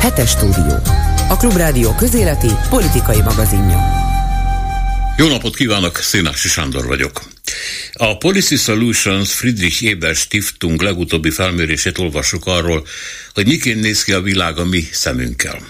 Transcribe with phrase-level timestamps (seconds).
[0.00, 0.82] Hetes stúdió.
[1.28, 3.78] A Klubrádió közéleti politikai magazinja.
[5.16, 7.22] Jó napot kívánok, Szénási Sándor vagyok.
[7.92, 12.86] A Policy Solutions Friedrich Eber Stiftung legutóbbi felmérését olvassuk arról,
[13.34, 15.68] hogy miként néz ki a világ a mi szemünkkel.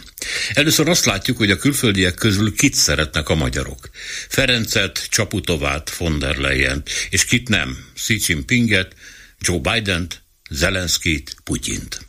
[0.53, 3.91] Először azt látjuk, hogy a külföldiek közül kit szeretnek a magyarok.
[4.29, 8.93] Ferencet, Csaputovát, von der Leyen, és kit nem, Xi Jinpinget,
[9.41, 12.08] Joe Bident, Zelenszkit, Putyint.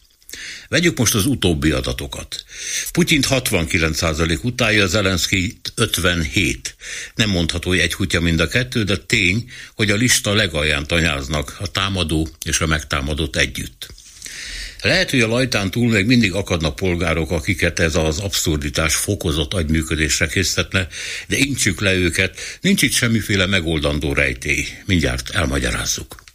[0.69, 2.43] Vegyük most az utóbbi adatokat.
[2.91, 6.75] Putyint 69% utálja, Zelenszkit 57.
[7.15, 11.57] Nem mondható, hogy egy kutya mind a kettő, de tény, hogy a lista legalján tanyáznak
[11.59, 13.87] a támadó és a megtámadott együtt.
[14.81, 20.27] Lehet, hogy a lajtán túl még mindig akadnak polgárok, akiket ez az abszurditás fokozott agyműködésre
[20.27, 20.87] készítene,
[21.27, 24.65] de intsük le őket, nincs itt semmiféle megoldandó rejtély.
[24.85, 26.27] Mindjárt elmagyarázzuk.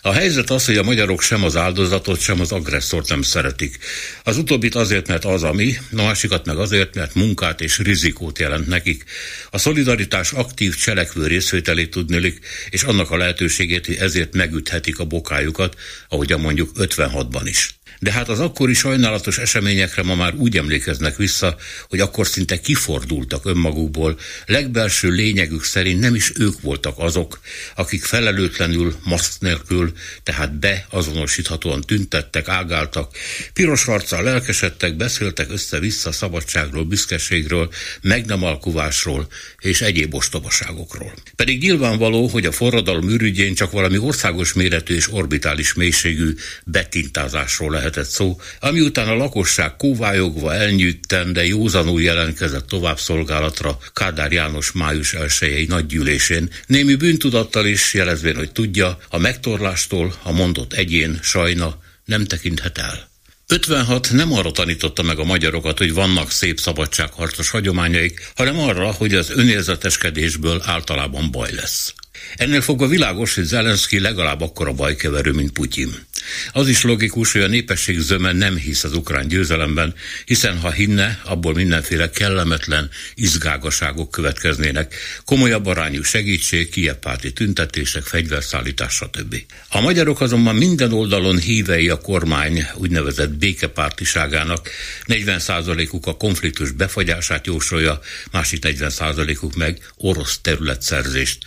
[0.00, 3.78] A helyzet az, hogy a magyarok sem az áldozatot, sem az agresszort nem szeretik.
[4.22, 8.66] Az utóbbit azért, mert az ami, a másikat meg azért, mert munkát és rizikót jelent
[8.66, 9.04] nekik.
[9.50, 15.76] A szolidaritás aktív cselekvő részvételét tudnélik, és annak a lehetőségét, hogy ezért megüthetik a bokájukat,
[16.08, 17.74] ahogyan mondjuk 56-ban is.
[18.04, 21.56] De hát az akkori sajnálatos eseményekre ma már úgy emlékeznek vissza,
[21.88, 27.40] hogy akkor szinte kifordultak önmagukból, legbelső lényegük szerint nem is ők voltak azok,
[27.74, 33.16] akik felelőtlenül, maszk nélkül, tehát beazonosíthatóan tüntettek, ágáltak,
[33.52, 39.26] piros arccal lelkesedtek, beszéltek össze-vissza szabadságról, büszkeségről, meg nem alkuvásról
[39.58, 41.12] és egyéb ostobaságokról.
[41.36, 47.92] Pedig nyilvánvaló, hogy a forradalom ürügyén csak valami országos méretű és orbitális mélységű betintázásról lehet
[47.94, 54.72] lehetett szó, ami után a lakosság kóvályogva elnyűtten, de józanul jelentkezett tovább szolgálatra Kádár János
[54.72, 61.78] május 1 nagygyűlésén, némi bűntudattal is jelezvén, hogy tudja, a megtorlástól a mondott egyén sajna
[62.04, 63.12] nem tekinthet el.
[63.48, 69.14] 56 nem arra tanította meg a magyarokat, hogy vannak szép szabadságharcos hagyományaik, hanem arra, hogy
[69.14, 71.94] az önérzeteskedésből általában baj lesz.
[72.36, 76.06] Ennél fogva világos, hogy Zelenszky legalább akkora bajkeverő, mint Putyin.
[76.52, 81.20] Az is logikus, hogy a népesség zöme nem hisz az ukrán győzelemben, hiszen ha hinne,
[81.24, 89.36] abból mindenféle kellemetlen izgágaságok következnének, komolyabb arányú segítség, kiepárti tüntetések, fegyverszállítás, stb.
[89.68, 94.70] A magyarok azonban minden oldalon hívei a kormány úgynevezett békepártiságának,
[95.06, 101.38] 40%-uk a konfliktus befagyását jósolja, másik 40%-uk meg orosz területszerzést.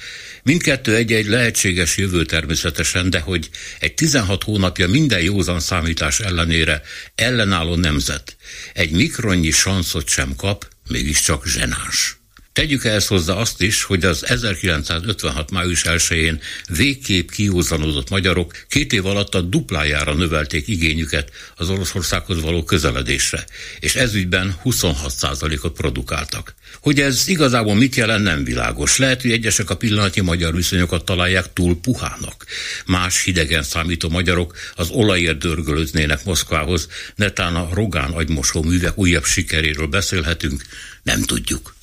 [0.48, 3.50] Mindkettő egy-egy lehetséges jövő természetesen, de hogy
[3.80, 6.82] egy 16 hónapja minden józan számítás ellenére
[7.16, 8.38] ellenálló nemzet
[8.74, 12.18] egy mikronnyi sanszot sem kap, mégiscsak zsenáns.
[12.58, 15.52] Tegyük ehhez hozzá azt is, hogy az 1956.
[15.52, 22.64] május 1-én végképp kiúzanodott magyarok két év alatt a duplájára növelték igényüket az Oroszországhoz való
[22.64, 23.46] közeledésre,
[23.80, 26.56] és ezügyben 26%-ot produkáltak.
[26.82, 28.98] Hogy ez igazából mit jelent, nem világos.
[28.98, 32.46] Lehet, hogy egyesek a pillanatnyi magyar viszonyokat találják túl puhának.
[32.86, 39.88] Más hidegen számító magyarok az olajért dörgölöznének Moszkvához, netán a Rogán agymosó művek újabb sikeréről
[39.88, 40.64] beszélhetünk,
[41.04, 41.76] nem tudjuk.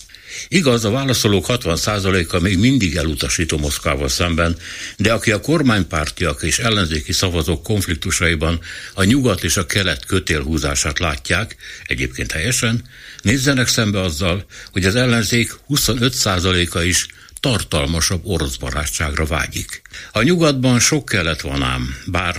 [0.48, 4.56] Igaz, a válaszolók 60%-a még mindig elutasító Moszkvával szemben,
[4.96, 8.60] de aki a kormánypártiak és ellenzéki szavazók konfliktusaiban
[8.94, 11.56] a nyugat és a kelet kötélhúzását látják,
[11.86, 12.84] egyébként helyesen,
[13.22, 17.06] nézzenek szembe azzal, hogy az ellenzék 25%-a is
[17.40, 19.82] tartalmasabb orosz barátságra vágyik.
[20.12, 22.36] A nyugatban sok kelet van ám, bár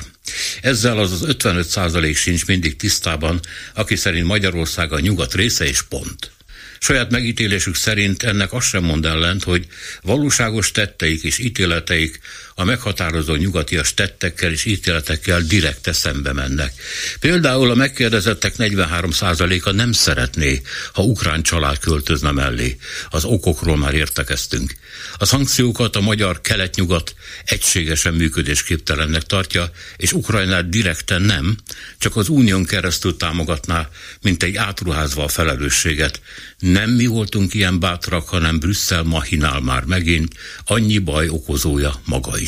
[0.62, 3.40] ezzel az az 55 százalék sincs mindig tisztában,
[3.74, 6.35] aki szerint Magyarország a nyugat része és pont.
[6.80, 9.66] Saját megítélésük szerint ennek azt sem mond ellent, hogy
[10.02, 12.20] valóságos tetteik és ítéleteik
[12.58, 16.74] a meghatározó nyugatias tettekkel és ítéletekkel direkte szembe mennek.
[17.20, 20.62] Például a megkérdezettek 43%-a nem szeretné,
[20.94, 22.78] ha ukrán család költözne mellé.
[23.10, 24.76] Az okokról már értekeztünk.
[25.18, 31.58] A szankciókat a magyar kelet-nyugat egységesen működésképtelennek tartja, és Ukrajnát direkten nem,
[31.98, 33.90] csak az unión keresztül támogatná,
[34.22, 36.22] mint egy átruházva a felelősséget.
[36.60, 40.34] Nem mi voltunk ilyen bátrak, hanem Brüsszel mahinál már megint,
[40.66, 42.45] annyi baj okozója maga is.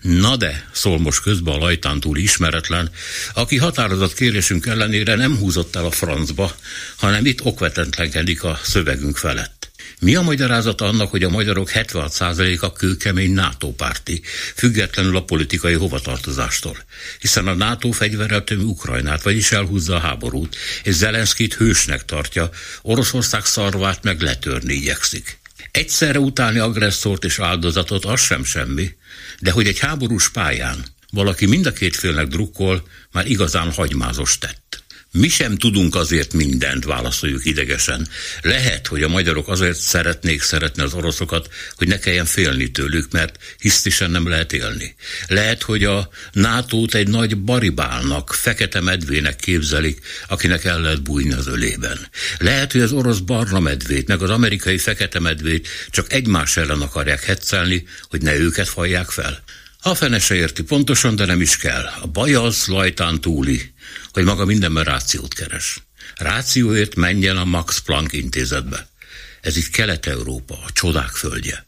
[0.00, 2.90] Na de, szól most közben a lajtán túl ismeretlen,
[3.34, 6.56] aki határozott kérésünk ellenére nem húzott el a francba,
[6.96, 9.58] hanem itt okvetentlenkedik a szövegünk felett.
[10.00, 14.22] Mi a magyarázata annak, hogy a magyarok 76%-a kőkemény NATO párti,
[14.54, 16.76] függetlenül a politikai hovatartozástól?
[17.20, 22.50] Hiszen a NATO fegyverrel tömi Ukrajnát, vagyis elhúzza a háborút, és Zelenszkit hősnek tartja,
[22.82, 25.38] Oroszország szarvát meg letörni igyekszik.
[25.70, 28.96] Egyszerre utálni agresszort és áldozatot az sem semmi,
[29.40, 34.82] de hogy egy háborús pályán valaki mind a két félnek drukkol, már igazán hagymázos tett.
[35.12, 38.08] Mi sem tudunk azért mindent, válaszoljuk idegesen.
[38.42, 43.38] Lehet, hogy a magyarok azért szeretnék szeretni az oroszokat, hogy ne kelljen félni tőlük, mert
[43.58, 44.94] hisztisen nem lehet élni.
[45.26, 51.46] Lehet, hogy a nato egy nagy baribálnak, fekete medvének képzelik, akinek el lehet bújni az
[51.46, 52.08] ölében.
[52.38, 57.24] Lehet, hogy az orosz barna medvét, meg az amerikai fekete medvét csak egymás ellen akarják
[57.24, 59.42] hetszelni, hogy ne őket fajják fel.
[59.82, 61.84] A fene se érti pontosan, de nem is kell.
[61.84, 63.72] A baj az lajtán túli,
[64.12, 65.82] hogy maga mindenben rációt keres.
[66.16, 68.88] Rációért menjen a Max Planck intézetbe.
[69.40, 71.66] Ez itt Kelet-Európa, a csodák földje.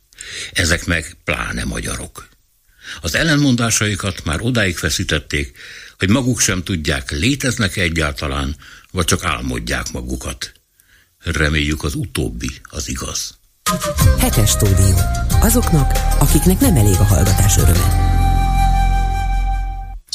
[0.52, 2.28] Ezek meg pláne magyarok.
[3.00, 5.58] Az ellenmondásaikat már odáig feszítették,
[5.98, 8.56] hogy maguk sem tudják, léteznek -e egyáltalán,
[8.90, 10.52] vagy csak álmodják magukat.
[11.18, 13.39] Reméljük az utóbbi az igaz.
[14.18, 14.94] Hetes stúdió.
[15.40, 18.08] Azoknak, akiknek nem elég a hallgatás öröme.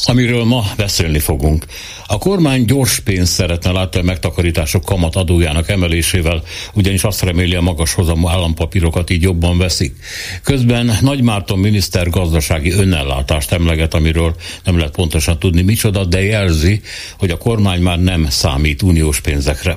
[0.06, 1.66] Amiről ma beszélni fogunk.
[2.08, 6.44] A kormány gyors pénzt szeretne látni a megtakarítások kamat adójának emelésével,
[6.74, 9.96] ugyanis azt reméli a magas hozamú állampapírokat így jobban veszik.
[10.44, 16.82] Közben Nagy Márton miniszter gazdasági önellátást emleget, amiről nem lehet pontosan tudni micsoda, de jelzi,
[17.18, 19.76] hogy a kormány már nem számít uniós pénzekre.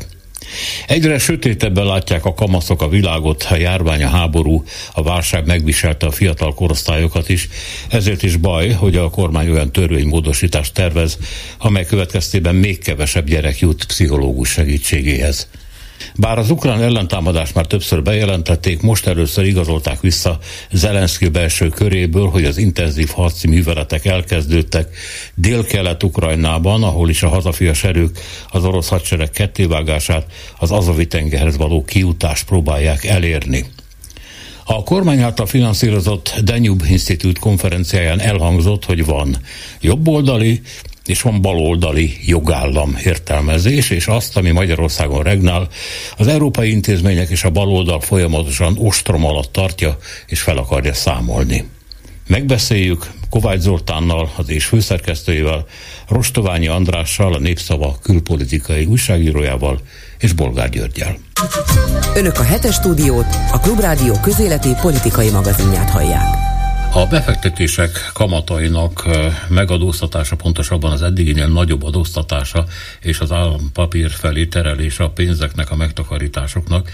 [0.86, 6.10] Egyre sötétebben látják a kamaszok a világot, a járvány, a háború, a válság megviselte a
[6.10, 7.48] fiatal korosztályokat is,
[7.88, 11.18] ezért is baj, hogy a kormány olyan törvénymódosítást tervez,
[11.58, 15.48] amely következtében még kevesebb gyerek jut pszichológus segítségéhez.
[16.16, 20.38] Bár az ukrán ellentámadást már többször bejelentették, most először igazolták vissza
[20.70, 24.96] Zelenszky belső köréből, hogy az intenzív harci műveletek elkezdődtek
[25.34, 28.18] dél-kelet-ukrajnában, ahol is a hazafias erők
[28.50, 30.26] az orosz hadsereg kettévágását,
[30.58, 33.64] az Azovi tengerhez való kiutást próbálják elérni.
[34.70, 39.36] A kormány által finanszírozott Danube Institute konferenciáján elhangzott, hogy van
[39.80, 40.60] jobboldali
[41.08, 45.69] és van baloldali jogállam értelmezés, és azt, ami Magyarországon regnál,
[46.16, 51.64] az európai intézmények és a baloldal folyamatosan ostrom alatt tartja, és fel akarja számolni.
[52.26, 55.66] Megbeszéljük Kovács Zoltánnal, az és főszerkesztőjével,
[56.08, 59.81] Rostoványi Andrással, a Népszava külpolitikai újságírójával
[60.19, 61.19] és Bolgár Györgyel.
[62.14, 66.47] Önök a hetes stúdiót, a Klubrádió közéleti politikai magazinját hallják.
[66.93, 69.08] A befektetések kamatainak
[69.49, 72.64] megadóztatása, pontosabban az eddiginél nagyobb adóztatása
[73.00, 76.90] és az állampapír felé terelése a pénzeknek, a megtakarításoknak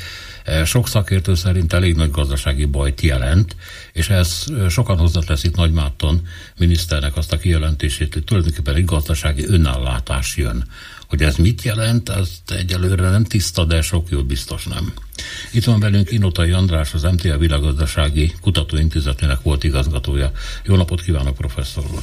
[0.64, 3.56] sok szakértő szerint elég nagy gazdasági bajt jelent,
[3.92, 6.26] és ez sokan hozzáteszik Nagy Márton
[6.56, 10.64] miniszternek azt a kijelentését, hogy tulajdonképpen egy gazdasági önállátás jön.
[11.08, 14.92] Hogy ez mit jelent, az egyelőre nem tiszta, de sok jól biztos nem.
[15.52, 20.30] Itt van velünk Inotai András, az MTA Világgazdasági Kutatóintézetének volt igazgatója.
[20.64, 22.02] Jó napot kívánok, professzor úr!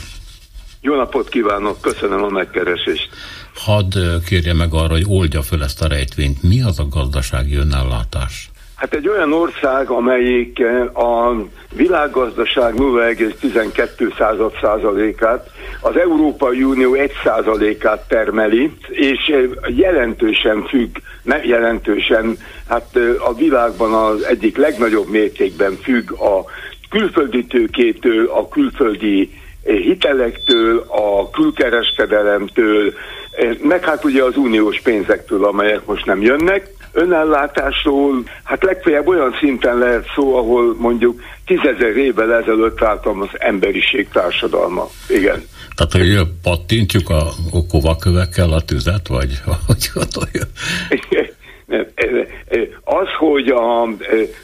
[0.82, 3.10] Jó napot kívánok, köszönöm a megkeresést.
[3.56, 6.44] Hadd kérje meg arra, hogy oldja föl ezt a rejtvényt.
[6.44, 8.51] Mi az a gazdasági önállátás?
[8.82, 10.60] Hát egy olyan ország, amelyik
[10.94, 11.36] a
[11.76, 15.50] világgazdaság 0,12 százalékát,
[15.82, 19.34] az Európai Unió 1 százalékát termeli, és
[19.68, 22.38] jelentősen függ, nem jelentősen,
[22.70, 26.46] hát a világban az egyik legnagyobb mértékben függ a
[26.90, 29.32] külföldi tőkétől, a külföldi
[29.64, 32.94] hitelektől, a külkereskedelemtől,
[33.64, 36.80] meg hát ugye az uniós pénzektől, amelyek most nem jönnek.
[36.92, 44.08] Önellátásról, hát legfeljebb olyan szinten lehet szó, ahol mondjuk tízezer évvel ezelőtt álltam az emberiség
[44.10, 44.90] társadalma.
[45.10, 45.44] Igen.
[45.76, 47.34] Tehát, hogy pattintjuk a
[47.70, 50.44] kovakövekkel a tüzet, vagy hogy hatolja?
[52.84, 53.88] Az, hogy a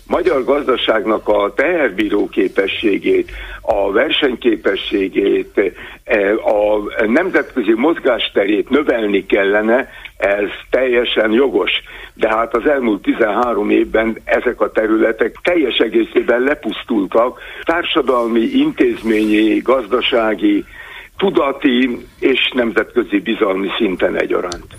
[0.07, 3.31] magyar gazdaságnak a teherbíró képességét,
[3.61, 5.73] a versenyképességét,
[6.45, 11.71] a nemzetközi mozgásterét növelni kellene, ez teljesen jogos.
[12.13, 17.39] De hát az elmúlt 13 évben ezek a területek teljes egészében lepusztultak.
[17.63, 20.65] Társadalmi, intézményi, gazdasági,
[21.17, 24.75] tudati és nemzetközi bizalmi szinten egyaránt.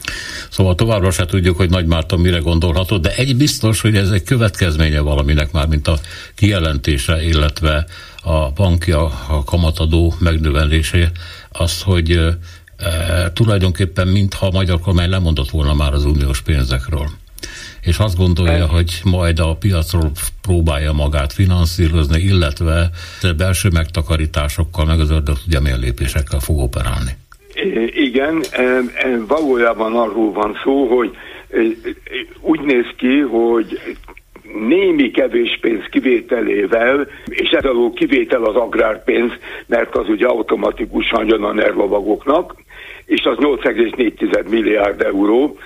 [0.50, 4.22] Szóval továbbra se tudjuk, hogy Nagy Márton mire gondolhatott, de egy biztos, hogy ez egy
[4.22, 5.94] következménye valaminek már, mint a
[6.34, 7.84] kijelentése, illetve
[8.22, 11.10] a banki, a, a kamatadó megnövelése,
[11.52, 17.08] az, hogy e, tulajdonképpen mintha a magyar kormány lemondott volna már az uniós pénzekről
[17.88, 20.10] és azt gondolja, hogy majd a piacról
[20.42, 22.90] próbálja magát finanszírozni, illetve
[23.36, 27.12] belső megtakarításokkal, meg az ördög tudja milyen lépésekkel fog operálni.
[28.08, 28.44] Igen,
[29.26, 31.10] valójában arról van szó, hogy
[32.40, 33.80] úgy néz ki, hogy
[34.68, 39.32] némi kevés pénz kivételével, és ez alól kivétel az agrárpénz,
[39.66, 42.54] mert az ugye automatikusan jön a nervavagoknak,
[43.08, 45.58] és az 8,4 milliárd euró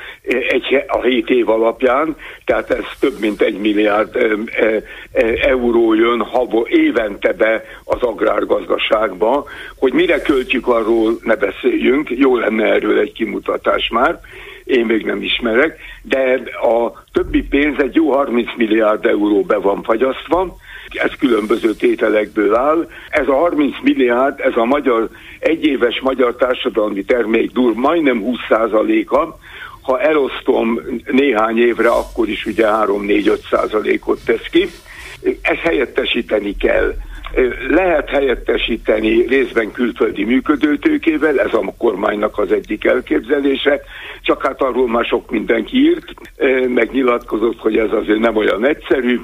[0.49, 4.17] egy, a 7 év alapján, tehát ez több mint egy milliárd
[5.43, 9.45] euró jön havo, évente be az agrárgazdaságba.
[9.79, 14.21] Hogy mire költjük, arról ne beszéljünk, jó lenne erről egy kimutatás már
[14.65, 19.83] én még nem ismerek, de a többi pénz egy jó 30 milliárd euró be van
[19.83, 20.57] fagyasztva,
[20.93, 22.89] ez különböző tételekből áll.
[23.09, 25.09] Ez a 30 milliárd, ez a magyar,
[25.39, 29.37] egyéves magyar társadalmi termék dur majdnem 20%-a,
[29.83, 30.81] ha elosztom
[31.11, 34.69] néhány évre, akkor is ugye 3-4-5 százalékot tesz ki.
[35.43, 36.95] Ezt helyettesíteni kell.
[37.69, 43.81] Lehet helyettesíteni részben külföldi működőtőkével, ez a kormánynak az egyik elképzelése,
[44.23, 46.15] csak hát arról már sok mindenki írt,
[46.69, 49.21] megnyilatkozott, hogy ez azért nem olyan egyszerű,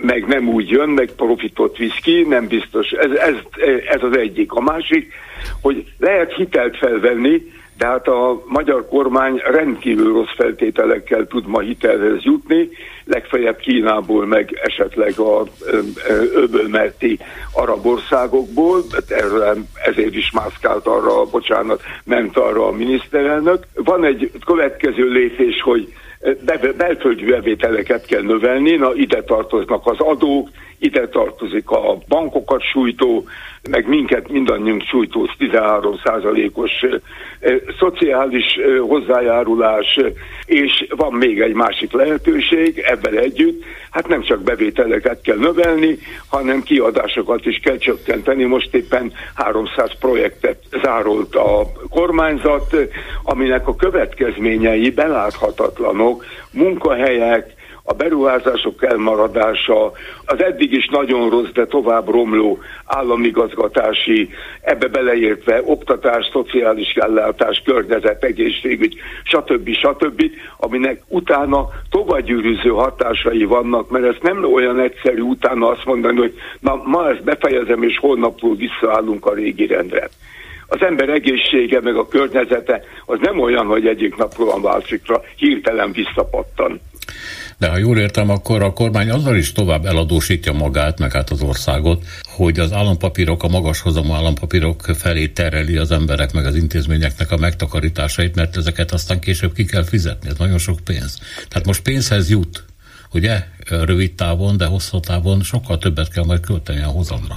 [0.00, 2.90] meg nem úgy jön, meg profitot visz ki, nem biztos.
[2.90, 3.34] Ez, ez,
[3.88, 4.52] ez az egyik.
[4.52, 5.12] A másik,
[5.62, 7.42] hogy lehet hitelt felvenni,
[7.80, 12.68] de hát a magyar kormány rendkívül rossz feltételekkel tud ma hitelhez jutni,
[13.04, 15.42] legfeljebb Kínából, meg esetleg a
[16.34, 17.18] öbölmelti
[17.52, 18.82] arab országokból,
[19.84, 23.66] ezért is mászkált arra, bocsánat, ment arra a miniszterelnök.
[23.74, 25.92] Van egy következő lépés, hogy
[26.76, 33.24] belföldi bevételeket kell növelni, na ide tartoznak az adók, ide tartozik a bankokat sújtó,
[33.68, 36.70] meg minket mindannyiunk sújtó 13 százalékos
[37.78, 39.98] szociális hozzájárulás,
[40.46, 45.98] és van még egy másik lehetőség ebben együtt, hát nem csak bevételeket kell növelni,
[46.28, 48.44] hanem kiadásokat is kell csökkenteni.
[48.44, 52.76] Most éppen 300 projektet zárolt a kormányzat,
[53.22, 57.58] aminek a következményei beláthatatlanok, munkahelyek,
[57.90, 59.92] a beruházások elmaradása,
[60.24, 64.28] az eddig is nagyon rossz, de tovább romló államigazgatási,
[64.60, 69.70] ebbe beleértve oktatás, szociális ellátás, környezet, egészségügy, stb.
[69.70, 70.22] stb.,
[70.56, 76.82] aminek utána tovagyűrűző hatásai vannak, mert ez nem olyan egyszerű utána azt mondani, hogy na,
[76.84, 80.08] ma ezt befejezem, és holnapról visszaállunk a régi rendre
[80.72, 85.92] az ember egészsége meg a környezete az nem olyan, hogy egyik napról a másikra hirtelen
[85.92, 86.80] visszapattan.
[87.60, 91.42] De ha jól értem, akkor a kormány azzal is tovább eladósítja magát, meg hát az
[91.42, 97.30] országot, hogy az állampapírok, a magas hozamú állampapírok felé tereli az emberek meg az intézményeknek
[97.30, 100.28] a megtakarításait, mert ezeket aztán később ki kell fizetni.
[100.28, 101.18] Ez nagyon sok pénz.
[101.48, 102.64] Tehát most pénzhez jut,
[103.12, 107.36] ugye, rövid távon, de hosszú távon sokkal többet kell majd költeni a hozamra.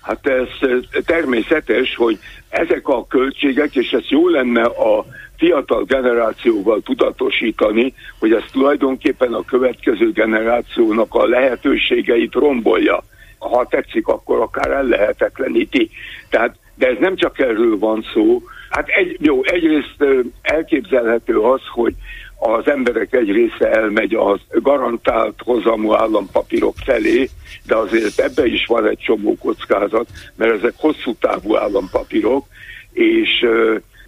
[0.00, 0.68] Hát ez
[1.04, 8.42] természetes, hogy ezek a költségek, és ez jó lenne a fiatal generációval tudatosítani, hogy ez
[8.52, 13.04] tulajdonképpen a következő generációnak a lehetőségeit rombolja.
[13.38, 15.90] Ha tetszik, akkor akár ellehetetleníti.
[16.30, 18.42] Tehát, de ez nem csak erről van szó.
[18.70, 20.04] Hát egy, jó, egyrészt
[20.42, 21.94] elképzelhető az, hogy
[22.38, 27.28] az emberek egy része elmegy az garantált hozamú állampapírok felé,
[27.66, 32.46] de azért ebbe is van egy csomó kockázat, mert ezek hosszú távú állampapírok,
[32.92, 33.46] és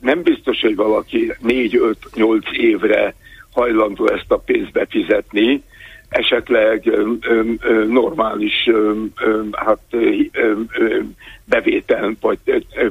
[0.00, 3.14] nem biztos, hogy valaki 4-5-8 évre
[3.52, 5.62] hajlandó ezt a pénzt befizetni,
[6.08, 9.80] esetleg ö, ö, ö, normális ö, ö, hát,
[11.44, 12.38] bevétel vagy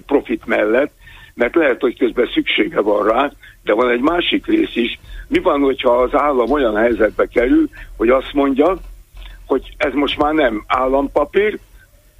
[0.05, 0.91] profit mellett,
[1.33, 3.31] mert lehet, hogy közben szüksége van rá,
[3.63, 4.99] de van egy másik rész is.
[5.27, 8.77] Mi van, hogyha az állam olyan helyzetbe kerül, hogy azt mondja,
[9.45, 11.59] hogy ez most már nem állampapír,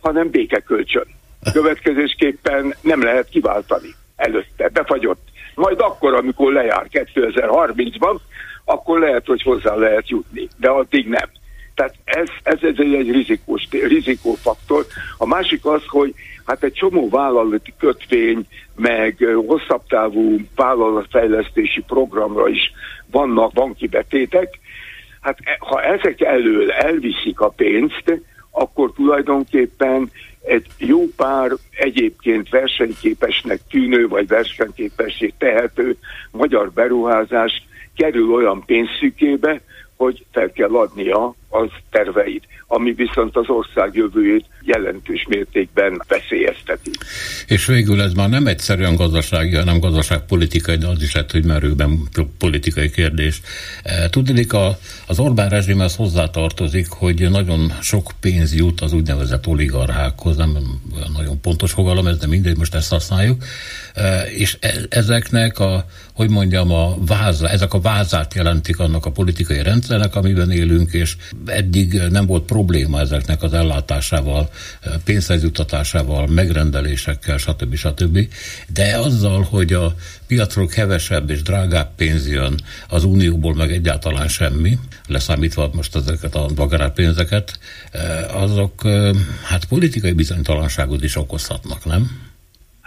[0.02, 1.06] hanem békekölcsön.
[1.54, 5.22] Következésképpen nem lehet kiváltani előtte, befagyott.
[5.56, 8.16] Majd akkor, amikor lejár 2030-ban,
[8.66, 11.30] akkor lehet, hogy hozzá lehet jutni, de addig nem.
[11.76, 14.86] Tehát ez, ez, ez egy rizikós, rizikófaktor.
[15.18, 16.14] A másik az, hogy
[16.46, 22.72] hát egy csomó vállalati kötvény, meg hosszabb távú vállalatfejlesztési programra is
[23.12, 24.60] vannak banki betétek.
[25.22, 28.22] Hát e, ha ezek elől elviszik a pénzt,
[28.52, 30.12] akkor tulajdonképpen
[30.48, 35.98] egy jó pár egyébként versenyképesnek tűnő vagy versenyképessé tehető
[36.32, 39.62] magyar beruházás kerül olyan pénzszükébe,
[39.96, 46.92] hogy fel kell adnia az terveit, ami viszont az ország jövőjét jelentős mértékben veszélyezteti.
[47.48, 52.00] És végül ez már nem egyszerűen gazdasági, hanem gazdaságpolitikai, de az is lehet, hogy merőben
[52.38, 53.42] politikai kérdés.
[53.84, 54.54] E, tudnék,
[55.08, 60.58] az Orbán rezsimhez hozzátartozik, hogy nagyon sok pénz jut az úgynevezett oligarchákhoz, nem
[61.14, 63.44] nagyon pontos fogalom, ez de mindegy, most ezt használjuk,
[63.94, 69.12] e, és e, ezeknek a, hogy mondjam, a váza, ezek a vázát jelentik annak a
[69.12, 71.16] politikai rendszernek, amiben élünk, és
[71.46, 74.50] eddig nem volt probléma ezeknek az ellátásával,
[75.04, 77.76] pénzhelyzjuttatásával, megrendelésekkel, stb.
[77.76, 78.28] stb.
[78.68, 79.96] De azzal, hogy a
[80.28, 84.78] piacról kevesebb és drágább pénz jön, az unióból meg egyáltalán semmi,
[85.08, 87.60] leszámítva most ezeket a bagarár pénzeket,
[88.34, 88.88] azok
[89.44, 92.27] hát politikai bizonytalanságot is okozhatnak, nem?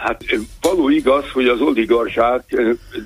[0.00, 0.24] Hát
[0.60, 2.62] való igaz, hogy az oligarchák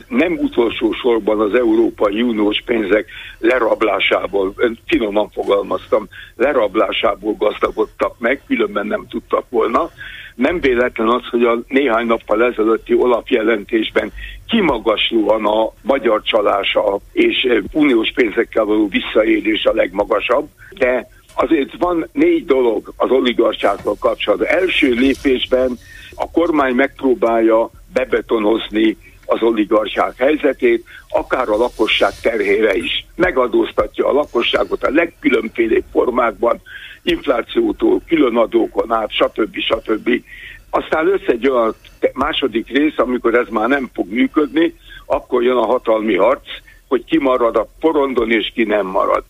[0.09, 3.07] nem utolsó sorban az Európai Uniós pénzek
[3.39, 4.55] lerablásából,
[4.87, 9.91] finoman fogalmaztam, lerablásából gazdagodtak meg, különben nem tudtak volna.
[10.35, 14.13] Nem véletlen az, hogy a néhány nappal ezelőtti Olaf jelentésben
[14.49, 20.49] kimagaslóan a magyar csalása és uniós pénzekkel való visszaélés a legmagasabb,
[20.79, 24.49] de azért van négy dolog az oligarcsákkal kapcsolatban.
[24.49, 25.79] Első lépésben
[26.15, 33.07] a kormány megpróbálja bebetonozni az oligarchák helyzetét, akár a lakosság terhére is.
[33.15, 36.61] Megadóztatja a lakosságot a legkülönfélébb formákban,
[37.03, 39.59] inflációtól, különadókon át, stb.
[39.59, 40.23] stb.
[40.71, 41.75] Aztán össze egy olyan
[42.13, 44.75] második rész, amikor ez már nem fog működni,
[45.07, 46.47] akkor jön a hatalmi harc,
[46.89, 49.25] hogy ki marad a porondon és ki nem marad.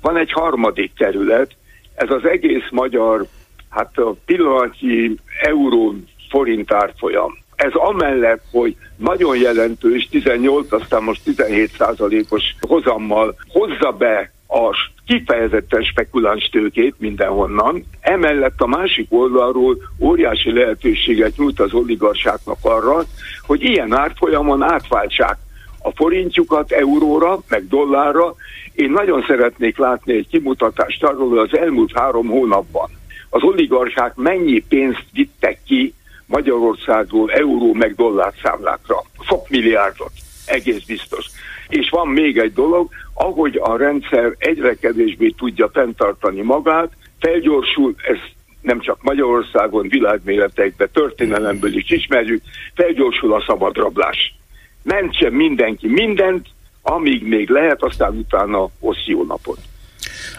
[0.00, 1.56] Van egy harmadik terület,
[1.94, 3.26] ez az egész magyar,
[3.68, 5.94] hát a pillanatnyi euró
[6.32, 7.38] forint árfolyam.
[7.54, 15.82] Ez amellett, hogy nagyon jelentős, 18, aztán most 17 százalékos hozammal hozza be a kifejezetten
[15.82, 17.84] spekuláns tőkét mindenhonnan.
[18.00, 23.04] Emellett a másik oldalról óriási lehetőséget nyújt az oligarcsáknak arra,
[23.46, 25.36] hogy ilyen árfolyamon átváltsák
[25.82, 28.34] a forintjukat euróra, meg dollárra.
[28.72, 32.90] Én nagyon szeretnék látni egy kimutatást arról, hogy az elmúlt három hónapban
[33.34, 35.94] az oligarchák mennyi pénzt vittek ki
[36.32, 39.04] Magyarországról euró meg dollár számlákra.
[39.28, 40.12] Sok milliárdot,
[40.46, 41.26] egész biztos.
[41.68, 48.18] És van még egy dolog, ahogy a rendszer egyre kevésbé tudja fenntartani magát, felgyorsul, ez
[48.60, 52.42] nem csak Magyarországon, világméletekben, történelemből is ismerjük,
[52.74, 54.34] felgyorsul a szabadrablás.
[54.82, 56.46] Mentsen mindenki mindent,
[56.82, 59.58] amíg még lehet, aztán utána hossz jó napot.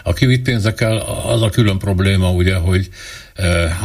[0.02, 2.88] A kivitt pénzekkel az a külön probléma, ugye, hogy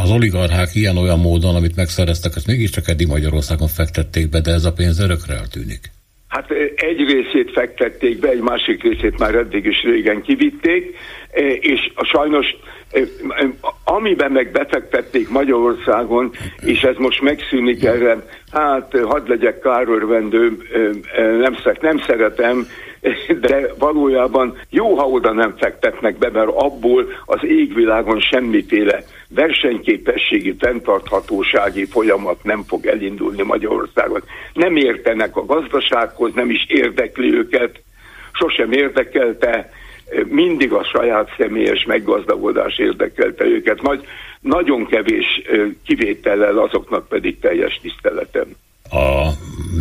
[0.03, 4.73] az oligarchák ilyen-olyan módon, amit megszereztek, ezt mégiscsak eddig Magyarországon fektették be, de ez a
[4.73, 5.79] pénz örökre eltűnik.
[6.27, 10.95] Hát eh, egy részét fektették be, egy másik részét már eddig is régen kivitték,
[11.31, 12.45] eh, és sajnos
[13.83, 16.31] amiben meg befektették Magyarországon,
[16.61, 18.17] és ez most megszűnik erre,
[18.51, 20.57] hát hadd legyek kárörvendő,
[21.39, 22.67] nem, nem szeretem,
[23.41, 31.85] de valójában jó, ha oda nem fektetnek be, mert abból az égvilágon semmiféle versenyképességi, fenntarthatósági
[31.85, 34.23] folyamat nem fog elindulni Magyarországon.
[34.53, 37.81] Nem értenek a gazdasághoz, nem is érdekli őket,
[38.31, 39.69] sosem érdekelte,
[40.27, 44.07] mindig a saját személyes meggazdagodás érdekelte őket, Nagy,
[44.39, 45.41] nagyon kevés
[45.85, 48.45] kivétellel azoknak pedig teljes tiszteletem
[48.89, 49.29] a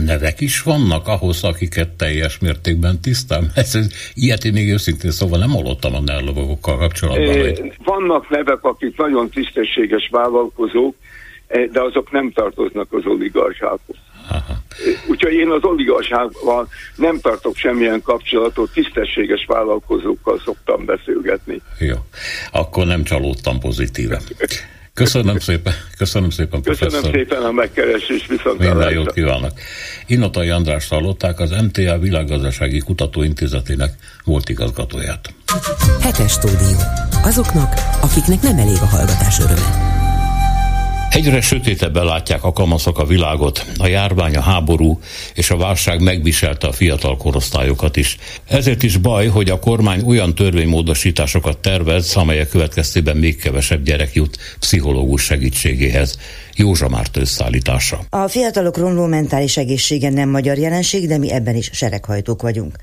[0.04, 3.50] nevek is vannak ahhoz, akiket teljes mértékben tisztán?
[3.54, 7.34] Ez, ez, ilyet én még őszintén szóval nem hallottam a nellogokkal kapcsolatban.
[7.34, 10.94] É, vannak nevek, akik nagyon tisztességes vállalkozók,
[11.72, 13.96] de azok nem tartoznak az oligarchákhoz.
[14.30, 14.54] Aha.
[15.08, 21.60] Úgyhogy én az oligarchával nem tartok semmilyen kapcsolatot, tisztességes vállalkozókkal szoktam beszélgetni.
[21.78, 21.96] Jó,
[22.52, 24.20] akkor nem csalódtam pozitíve.
[24.98, 26.90] Köszönöm szépen, köszönöm szépen, professzor.
[26.90, 29.52] Köszönöm szépen a megkeresés, viszont Minden jót kívánok.
[30.06, 33.92] Innotai András hallották az MTA Világgazdasági Kutatóintézetének
[34.24, 35.34] volt igazgatóját.
[36.00, 36.78] Hetes stúdió.
[37.22, 39.87] Azoknak, akiknek nem elég a hallgatás öröme.
[41.10, 45.00] Egyre sötétebben látják a kamaszok a világot, a járvány, a háború
[45.34, 48.16] és a válság megviselte a fiatal korosztályokat is.
[48.48, 54.38] Ezért is baj, hogy a kormány olyan törvénymódosításokat tervez, amelyek következtében még kevesebb gyerek jut
[54.58, 56.18] pszichológus segítségéhez.
[56.54, 58.00] Józsa Márt összeállítása.
[58.10, 62.76] A fiatalok romló mentális egészsége nem magyar jelenség, de mi ebben is sereghajtók vagyunk.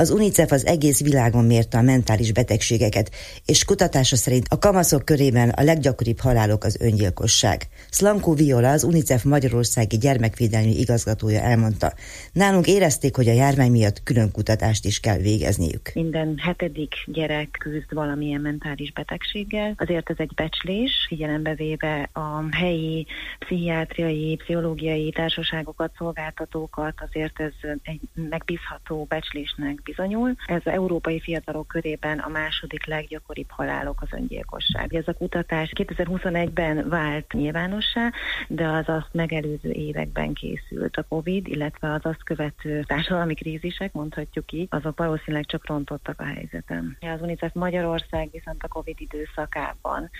[0.00, 3.10] Az UNICEF az egész világon mérte a mentális betegségeket,
[3.46, 7.68] és kutatása szerint a kamaszok körében a leggyakoribb halálok az öngyilkosság.
[7.90, 11.92] Slanko Viola, az UNICEF Magyarországi Gyermekvédelmi igazgatója elmondta,
[12.32, 15.90] nálunk érezték, hogy a járvány miatt külön kutatást is kell végezniük.
[15.94, 23.06] Minden hetedik gyerek küzd valamilyen mentális betegséggel, azért ez egy becslés, figyelembe véve a helyi
[23.38, 30.34] pszichiátriai, pszichológiai társaságokat, szolgáltatókat, azért ez egy megbízható becslésnek bizonyul.
[30.46, 34.94] Ez az európai fiatalok körében a második leggyakoribb halálok az öngyilkosság.
[34.94, 38.12] Ez a kutatás 2021-ben vált nyilván nyilvánossá,
[38.48, 40.96] de az azt megelőző években készült.
[40.96, 46.24] A COVID, illetve az azt követő társadalmi krízisek, mondhatjuk így, azok valószínűleg csak rontottak a
[46.24, 46.96] helyzeten.
[47.00, 50.10] Az UNICEF Magyarország viszont a COVID időszakában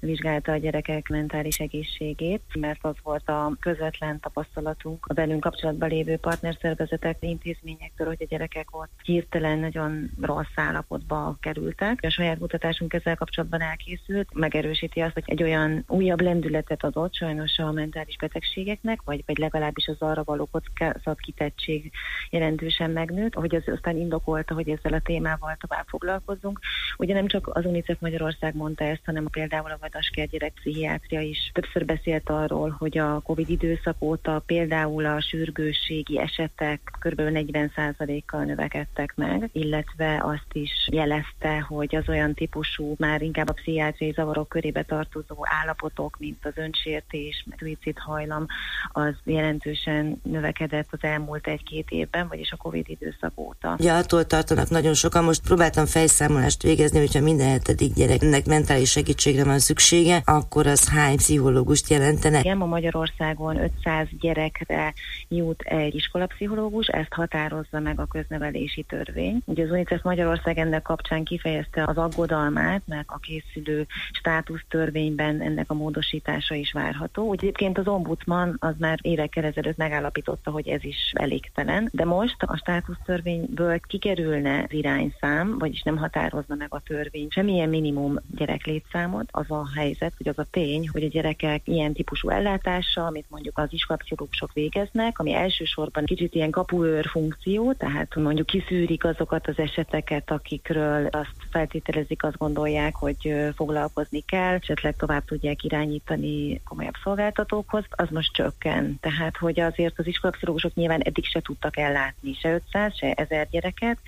[0.00, 6.16] vizsgálta a gyerekek mentális egészségét, mert az volt a közvetlen tapasztalatunk a velünk kapcsolatban lévő
[6.16, 8.90] partnerszervezetek, intézményektől, hogy a gyerekek ott
[9.20, 11.98] hirtelen nagyon rossz állapotba kerültek.
[12.02, 17.58] A saját kutatásunk ezzel kapcsolatban elkészült, megerősíti azt, hogy egy olyan újabb lendületet adott sajnos
[17.58, 21.92] a mentális betegségeknek, vagy, vagy legalábbis az arra való kockázat kitettség
[22.30, 26.60] jelentősen megnőtt, hogy az aztán indokolta, hogy ezzel a témával tovább foglalkozzunk.
[26.96, 31.50] Ugye nem csak az UNICEF Magyarország mondta ezt, hanem például a Vadasker gyerek pszichiátria is
[31.54, 37.20] többször beszélt arról, hogy a COVID időszak óta például a sürgősségi esetek kb.
[37.20, 44.12] 40%-kal növekedtek meg, illetve azt is jelezte, hogy az olyan típusú, már inkább a pszichiátriai
[44.12, 48.46] zavarok körébe tartozó állapotok, mint az önsértés, suicid hajlam,
[48.92, 53.76] az jelentősen növekedett az elmúlt egy-két évben, vagyis a COVID időszak óta.
[53.78, 55.24] Ja, attól tartanak nagyon sokan.
[55.24, 61.16] Most próbáltam fejszámolást végezni, hogyha minden hetedik gyereknek mentális segítségre van szüksége, akkor az hány
[61.16, 62.38] pszichológust jelentene?
[62.38, 64.94] Igen, ma Magyarországon 500 gyerekre
[65.28, 69.42] jut egy iskolapszichológus, ezt határozza meg a köznevelési törvény.
[69.44, 75.74] Ugye az UNICEF Magyarország ennek kapcsán kifejezte az aggodalmát, mert a készülő státusztörvényben ennek a
[75.74, 77.28] módosítása is várható.
[77.28, 82.42] Úgy egyébként az ombudsman az már évekkel ezelőtt megállapította, hogy ez is elégtelen, de most
[82.42, 89.50] a státusztörvényből kikerülne az irányszám, vagyis nem határozna meg a törvény semmilyen minimum gyereklétszámot, az
[89.50, 93.68] a helyzet, hogy az a tény, hogy a gyerekek ilyen típusú ellátása, amit mondjuk az
[93.70, 98.46] iskolapszichológusok végeznek, ami elsősorban kicsit ilyen kapuőr funkció, tehát mondjuk
[98.80, 105.64] kiszűrik azokat az eseteket, akikről azt feltételezik, azt gondolják, hogy foglalkozni kell, esetleg tovább tudják
[105.64, 108.98] irányítani komolyabb szolgáltatókhoz, az most csökken.
[109.00, 113.98] Tehát, hogy azért az iskolapszichológusok nyilván eddig se tudtak ellátni se 500, se 1000 gyereket,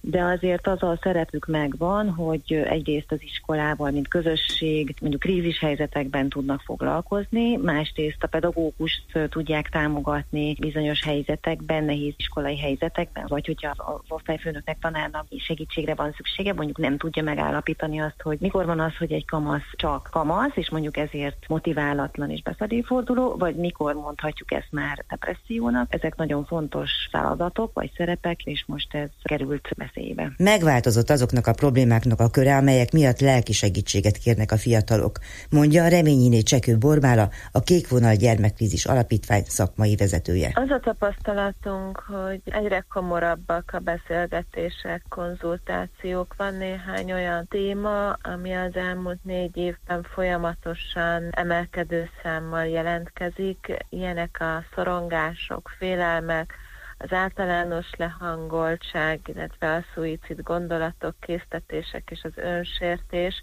[0.00, 6.28] de azért az a szerepük megvan, hogy egyrészt az iskolával, mint közösség, mondjuk krízis helyzetekben
[6.28, 14.19] tudnak foglalkozni, másrészt a pedagógust tudják támogatni bizonyos helyzetekben, nehéz iskolai helyzetekben, vagy hogyha az
[14.20, 19.12] osztályfőnöknek, tanárnak segítségre van szüksége, mondjuk nem tudja megállapítani azt, hogy mikor van az, hogy
[19.12, 25.04] egy kamasz csak kamasz, és mondjuk ezért motiválatlan és beszedélyforduló, vagy mikor mondhatjuk ezt már
[25.08, 25.94] depressziónak.
[25.94, 30.32] Ezek nagyon fontos feladatok vagy szerepek, és most ez került veszélybe.
[30.36, 35.18] Megváltozott azoknak a problémáknak a köre, amelyek miatt lelki segítséget kérnek a fiatalok,
[35.50, 40.50] mondja a Reményiné Csekő Borbála, a Kékvonal Gyermekkrízis Alapítvány szakmai vezetője.
[40.54, 43.78] Az a tapasztalatunk, hogy egyre komorabbak a
[44.10, 46.34] beszélgetések, konzultációk.
[46.36, 53.76] Van néhány olyan téma, ami az elmúlt négy évben folyamatosan emelkedő számmal jelentkezik.
[53.88, 56.54] Ilyenek a szorongások, félelmek,
[56.98, 63.42] az általános lehangoltság, illetve a szuicid gondolatok, késztetések és az önsértés,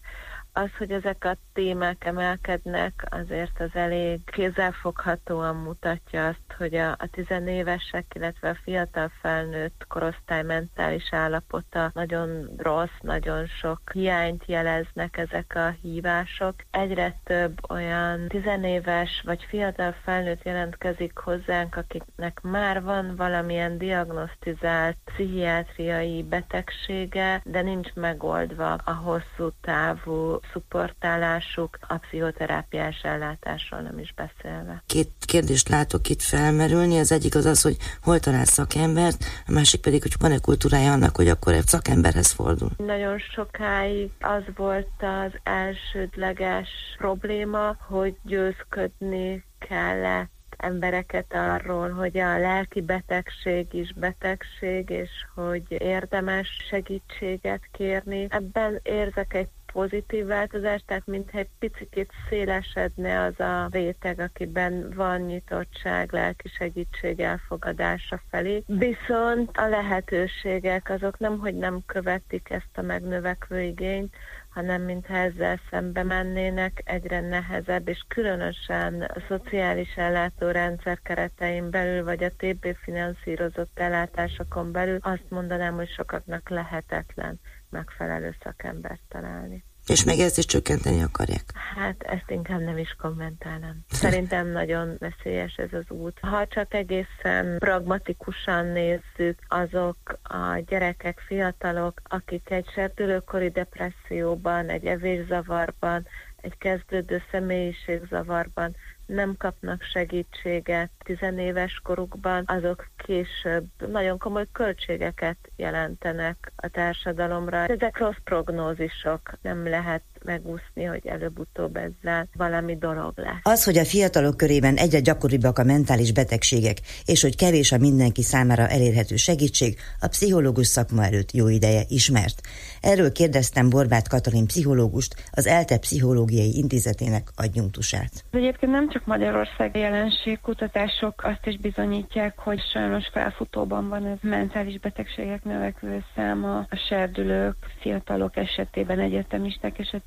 [0.58, 7.08] az, hogy ezek a témák emelkednek, azért az elég kézzelfoghatóan mutatja azt, hogy a, a
[7.12, 15.56] tizenévesek, illetve a fiatal felnőtt korosztály mentális állapota nagyon rossz, nagyon sok hiányt jeleznek ezek
[15.56, 16.54] a hívások.
[16.72, 26.24] Egyre több olyan tizenéves vagy fiatal felnőtt jelentkezik hozzánk, akiknek már van valamilyen diagnosztizált pszichiátriai
[26.24, 34.84] betegsége, de nincs megoldva a hosszú távú szupportálásuk, a pszichoterápiás ellátásról nem is beszélve.
[34.86, 39.82] Két kérdést látok itt felmerülni, az egyik az az, hogy hol talál szakembert, a másik
[39.82, 42.70] pedig, hogy van-e kultúrája annak, hogy akkor egy szakemberhez fordul.
[42.78, 52.82] Nagyon sokáig az volt az elsődleges probléma, hogy győzködni kellett embereket arról, hogy a lelki
[52.82, 58.28] betegség is betegség, és hogy érdemes segítséget kérni.
[58.30, 65.22] Ebben érzek egy pozitív változás, tehát mintha egy picit szélesedne az a réteg, akiben van
[65.22, 68.64] nyitottság, lelki segítség elfogadása felé.
[68.66, 74.16] Viszont a lehetőségek azok nem, hogy nem követik ezt a megnövekvő igényt,
[74.50, 82.24] hanem mintha ezzel szembe mennének, egyre nehezebb, és különösen a szociális ellátórendszer keretein belül, vagy
[82.24, 89.64] a TB finanszírozott ellátásokon belül azt mondanám, hogy sokaknak lehetetlen megfelelő szakembert találni.
[89.88, 91.44] És meg ezt is csökkenteni akarják.
[91.76, 93.86] Hát ezt inkább nem is kommentálnám.
[93.90, 96.20] Szerintem nagyon veszélyes ez az út.
[96.22, 106.08] Ha csak egészen pragmatikusan nézzük, azok a gyerekek, fiatalok, akik egy serdülőkori depresszióban, egy evészavarban,
[106.42, 108.76] egy kezdődő személyiségzavarban
[109.08, 117.58] nem kapnak segítséget tizenéves korukban, azok később nagyon komoly költségeket jelentenek a társadalomra.
[117.58, 123.40] Ezek rossz prognózisok, nem lehet megúszni, hogy előbb-utóbb ezzel valami dolog lesz.
[123.44, 128.22] Az, hogy a fiatalok körében egyre gyakoribbak a mentális betegségek, és hogy kevés a mindenki
[128.22, 132.42] számára elérhető segítség, a pszichológus szakma előtt jó ideje ismert.
[132.82, 138.12] Erről kérdeztem Borbát Katalin pszichológust, az ELTE Pszichológiai Intézetének adjunktusát.
[138.32, 144.80] Egyébként nem csak Magyarország jelenség, kutatások azt is bizonyítják, hogy sajnos felfutóban van ez mentális
[144.80, 150.07] betegségek növekvő száma, a serdülők, fiatalok esetében, egyetemisták esetében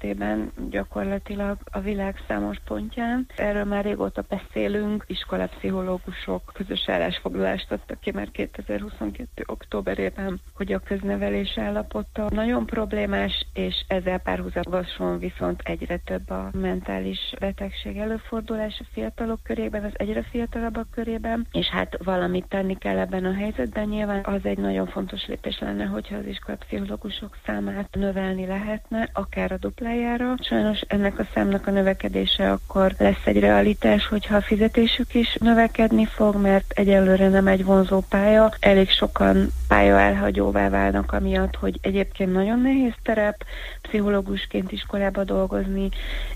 [0.71, 3.27] gyakorlatilag a világ számos pontján.
[3.37, 9.45] Erről már régóta beszélünk, iskolapszichológusok közös állásfoglalást adtak ki már 2022.
[9.47, 17.35] októberében, hogy a köznevelés állapota nagyon problémás, és ezzel párhuzamosan viszont egyre több a mentális
[17.39, 23.25] betegség előfordulás a fiatalok körében, az egyre fiatalabbak körében, és hát valamit tenni kell ebben
[23.25, 23.89] a helyzetben.
[23.89, 29.57] Nyilván az egy nagyon fontos lépés lenne, hogyha az iskolapszichológusok számát növelni lehetne, akár a
[29.91, 30.35] duplájára.
[30.41, 36.07] Sajnos ennek a számnak a növekedése akkor lesz egy realitás, hogyha a fizetésük is növekedni
[36.07, 38.53] fog, mert egyelőre nem egy vonzó pálya.
[38.61, 43.45] Elég sokan pálya elhagyóvá válnak amiatt, hogy egyébként nagyon nehéz terep
[43.83, 45.89] pszichológusként iskolába dolgozni,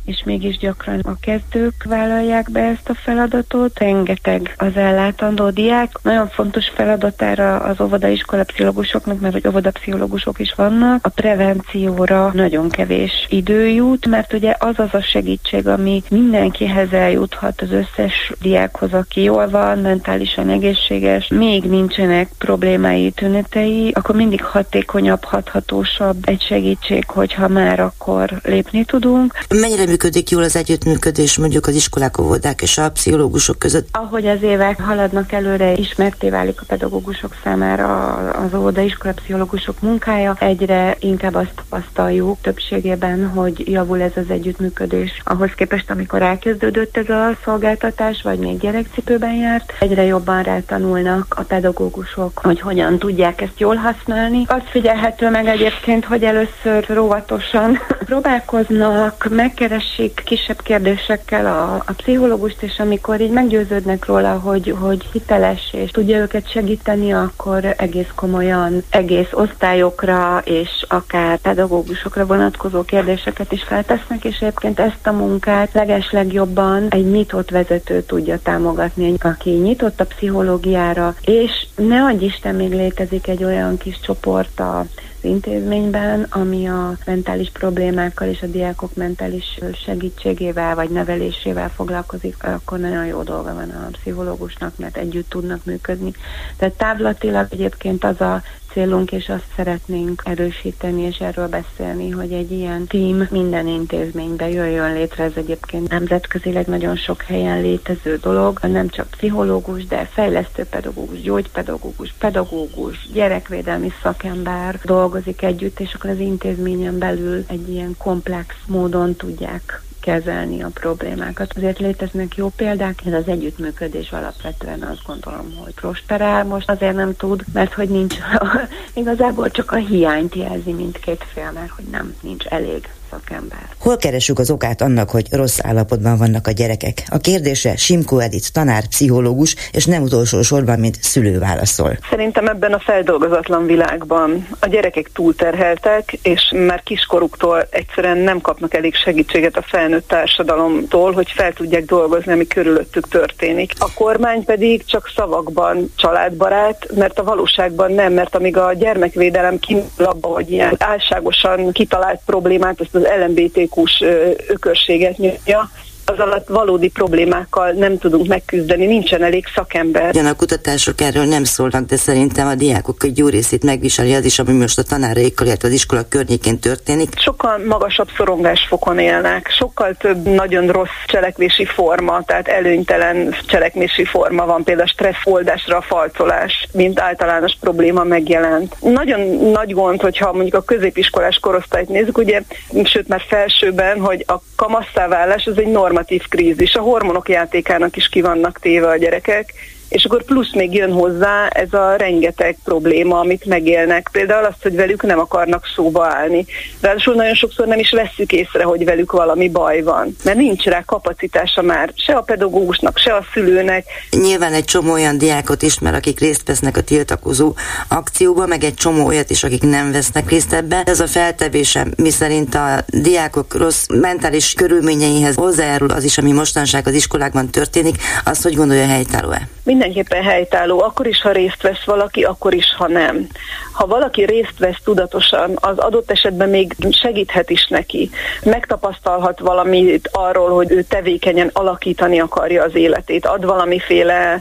[0.04, 3.78] és mégis gyakran a kezdők vállalják be ezt a feladatot.
[3.78, 5.90] Rengeteg az ellátandó diák.
[6.02, 13.26] Nagyon fontos feladatára az óvodaiskola pszichológusoknak, mert hogy óvodapszichológusok is vannak, a prevencióra nagyon kevés
[13.28, 19.22] idő jut, mert ugye az az a segítség, ami mindenkihez eljuthat az összes diákhoz, aki
[19.22, 27.48] jól van, mentálisan egészséges, még nincsenek problémái, tünetei, akkor mindig hatékonyabb, hathatósabb egy segítség, hogyha
[27.48, 29.38] már akkor lépni tudunk.
[29.48, 33.88] Mennyire működik jól az együttműködés mondjuk az iskolák, óvodák és a pszichológusok között?
[33.92, 40.96] Ahogy az évek haladnak előre, ismerté válik a pedagógusok számára az óvodaiskola pszichológusok munkája, egyre
[41.00, 45.22] inkább azt tapasztaljuk többségében, hogy javul ez az együttműködés.
[45.24, 51.42] Ahhoz képest, amikor elkezdődött ez a szolgáltatás, vagy még gyerekcipőben járt, egyre jobban rátanulnak a
[51.42, 54.44] pedagógusok, hogy hogyan tudják ezt jól használni.
[54.46, 57.78] Az figyelhető meg egyébként, hogy először óvatosan
[58.10, 65.72] próbálkoznak, megkeresik kisebb kérdésekkel a, a pszichológust, és amikor így meggyőződnek róla, hogy, hogy hiteles
[65.72, 72.82] és tudja őket segíteni, akkor egész komolyan egész osztályokra és akár pedagógusokra vonatkozó
[73.24, 79.50] kérdéseket is feltesznek, és egyébként ezt a munkát legeslegjobban egy nyitott vezető tudja támogatni, aki
[79.50, 84.86] nyitott a pszichológiára, és ne adj Isten, még létezik egy olyan kis csoport a
[85.20, 93.06] intézményben, ami a mentális problémákkal és a diákok mentális segítségével vagy nevelésével foglalkozik, akkor nagyon
[93.06, 96.12] jó dolga van a pszichológusnak, mert együtt tudnak működni.
[96.56, 98.42] Tehát távlatilag egyébként az a
[98.74, 104.92] célunk, és azt szeretnénk erősíteni és erről beszélni, hogy egy ilyen tím minden intézménybe jöjjön
[104.92, 105.24] létre.
[105.24, 112.14] Ez egyébként nemzetközileg nagyon sok helyen létező dolog, nem csak pszichológus, de fejlesztő pedagógus, gyógypedagógus,
[112.18, 119.82] pedagógus, gyerekvédelmi szakember dolgozik együtt, és akkor az intézményen belül egy ilyen komplex módon tudják
[120.04, 121.52] kezelni a problémákat.
[121.56, 126.44] Azért léteznek jó példák, ez az együttműködés alapvetően azt gondolom, hogy prosperál.
[126.44, 128.14] Most azért nem tud, mert hogy nincs,
[128.94, 133.58] igazából csak a hiányt jelzi mindkét fél, mert hogy nem, nincs elég szakember.
[133.78, 137.02] Hol keresünk az okát annak, hogy rossz állapotban vannak a gyerekek?
[137.08, 141.98] A kérdése Simko Edith tanár, pszichológus, és nem utolsó sorban, mint szülő válaszol.
[142.10, 148.94] Szerintem ebben a feldolgozatlan világban a gyerekek túlterheltek, és már kiskoruktól egyszerűen nem kapnak elég
[148.94, 153.72] segítséget a felnőtt társadalomtól, hogy fel tudják dolgozni, ami körülöttük történik.
[153.78, 159.84] A kormány pedig csak szavakban családbarát, mert a valóságban nem, mert amíg a gyermekvédelem kinyúl
[159.96, 164.00] abba, hogy ilyen álságosan kitalált problémát, azt az az LMBTQ-s
[164.46, 165.70] ökörséget nyújtja,
[166.04, 170.08] az alatt valódi problémákkal nem tudunk megküzdeni, nincsen elég szakember.
[170.08, 174.24] Ugyan a kutatások erről nem szólnak, de szerintem a diákok egy jó részét megviseli az
[174.24, 177.18] is, ami most a tanáraikkal, illetve az iskola környékén történik.
[177.18, 184.64] Sokkal magasabb szorongásfokon élnek, sokkal több nagyon rossz cselekvési forma, tehát előnytelen cselekvési forma van,
[184.64, 188.76] például stressz oldásra a falcolás, mint általános probléma megjelent.
[188.80, 189.20] Nagyon
[189.52, 192.42] nagy gond, hogyha mondjuk a középiskolás korosztályt nézzük, ugye,
[192.84, 196.74] sőt már felsőben, hogy a kamasszáválás az egy norm normatív krízis.
[196.74, 199.52] A hormonok játékának is ki vannak téve a gyerekek,
[199.94, 204.08] És akkor plusz még jön hozzá ez a rengeteg probléma, amit megélnek.
[204.12, 206.46] Például azt, hogy velük nem akarnak szóba állni.
[206.80, 210.82] Ráadásul nagyon sokszor nem is veszük észre, hogy velük valami baj van, mert nincs rá
[210.86, 213.84] kapacitása már se a pedagógusnak, se a szülőnek.
[214.10, 217.54] Nyilván egy csomó olyan diákot ismer, akik részt vesznek a tiltakozó
[217.88, 220.82] akcióba, meg egy csomó olyat is, akik nem vesznek részt ebbe.
[220.86, 226.86] Ez a feltevésem, mi szerint a diákok rossz mentális körülményeihez hozzájárul az is, ami mostanság
[226.86, 229.48] az iskolákban történik, azt hogy gondolja helytálló-e?
[229.84, 233.26] Mindenképpen helytálló, akkor is, ha részt vesz valaki, akkor is, ha nem.
[233.72, 238.10] Ha valaki részt vesz tudatosan, az adott esetben még segíthet is neki.
[238.44, 244.40] Megtapasztalhat valamit arról, hogy ő tevékenyen alakítani akarja az életét, ad valamiféle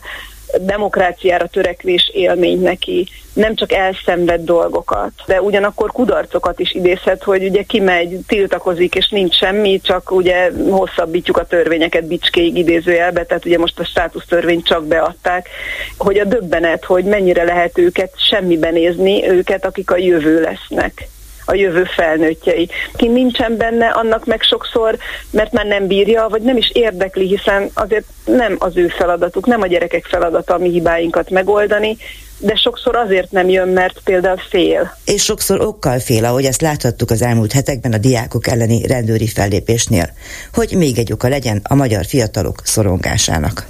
[0.61, 7.63] demokráciára törekvés élmény neki, nem csak elszenved dolgokat, de ugyanakkor kudarcokat is idézhet, hogy ugye
[7.63, 13.79] kimegy, tiltakozik, és nincs semmi, csak ugye hosszabbítjuk a törvényeket bicskéig idézőjelbe, tehát ugye most
[13.79, 15.49] a státusztörvényt csak beadták,
[15.97, 21.07] hogy a döbbenet, hogy mennyire lehet őket semmiben nézni, őket, akik a jövő lesznek
[21.45, 22.69] a jövő felnőttjei.
[22.95, 24.97] Ki nincsen benne, annak meg sokszor,
[25.29, 29.62] mert már nem bírja, vagy nem is érdekli, hiszen azért nem az ő feladatuk, nem
[29.62, 31.97] a gyerekek feladata a mi hibáinkat megoldani,
[32.43, 34.97] de sokszor azért nem jön, mert például fél.
[35.06, 40.10] És sokszor okkal fél, ahogy ezt láthattuk az elmúlt hetekben a diákok elleni rendőri fellépésnél,
[40.53, 43.67] hogy még egy oka legyen a magyar fiatalok szorongásának.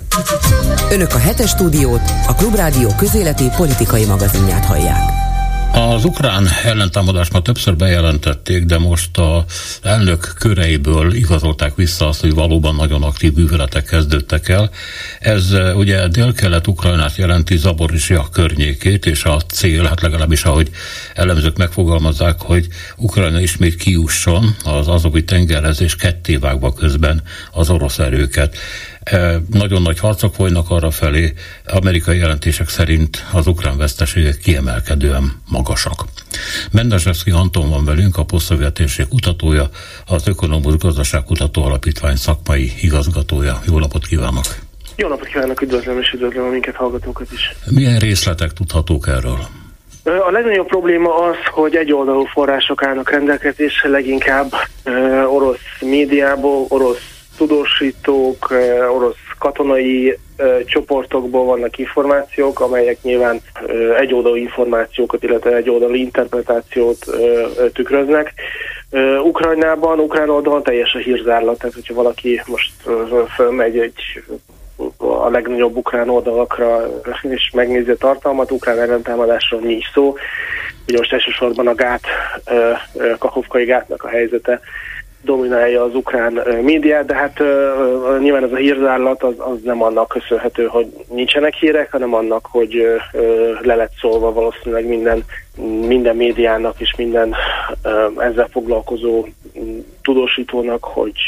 [0.92, 5.23] Önök a hetes stúdiót, a Klubrádió közéleti politikai magazinját hallják.
[5.89, 9.46] Az ukrán ellentámadást már többször bejelentették, de most a
[9.82, 14.69] elnök köreiből igazolták vissza azt, hogy valóban nagyon aktív műveletek kezdődtek el.
[15.19, 20.69] Ez e, ugye dél-kelet-ukrajnát jelenti Zaborizsia környékét, és a cél, hát legalábbis ahogy
[21.13, 22.67] elemzők megfogalmazzák, hogy
[22.98, 28.58] Ukrajna ismét kiusson az azovi tengerhez, és kettévágva közben az orosz erőket.
[29.50, 31.34] Nagyon nagy harcok folynak arra felé,
[31.66, 36.04] amerikai jelentések szerint az ukrán veszteségek kiemelkedően magasak.
[36.72, 39.70] Mendesevszki Anton van velünk, a posztszovjetérség kutatója,
[40.08, 43.62] az Ökonomus Gazdaságkutató Alapítvány szakmai igazgatója.
[43.68, 44.46] Jó napot kívánok!
[44.96, 47.56] Jó napot kívánok, üdvözlöm és üdvözlöm a minket hallgatókat is.
[47.70, 49.39] Milyen részletek tudhatók erről?
[50.04, 54.52] A legnagyobb probléma az, hogy egyoldalú források állnak rendelkezésre, leginkább
[55.28, 58.52] orosz médiából, orosz tudósítók,
[58.96, 60.17] orosz katonai
[60.65, 63.41] csoportokból vannak információk, amelyek nyilván
[64.00, 67.06] egyoldalú információkat, illetve egyoldalú interpretációt
[67.74, 68.34] tükröznek.
[69.24, 72.72] Ukrajnában, ukrán oldalon teljes a hírzárlat, tehát hogyha valaki most
[73.36, 74.24] fölmegy egy
[74.98, 76.89] a legnagyobb ukrán oldalakra
[77.22, 80.15] és megnézi a tartalmat, ukrán ellentámadásról nincs szó.
[80.88, 82.02] Ugye most elsősorban a gát,
[83.19, 84.60] Kakovkai gátnak a helyzete
[85.24, 87.40] dominálja az ukrán médiát, de hát
[88.20, 92.76] nyilván ez a hírzárlat az, az nem annak köszönhető, hogy nincsenek hírek, hanem annak, hogy
[92.76, 95.24] uh, le lett szólva valószínűleg minden,
[95.88, 97.36] minden médiának és minden
[97.84, 99.26] uh, ezzel foglalkozó
[100.02, 101.20] tudósítónak, hogy,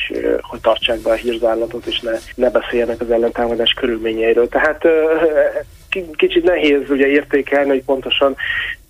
[0.41, 4.47] hogy tartsák be a hírzárlatot, és ne, ne beszéljenek az ellentámadás körülményeiről.
[4.47, 4.88] Tehát
[6.17, 8.36] kicsit nehéz ugye értékelni, hogy pontosan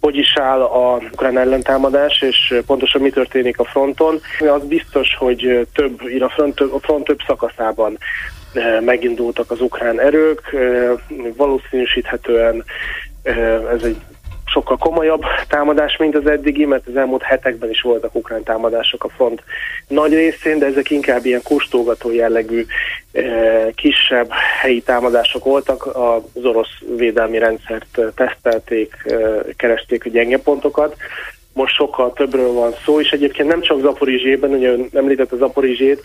[0.05, 4.21] hogy is áll a ukrán ellentámadás, és pontosan mi történik a fronton.
[4.39, 7.97] Az biztos, hogy több, a front, a front több szakaszában
[8.53, 10.91] eh, megindultak az ukrán erők, eh,
[11.35, 12.63] valószínűsíthetően
[13.23, 13.97] eh, ez egy
[14.55, 19.09] sokkal komolyabb támadás, mint az eddigi, mert az elmúlt hetekben is voltak ukrán támadások a
[19.09, 19.43] front
[19.87, 22.65] nagy részén, de ezek inkább ilyen kóstolgató jellegű
[23.11, 24.29] eh, kisebb
[24.61, 25.85] helyi támadások voltak.
[25.85, 30.95] Az orosz védelmi rendszert tesztelték, eh, keresték a gyenge pontokat.
[31.53, 36.01] Most sokkal többről van szó, és egyébként nem csak Zaporizsében, ugye említett a Zaporizsét,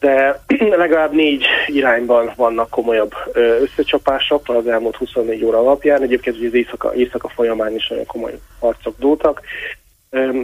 [0.00, 0.40] de
[0.84, 6.02] legalább négy irányban vannak komolyabb összecsapások az elmúlt 24 óra alapján.
[6.02, 9.40] Egyébként az éjszaka, éjszaka folyamán is olyan komoly harcok dúltak.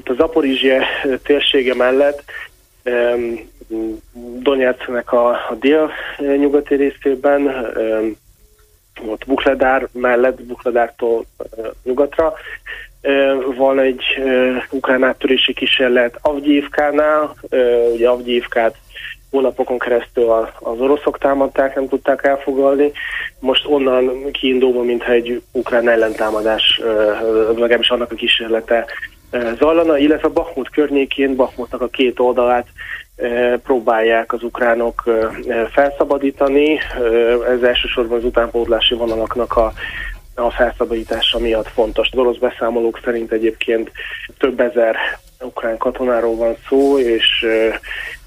[0.04, 0.86] A Zaporizsie
[1.22, 2.22] térsége mellett
[4.38, 7.66] Donetsknek a, a dél-nyugati részében,
[9.06, 11.24] ott Bukledár mellett, Bukledártól
[11.82, 12.34] nyugatra,
[13.56, 14.02] van egy
[14.70, 17.34] ukrán áttörési kísérlet Avgyívkánál,
[17.92, 18.76] ugye Avgyívkát
[19.34, 22.92] hónapokon keresztül az oroszok támadták, nem tudták elfogadni.
[23.38, 26.80] Most onnan kiindulva, mintha egy ukrán ellentámadás,
[27.56, 28.86] legalábbis annak a kísérlete
[29.58, 32.66] zajlana, illetve Bakhmut környékén, Bakhmutnak a két oldalát
[33.62, 35.02] próbálják az ukránok
[35.72, 36.78] felszabadítani.
[37.48, 39.72] Ez elsősorban az utánpótlási vonalaknak a
[40.36, 42.08] a felszabadítása miatt fontos.
[42.12, 43.90] Az orosz beszámolók szerint egyébként
[44.38, 44.96] több ezer
[45.40, 47.46] ukrán katonáról van szó, és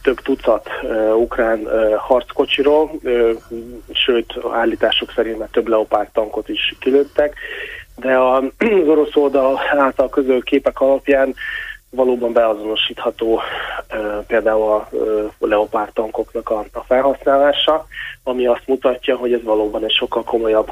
[0.07, 0.69] több tucat
[1.15, 2.91] ukrán harckocsiról,
[3.91, 7.35] sőt, állítások szerint már több leopárd tankot is kilőttek,
[7.95, 8.43] de az
[8.87, 11.33] orosz oldal által közöl képek alapján
[11.89, 13.41] valóban beazonosítható
[14.27, 14.89] például a
[15.39, 17.85] leopárd tankoknak a, a felhasználása,
[18.23, 20.71] ami azt mutatja, hogy ez valóban egy sokkal komolyabb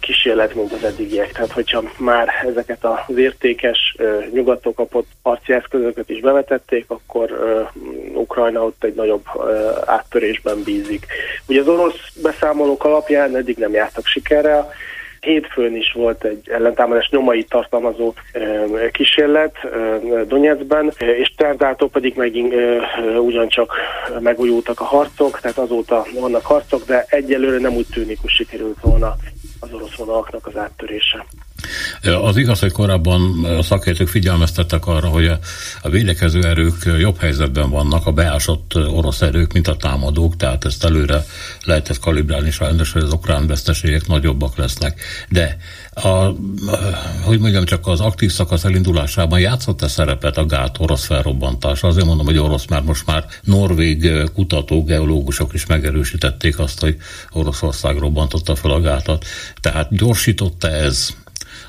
[0.00, 1.32] kísérlet, mint az eddigiek.
[1.32, 3.96] Tehát, hogyha már ezeket az értékes,
[4.32, 7.30] nyugattól kapott harci eszközöket is bevetették, akkor
[8.14, 9.24] Ukrajna ott egy nagyobb
[9.84, 11.06] áttörésben bízik.
[11.48, 14.72] Ugye az orosz beszámolók alapján eddig nem jártak sikerrel,
[15.20, 18.14] Hétfőn is volt egy ellentámadás nyomai tartalmazó
[18.92, 19.56] kísérlet
[20.26, 22.54] Donetskben, és Terdától pedig megint
[23.18, 23.72] ugyancsak
[24.20, 29.14] megújultak a harcok, tehát azóta vannak harcok, de egyelőre nem úgy tűnik, hogy sikerült volna
[29.62, 31.26] az orosz vonalaknak az áttörése.
[32.22, 35.26] Az igaz, hogy korábban a szakértők figyelmeztettek arra, hogy
[35.82, 40.84] a védekező erők jobb helyzetben vannak, a beásott orosz erők, mint a támadók, tehát ezt
[40.84, 41.24] előre
[41.64, 45.00] lehetett kalibrálni sajnos, hogy az ukrán veszteségek nagyobbak lesznek.
[45.28, 45.56] De
[45.94, 46.08] a,
[47.22, 51.86] hogy mondjam, csak az aktív szakasz elindulásában játszott-e szerepet a gát orosz felrobbantása?
[51.86, 56.96] Azért mondom, hogy orosz, mert most már norvég kutatók, geológusok is megerősítették azt, hogy
[57.30, 59.24] Oroszország robbantotta fel a gátat.
[59.60, 61.14] Tehát gyorsította ez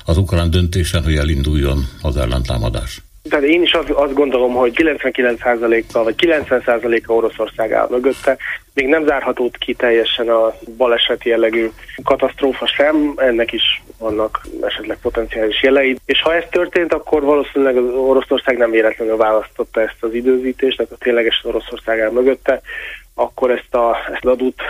[0.04, 3.02] az ukrán döntésen, hogy elinduljon az ellentámadás?
[3.28, 8.36] Tehát én is azt, azt gondolom, hogy 99%-a vagy 90%-a Oroszország áll mögötte.
[8.74, 11.70] Még nem zárható ki teljesen a baleseti jellegű
[12.02, 15.96] katasztrófa sem, ennek is vannak esetleg potenciális jelei.
[16.04, 20.92] És ha ez történt, akkor valószínűleg az Oroszország nem véletlenül választotta ezt az időzítést, tehát
[20.92, 22.60] a ténylegesen Oroszország áll mögötte
[23.14, 24.62] akkor ezt, a, ezt az adót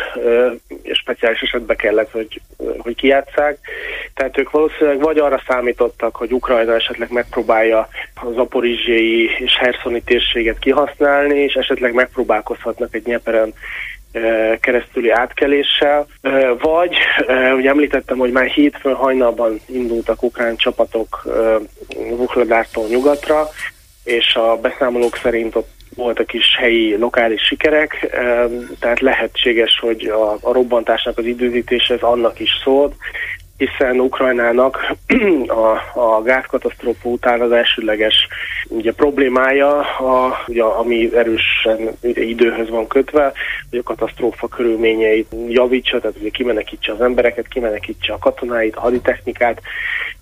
[0.83, 2.41] és speciális esetben kellett, hogy,
[2.79, 3.59] hogy kijátszák.
[4.15, 10.59] Tehát ők valószínűleg vagy arra számítottak, hogy Ukrajna esetleg megpróbálja az aporizsiai és herszoni térséget
[10.59, 13.55] kihasználni, és esetleg megpróbálkozhatnak egy nyeperen
[14.61, 16.07] keresztüli átkeléssel,
[16.59, 16.97] vagy
[17.57, 21.23] ugye említettem, hogy már hétfőn hajnalban indultak ukrán csapatok
[22.09, 23.49] Vuhladártól nyugatra,
[24.05, 28.17] és a beszámolók szerint ott voltak is helyi, lokális sikerek,
[28.79, 32.95] tehát lehetséges, hogy a, a robbantásnak az időzítése ez annak is szólt,
[33.57, 34.93] hiszen Ukrajnának
[35.47, 38.29] a, a gázkatasztrófa után az elsőleges
[38.69, 43.33] ugye, problémája, a, ugye, ami erősen időhöz van kötve,
[43.71, 49.61] hogy a katasztrófa körülményeit javítsa, tehát ugye kimenekítse az embereket, kimenekítse a katonáit, a haditechnikát,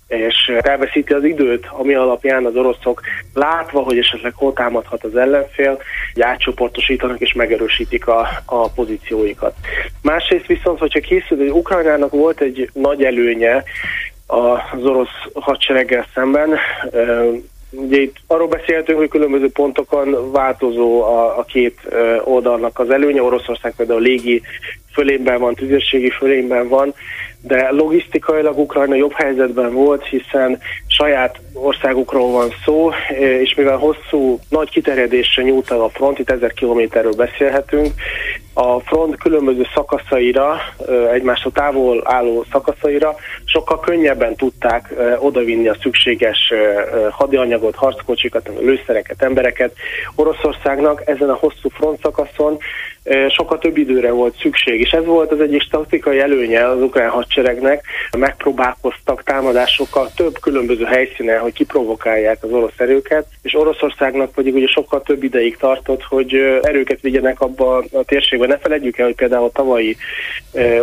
[0.07, 3.01] és elveszíti az időt, ami alapján az oroszok
[3.33, 5.81] látva, hogy esetleg hol támadhat az ellenfél,
[6.19, 9.53] átcsoportosítanak és megerősítik a, a pozícióikat.
[10.01, 13.63] Másrészt viszont, hogyha készül, hogy Ukrajnának volt egy nagy előnye
[14.27, 16.57] az orosz hadsereggel szemben,
[17.75, 21.79] Ugye itt arról beszéltünk, hogy különböző pontokon változó a, a két
[22.23, 23.21] oldalnak az előnye.
[23.21, 24.41] Oroszország például légi
[24.93, 26.93] fölényben van, tüzérségi fölényben van,
[27.45, 32.91] de logisztikailag Ukrajna jobb helyzetben volt, hiszen saját országukról van szó,
[33.41, 37.93] és mivel hosszú, nagy kiterjedésre nyújt el a front, itt ezer kilométerről beszélhetünk,
[38.53, 40.61] a front különböző szakaszaira,
[41.13, 43.15] egymástól távol álló szakaszaira
[43.45, 46.53] sokkal könnyebben tudták odavinni a szükséges
[47.09, 49.73] hadianyagot, harckocsikat, lőszereket, embereket.
[50.15, 52.57] Oroszországnak ezen a hosszú front szakaszon
[53.29, 57.85] sokkal több időre volt szükség, és ez volt az egyik taktikai előnye az ukrán hadseregnek.
[58.17, 65.01] Megpróbálkoztak támadásokkal több különböző helyszínen, hogy kiprovokálják az orosz erőket, és Oroszországnak pedig ugye sokkal
[65.01, 68.47] több ideig tartott, hogy erőket vigyenek abba a térségbe.
[68.47, 69.97] Ne felejtjük el, hogy például a tavalyi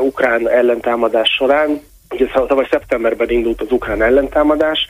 [0.00, 1.80] ukrán ellentámadás során
[2.10, 4.86] Ugye tavaly szeptemberben indult az ukrán ellentámadás,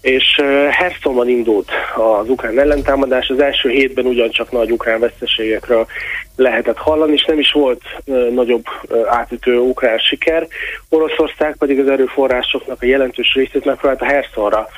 [0.00, 3.28] és Hersonban indult az ukrán ellentámadás.
[3.28, 5.86] Az első hétben ugyancsak nagy ukrán veszteségekről
[6.36, 7.82] lehetett hallani, és nem is volt
[8.30, 8.64] nagyobb
[9.06, 10.46] átütő ukrán siker.
[10.88, 14.68] Oroszország pedig az erőforrásoknak a jelentős részét megpróbálta Hersonra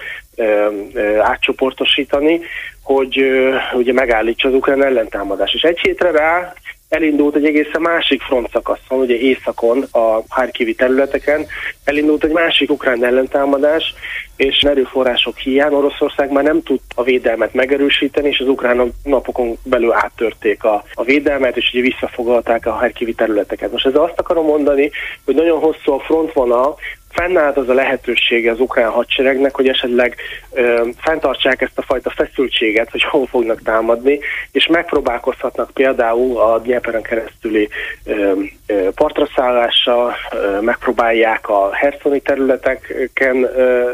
[1.21, 2.41] átcsoportosítani,
[2.83, 3.25] hogy
[3.73, 5.53] ugye megállítsa az ukrán ellentámadás.
[5.53, 6.53] És egy hétre rá
[6.95, 11.47] elindult egy egészen másik frontszakaszon, ugye északon, a Harkivi területeken,
[11.85, 13.95] elindult egy másik ukrán ellentámadás,
[14.37, 19.93] és erőforrások hiány Oroszország már nem tud a védelmet megerősíteni, és az ukránok napokon belül
[19.93, 23.73] áttörték a, a védelmet, és ugye visszafoglalták a Harkivi területeket.
[23.73, 24.91] Most ezzel azt akarom mondani,
[25.25, 26.77] hogy nagyon hosszú a frontvonal,
[27.15, 30.17] fennállt az a lehetősége az ukrán hadseregnek, hogy esetleg
[30.53, 34.19] ö, fenntartsák ezt a fajta feszültséget, hogy hol fognak támadni,
[34.53, 37.69] és megpróbálkozhatnak például a Dnyeperen keresztüli
[38.05, 38.33] ö,
[38.67, 43.49] ö, partraszállással, ö, megpróbálják a herszoni területeken, ö,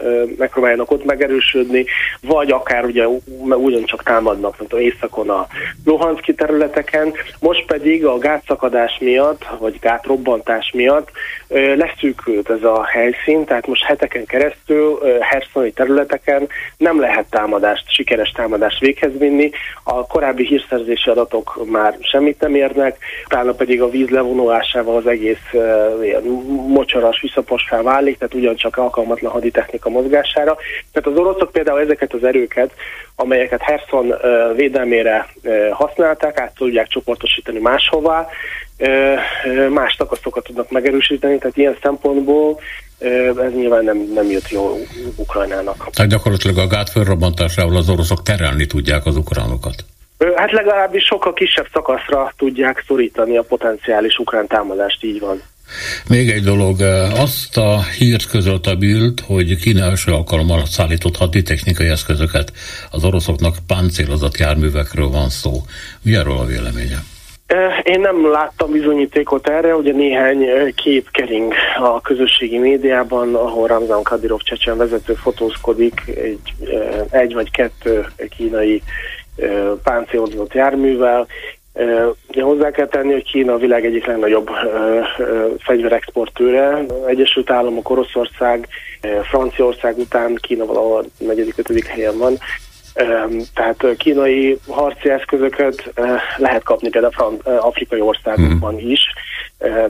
[0.05, 1.85] ö, megpróbáljanak ott megerősödni,
[2.21, 3.07] vagy akár ugye
[3.39, 5.47] ugyancsak támadnak, mint a északon a
[5.85, 11.11] Luhanszki területeken, most pedig a gátszakadás miatt, vagy gátrobbantás miatt
[11.51, 18.79] leszűkült ez a helyszín, tehát most heteken keresztül herszoni területeken nem lehet támadást, sikeres támadást
[18.79, 19.51] véghez vinni.
[19.85, 25.53] A korábbi hírszerzési adatok már semmit nem érnek, utána pedig a víz levonulásával az egész
[26.03, 26.23] ilyen
[26.69, 30.57] mocsaras, visszapossá válik, tehát ugyancsak alkalmatlan haditechnika mozgására.
[30.93, 32.71] Tehát az oroszok például ezeket az erőket,
[33.17, 34.15] amelyeket Herson
[34.55, 35.27] védelmére
[35.71, 38.29] használták, át tudják csoportosítani máshová,
[39.71, 42.61] más takaszokat tudnak megerősíteni, tehát ilyen szempontból
[42.99, 44.79] ez nyilván nem, nem jött jó
[45.17, 45.91] Ukrajnának.
[45.91, 49.85] Tehát gyakorlatilag a gát felrobbantásával az oroszok terelni tudják az ukránokat.
[50.35, 55.43] Hát legalábbis sokkal kisebb szakaszra tudják szorítani a potenciális ukrán támadást, így van.
[56.09, 56.81] Még egy dolog,
[57.17, 62.53] azt a hírt közölt a Bild, hogy Kína első alkalommal szállított haditechnikai eszközöket.
[62.91, 65.53] Az oroszoknak páncélozott járművekről van szó.
[66.03, 67.03] Mi erről a véleménye?
[67.83, 74.41] Én nem láttam bizonyítékot erre, ugye néhány kép kering a közösségi médiában, ahol Ramzan Kadyrov
[74.41, 76.55] csecsen vezető fotózkodik egy,
[77.11, 78.83] egy vagy kettő kínai
[79.83, 81.27] páncélozott járművel.
[82.29, 84.51] Ugye hozzá kell tenni, hogy Kína a világ egyik legnagyobb
[85.59, 86.85] fegyverexportőre.
[87.07, 88.69] Egyesült Államok, Oroszország,
[89.23, 92.39] Franciaország után Kína valahol negyedik, ötödik helyen van.
[93.55, 95.93] Tehát kínai harci eszközöket
[96.37, 98.91] lehet kapni például afrikai országokban hmm.
[98.91, 99.01] is.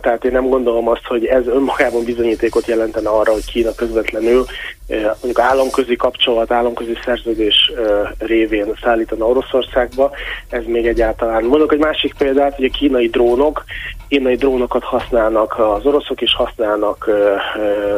[0.01, 4.45] Tehát én nem gondolom azt, hogy ez önmagában bizonyítékot jelentene arra, hogy Kína közvetlenül
[4.89, 7.73] mondjuk államközi kapcsolat, államközi szerződés
[8.19, 10.11] révén szállítana Oroszországba.
[10.49, 11.45] Ez még egyáltalán.
[11.45, 13.65] Mondok egy másik példát, hogy a kínai drónok
[14.11, 17.11] kínai drónokat használnak az oroszok is, használnak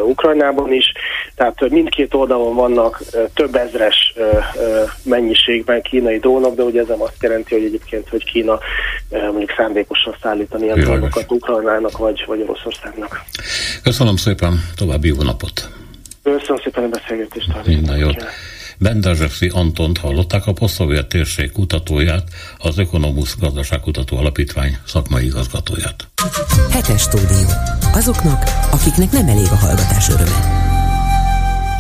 [0.05, 0.93] Ukrajnában is,
[1.35, 3.03] tehát mindkét oldalon vannak
[3.35, 4.15] több ezres
[5.03, 8.59] mennyiségben kínai drónok, de ugye ez nem azt jelenti, hogy egyébként, hogy Kína
[9.11, 11.31] mondjuk szándékosan szállítani ilyen drónokat
[11.63, 13.25] Ukrajnának vagy, vagy Oroszországnak.
[13.83, 15.69] Köszönöm szépen, további jó napot!
[16.23, 17.67] Köszönöm szépen a beszélgetést.
[17.67, 18.25] Minden jót!
[18.79, 22.25] Bendazsevszi Antont hallották a posztszovjet térség kutatóját,
[22.59, 26.09] az Ökonomusz Gazdaságkutató Alapítvány szakmai igazgatóját.
[26.71, 27.49] Hetes stúdió.
[27.93, 30.72] Azoknak, akiknek nem elég a hallgatás öröme.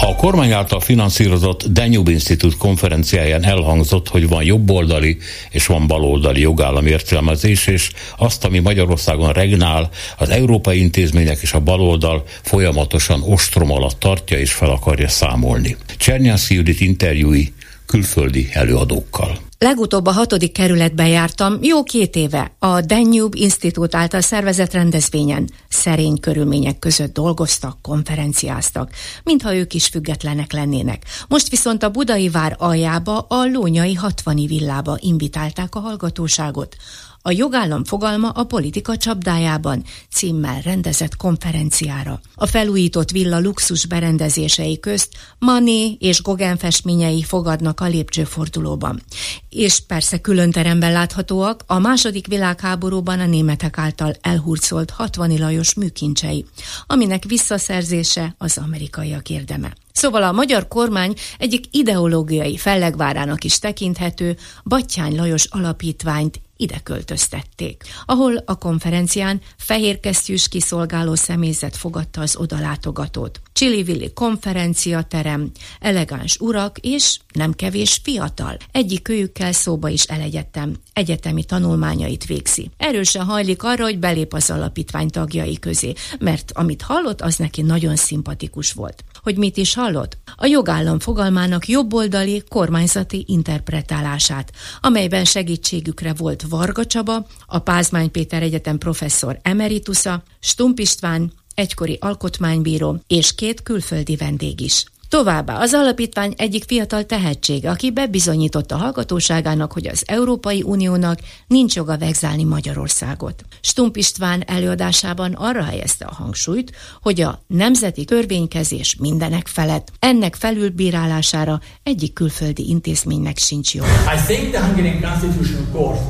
[0.04, 5.18] A kormány által finanszírozott Danube Institute konferenciáján elhangzott, hogy van jobboldali
[5.50, 11.60] és van baloldali jogállam értelmezés, és azt, ami Magyarországon regnál, az európai intézmények és a
[11.60, 15.76] baloldal folyamatosan ostrom alatt tartja és fel akarja számolni.
[15.96, 17.52] Csernyászki Judit interjúi
[17.86, 19.38] külföldi előadókkal.
[19.62, 25.48] Legutóbb a hatodik kerületben jártam, jó két éve, a Danube Institute által szervezett rendezvényen.
[25.68, 28.90] Szerény körülmények között dolgoztak, konferenciáztak,
[29.24, 31.04] mintha ők is függetlenek lennének.
[31.28, 36.76] Most viszont a budai vár aljába, a lónyai hatvani villába invitálták a hallgatóságot
[37.22, 42.20] a jogállam fogalma a politika csapdájában címmel rendezett konferenciára.
[42.34, 45.08] A felújított villa luxus berendezései közt
[45.38, 49.02] Mané és Gauguin festményei fogadnak a lépcsőfordulóban.
[49.48, 56.44] És persze külön teremben láthatóak a második világháborúban a németek által elhurcolt 60 Lajos műkincsei,
[56.86, 59.72] aminek visszaszerzése az amerikaiak érdeme.
[59.92, 68.36] Szóval a magyar kormány egyik ideológiai fellegvárának is tekinthető Battyány Lajos alapítványt ide költöztették, ahol
[68.36, 73.40] a konferencián fehérkesztyűs kiszolgáló személyzet fogadta az odalátogatót.
[73.52, 75.50] Csili-villi konferenciaterem,
[75.80, 78.56] elegáns urak és nem kevés fiatal.
[78.72, 82.70] Egyik őjükkel szóba is elegyedtem, egyetemi tanulmányait végzi.
[82.76, 87.96] Erősen hajlik arra, hogy belép az alapítvány tagjai közé, mert amit hallott, az neki nagyon
[87.96, 89.04] szimpatikus volt.
[89.22, 90.18] Hogy mit is hallott?
[90.36, 98.78] A jogállam fogalmának jobboldali kormányzati interpretálását, amelyben segítségükre volt Varga Csaba, a Pázmány Péter Egyetem
[98.78, 104.84] professzor emeritusa, Stump István, egykori alkotmánybíró és két külföldi vendég is.
[105.12, 111.98] Továbbá az alapítvány egyik fiatal tehetsége, aki bebizonyította hallgatóságának, hogy az Európai Uniónak nincs joga
[111.98, 113.42] vegzálni Magyarországot.
[113.60, 121.60] Stump István előadásában arra helyezte a hangsúlyt, hogy a nemzeti törvénykezés mindenek felett, ennek felülbírálására
[121.82, 123.88] egyik külföldi intézménynek sincs joga.
[123.88, 126.00] I think the Hungarian Constitutional Court,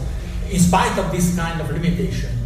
[0.53, 2.42] in spite of this kind of limitation,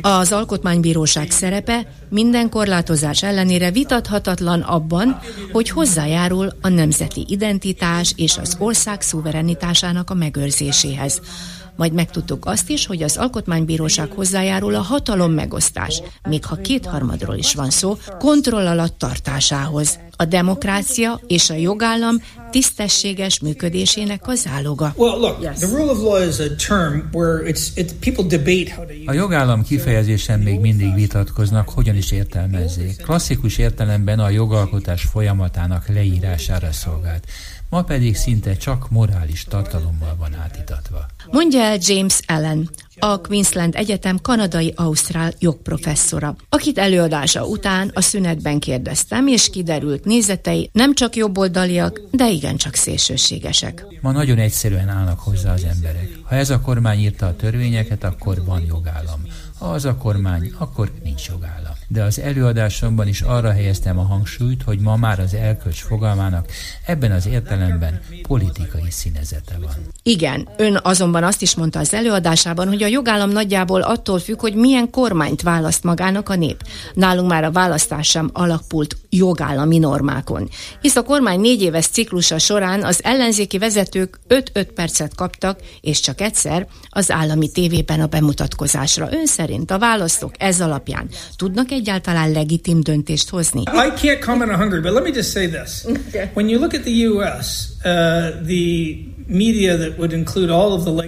[0.00, 5.18] Az alkotmánybíróság szerepe minden korlátozás ellenére vitathatatlan abban,
[5.52, 11.20] hogy hozzájárul a nemzeti identitás és az ország szuverenitásának a megőrzéséhez.
[11.76, 17.54] Majd megtudtuk azt is, hogy az Alkotmánybíróság hozzájárul a hatalom megosztás, még ha kétharmadról is
[17.54, 19.98] van szó, kontroll alatt tartásához.
[20.16, 22.16] A demokrácia és a jogállam
[22.50, 24.94] tisztességes működésének az áloga.
[29.06, 32.96] A jogállam kifejezésen még mindig vitatkoznak, hogyan is értelmezzék.
[32.96, 37.26] Klasszikus értelemben a jogalkotás folyamatának leírására szolgált
[37.72, 41.06] ma pedig szinte csak morális tartalommal van átitatva.
[41.30, 49.26] Mondja el James Allen, a Queensland Egyetem kanadai-ausztrál jogprofesszora, akit előadása után a szünetben kérdeztem,
[49.26, 53.86] és kiderült nézetei nem csak jobboldaliak, de igencsak szélsőségesek.
[54.00, 56.18] Ma nagyon egyszerűen állnak hozzá az emberek.
[56.22, 59.22] Ha ez a kormány írta a törvényeket, akkor van jogállam.
[59.58, 64.62] Ha az a kormány, akkor nincs jogállam de az előadásomban is arra helyeztem a hangsúlyt,
[64.62, 66.46] hogy ma már az elkölcs fogalmának
[66.86, 69.74] ebben az értelemben politikai színezete van.
[70.02, 74.54] Igen, ön azonban azt is mondta az előadásában, hogy a jogállam nagyjából attól függ, hogy
[74.54, 76.62] milyen kormányt választ magának a nép.
[76.94, 80.48] Nálunk már a választás sem alapult jogállami normákon.
[80.80, 86.20] Hisz a kormány négy éves ciklusa során az ellenzéki vezetők 5-5 percet kaptak, és csak
[86.20, 89.08] egyszer az állami tévében a bemutatkozásra.
[89.10, 93.60] Ön szerint a választók ez alapján tudnak egy egyáltalán legitim döntést hozni?
[93.60, 95.86] I can't comment on Hungary, but let me just say this.
[96.34, 98.96] When you look at the US, uh, the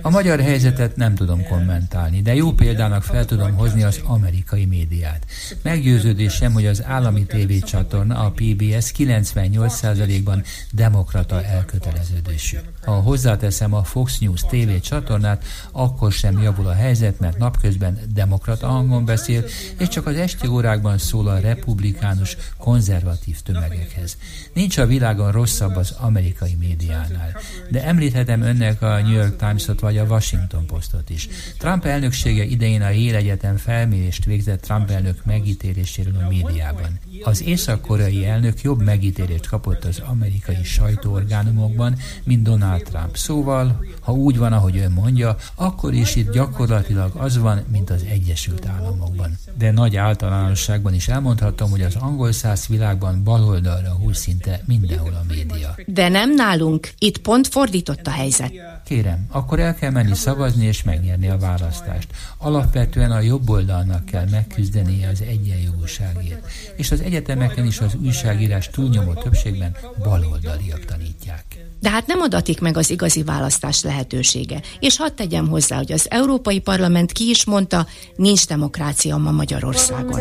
[0.02, 5.26] a magyar helyzetet nem tudom kommentálni, de jó példának fel tudom hozni az amerikai médiát.
[5.62, 10.42] Meggyőződésem, hogy az állami tévécsatorna, a PBS 98%-ban
[10.72, 12.56] demokrata elköteleződésű.
[12.84, 18.66] Ha hozzáteszem a Fox News TV csatornát, akkor sem javul a helyzet, mert napközben demokrata
[18.66, 19.44] hangon beszél,
[19.78, 24.16] és csak az esti órákban szól a republikánus, konzervatív tömegekhez.
[24.52, 27.36] Nincs a világon rosszabb az amerikai médiánál.
[27.70, 31.28] De említhetem önnek a New York Times-ot vagy a Washington Postot is.
[31.58, 36.98] Trump elnöksége idején a Yale Egyetem felmérést végzett Trump elnök megítéléséről a médiában.
[37.22, 43.16] Az észak-koreai elnök jobb megítélést kapott az amerikai sajtóorgánumokban, mint Donald Trump.
[43.16, 48.04] Szóval, ha úgy van, ahogy ön mondja, akkor is itt gyakorlatilag az van, mint az
[48.10, 49.38] Egyesült Államokban.
[49.58, 55.24] De nagy általánosságban is elmondhatom, hogy az angol száz világban baloldalra húz szinte mindenhol a
[55.28, 55.74] média.
[55.86, 56.92] De nem nálunk.
[56.98, 58.52] Itt pont fordított a helyzet.
[58.84, 62.08] Kérem, akkor el kell menni szavazni és megnyerni a választást.
[62.38, 66.46] Alapvetően a jobb oldalnak kell megküzdenie az egyenjogúságért.
[66.76, 71.44] És az egyetemeken is az újságírás túlnyomó többségben baloldaliak tanítják.
[71.84, 74.60] De hát nem adatik meg az igazi választás lehetősége.
[74.80, 80.20] És hadd tegyem hozzá, hogy az Európai Parlament ki is mondta, nincs demokrácia ma Magyarországon.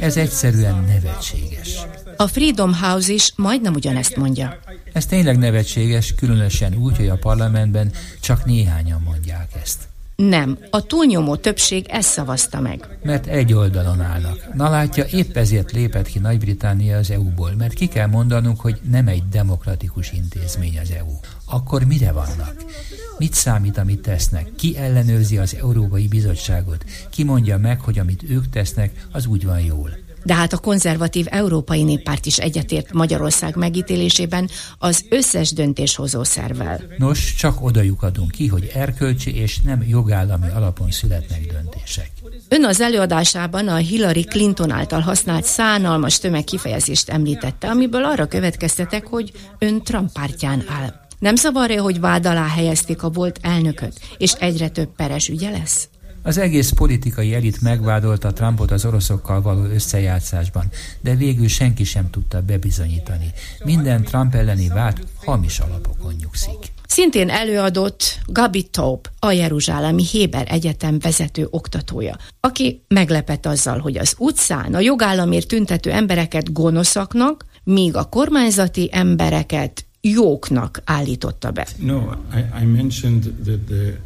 [0.00, 1.78] Ez egyszerűen nevetséges.
[2.16, 4.58] A Freedom House is majdnem ugyanezt mondja.
[4.92, 9.87] Ez tényleg nevetséges, különösen úgy, hogy a parlamentben csak néhányan mondják ezt.
[10.22, 12.98] Nem, a túlnyomó többség ezt szavazta meg.
[13.02, 14.54] Mert egy oldalon állnak.
[14.54, 19.08] Na látja, épp ezért lépett ki Nagy-Britannia az EU-ból, mert ki kell mondanunk, hogy nem
[19.08, 21.12] egy demokratikus intézmény az EU.
[21.44, 22.54] Akkor mire vannak?
[23.18, 24.52] Mit számít, amit tesznek?
[24.56, 26.84] Ki ellenőrzi az Európai Bizottságot?
[27.10, 30.07] Ki mondja meg, hogy amit ők tesznek, az úgy van jól?
[30.28, 36.80] De hát a konzervatív Európai Néppárt is egyetért Magyarország megítélésében az összes döntéshozó szervel.
[36.98, 42.10] Nos, csak oda adunk ki, hogy erkölcsi és nem jogállami alapon születnek döntések.
[42.48, 49.32] Ön az előadásában a Hillary Clinton által használt szánalmas tömegkifejezést említette, amiből arra következtetek, hogy
[49.58, 50.94] ön Trump pártján áll.
[51.18, 55.88] Nem zavarja, hogy vád alá helyezték a volt elnököt, és egyre több peres ügye lesz?
[56.28, 60.64] Az egész politikai elit megvádolta Trumpot az oroszokkal való összejátszásban,
[61.00, 63.32] de végül senki sem tudta bebizonyítani.
[63.64, 66.72] Minden Trump elleni vád hamis alapokon nyugszik.
[66.88, 74.14] Szintén előadott Gabi Taub, a Jeruzsálemi Héber Egyetem vezető oktatója, aki meglepett azzal, hogy az
[74.18, 81.66] utcán a jogállamért tüntető embereket gonoszaknak, míg a kormányzati embereket jóknak állította be.
[81.78, 81.96] No,
[82.34, 83.98] I, I mentioned that the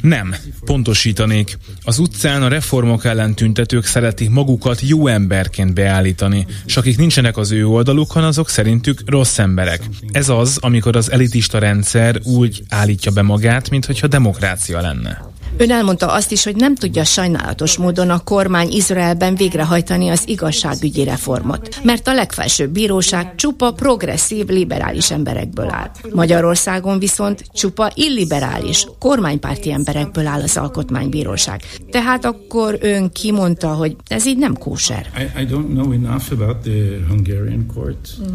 [0.00, 0.34] nem,
[0.64, 1.58] pontosítanék.
[1.82, 7.50] Az utcán a reformok ellen tüntetők szeretik magukat jó emberként beállítani, és akik nincsenek az
[7.50, 9.80] ő oldalukon, azok szerintük rossz emberek.
[10.12, 15.34] Ez az, amikor az elitista rendszer úgy állítja be magát, mintha demokrácia lenne.
[15.58, 21.04] Ön elmondta azt is, hogy nem tudja sajnálatos módon a kormány Izraelben végrehajtani az igazságügyi
[21.04, 25.90] reformot, mert a legfelsőbb bíróság csupa progresszív, liberális emberekből áll.
[26.12, 31.62] Magyarországon viszont csupa illiberális, kormánypárti emberekből áll az alkotmánybíróság.
[31.90, 35.10] Tehát akkor ön kimondta, hogy ez így nem kóser.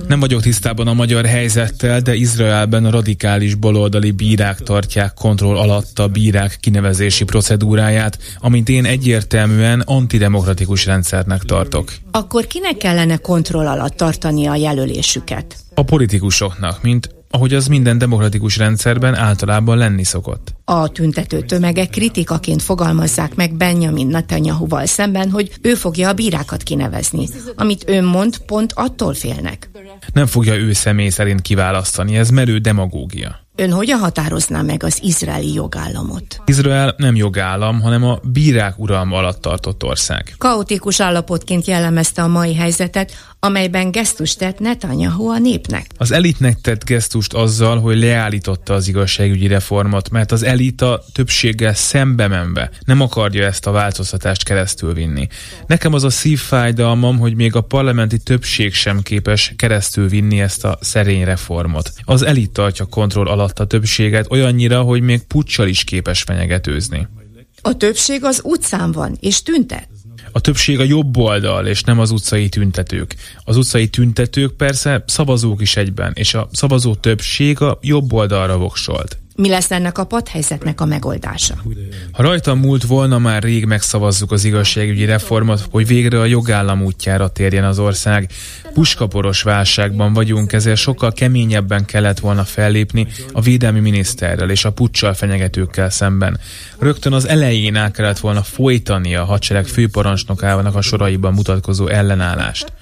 [0.08, 6.00] Nem vagyok tisztában a magyar helyzettel, de Izraelben a radikális baloldali bírák tartják kontroll alatt
[6.00, 6.58] a bírák
[7.12, 11.93] kinevezési procedúráját, amint én egyértelműen antidemokratikus rendszernek tartok.
[12.12, 15.55] Akkor kinek kellene kontroll alatt tartani a jelölésüket?
[15.74, 20.53] A politikusoknak, mint ahogy az minden demokratikus rendszerben általában lenni szokott.
[20.66, 27.28] A tüntető tömegek kritikaként fogalmazzák meg Benjamin Netanyahu-val szemben, hogy ő fogja a bírákat kinevezni.
[27.55, 29.70] Amit ön mond, pont attól félnek.
[30.14, 33.41] Nem fogja ő személy szerint kiválasztani, ez merő demagógia.
[33.56, 36.41] Ön hogyan határozná meg az izraeli jogállamot?
[36.45, 40.34] Izrael nem jogállam, hanem a bírák uralma alatt tartott ország.
[40.38, 43.12] Kaotikus állapotként jellemezte a mai helyzetet,
[43.44, 45.86] amelyben gesztust tett Netanyahu a népnek.
[45.98, 52.28] Az elitnek tett gesztust azzal, hogy leállította az igazságügyi reformot, mert az elita többséggel szembe
[52.28, 55.28] menve nem akarja ezt a változtatást keresztül vinni.
[55.68, 60.78] Nekem az a szívfájdalmam, hogy még a parlamenti többség sem képes keresztül vinni ezt a
[60.82, 61.92] szerény reformot.
[62.04, 67.08] Az elit tartja kontroll alatt a többséget olyannyira, hogy még puccsal is képes fenyegetőzni.
[67.62, 69.88] A többség az utcán van, és tüntet.
[70.32, 73.16] A többség a jobb oldal, és nem az utcai tüntetők.
[73.44, 79.21] Az utcai tüntetők persze szavazók is egyben, és a szavazó többség a jobb oldalra voksolt.
[79.36, 81.56] Mi lesz ennek a padhelyzetnek a megoldása?
[82.12, 87.28] Ha rajtam múlt volna, már rég megszavazzuk az igazságügyi reformot, hogy végre a jogállam útjára
[87.28, 88.32] térjen az ország.
[88.74, 95.14] Puskaporos válságban vagyunk, ezért sokkal keményebben kellett volna fellépni a védelmi miniszterrel és a puccsal
[95.14, 96.40] fenyegetőkkel szemben.
[96.80, 102.74] Rögtön az elején el kellett volna folytani a hadsereg főparancsnokának a soraiban mutatkozó ellenállást.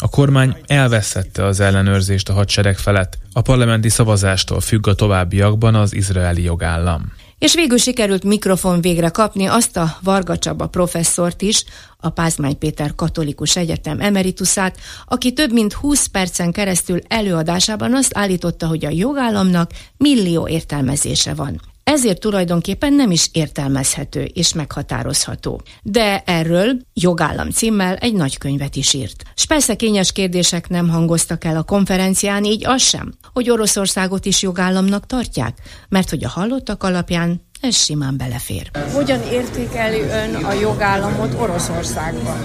[0.00, 3.18] A kormány elveszette az ellenőrzést a hadsereg felett.
[3.32, 7.12] A parlamenti szavazástól függ a továbbiakban az izraeli jogállam.
[7.38, 11.64] És végül sikerült mikrofon végre kapni azt a Varga Csaba professzort is,
[11.96, 18.66] a Pázmány Péter Katolikus Egyetem emeritusát, aki több mint 20 percen keresztül előadásában azt állította,
[18.66, 25.60] hogy a jogállamnak millió értelmezése van ezért tulajdonképpen nem is értelmezhető és meghatározható.
[25.82, 29.22] De erről jogállam címmel egy nagy könyvet is írt.
[29.34, 34.42] S persze kényes kérdések nem hangoztak el a konferencián, így az sem, hogy Oroszországot is
[34.42, 35.58] jogállamnak tartják,
[35.88, 38.70] mert hogy a hallottak alapján ez simán belefér.
[38.92, 42.38] Hogyan értékeli ön a jogállamot Oroszországban?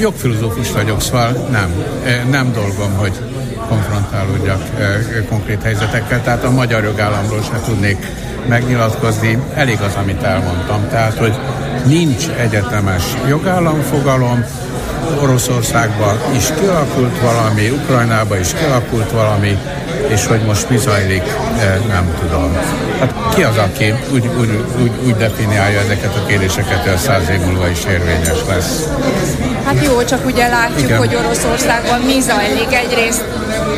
[0.00, 1.84] Jogfilozófus vagyok, szóval nem.
[2.30, 3.12] Nem dolgom, hogy
[3.68, 4.62] konfrontálódjak
[5.28, 8.06] konkrét helyzetekkel, tehát a magyar jogállamról se tudnék
[8.48, 9.38] megnyilatkozni.
[9.54, 10.88] Elég az, amit elmondtam.
[10.90, 11.34] Tehát, hogy
[11.84, 14.44] nincs egyetemes jogállamfogalom,
[15.22, 19.58] Oroszországban is kialakult valami, Ukrajnában is kialakult valami,
[20.08, 21.22] és hogy most mi zajlik,
[21.88, 22.56] nem tudom.
[23.00, 27.28] Hát ki az, aki úgy, úgy, úgy, úgy definiálja ezeket a kérdéseket, hogy a száz
[27.28, 28.88] év múlva is érvényes lesz?
[29.64, 30.98] Hát jó, csak ugye látjuk, Igen.
[30.98, 32.74] hogy Oroszországban mi zajlik.
[32.74, 33.24] Egyrészt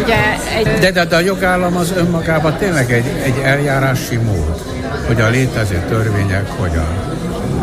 [0.02, 0.16] ugye
[0.56, 0.78] egy...
[0.78, 4.62] De, de, de a jogállam az önmagában tényleg egy, egy eljárási mód,
[5.06, 7.16] hogy a létező törvények hogyan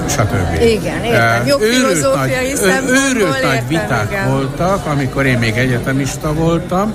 [0.07, 0.61] stb.
[0.61, 1.45] Igen, értem.
[1.45, 4.29] Jogfilozófiai szempontból Őrült nagy viták igen.
[4.29, 6.93] voltak, amikor én még egyetemista voltam.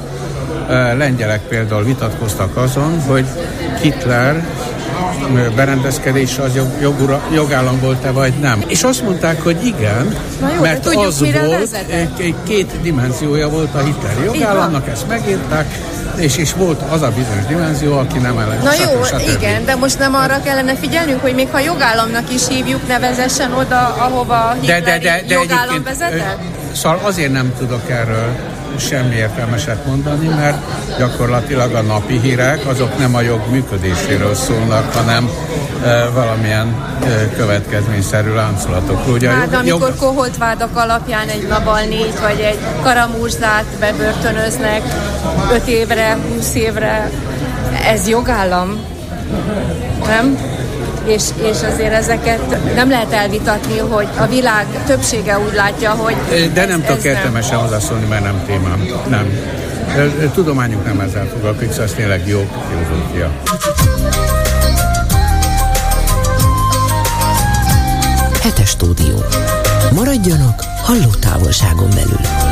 [0.96, 3.26] Lengyelek például vitatkoztak azon, hogy
[3.80, 4.44] Hitler
[5.56, 8.64] berendezkedés az jog, jogura, jogállam volt-e vagy nem.
[8.66, 10.16] És azt mondták, hogy igen,
[10.54, 11.76] jó, mert tudjuk, az volt,
[12.18, 15.78] egy, két dimenziója volt a Hitler jogállamnak, ezt megírták,
[16.20, 18.58] és, és volt az a bizonyos dimenzió, aki nem ellen.
[18.62, 19.28] Na jó, stb.
[19.38, 23.94] igen, de most nem arra kellene figyelnünk, hogy még ha jogállamnak is hívjuk, nevezessen oda,
[23.98, 26.38] ahova de, de, de, de jogállam vezetett?
[26.72, 30.58] Szóval azért nem tudok erről semmi értelmeset mondani, mert
[30.98, 35.30] gyakorlatilag a napi hírek azok nem a jog működéséről szólnak, hanem
[35.84, 39.14] e, valamilyen e, következményszerű láncolatokról.
[39.14, 39.96] Ugye, hát amikor jog...
[39.96, 44.82] koholt vádak alapján egy Navalnyit vagy egy Karamurzát bebörtönöznek
[45.52, 47.10] 5 évre, 20 évre,
[47.84, 48.78] ez jogállam?
[50.06, 50.38] Nem?
[51.04, 56.16] és, és azért ezeket nem lehet elvitatni, hogy a világ többsége úgy látja, hogy
[56.52, 58.86] De nem tudok értelmesen hozzászólni, mert nem témám.
[59.08, 59.28] Nem.
[60.34, 63.30] Tudományunk nem ezzel foglalkozik, szóval ez tényleg jó filozófia.
[68.42, 69.24] Hetes stúdió.
[69.94, 72.49] Maradjanak halló távolságon belül.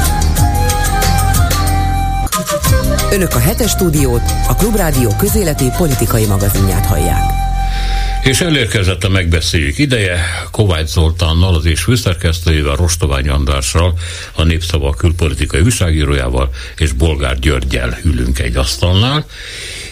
[3.12, 7.22] Önök a hetes stúdiót, a Klubrádió közéleti politikai magazinját hallják.
[8.24, 13.98] És elérkezett a megbeszéljük ideje Kovács Zoltánnal, az és főszerkesztőjével, Rostovány Andrással,
[14.34, 19.26] a Népszava külpolitikai újságírójával és Bolgár Györgyel ülünk egy asztalnál.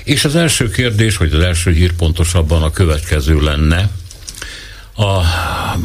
[0.05, 3.91] És az első kérdés, vagy az első hír pontosabban a következő lenne,
[4.97, 5.23] a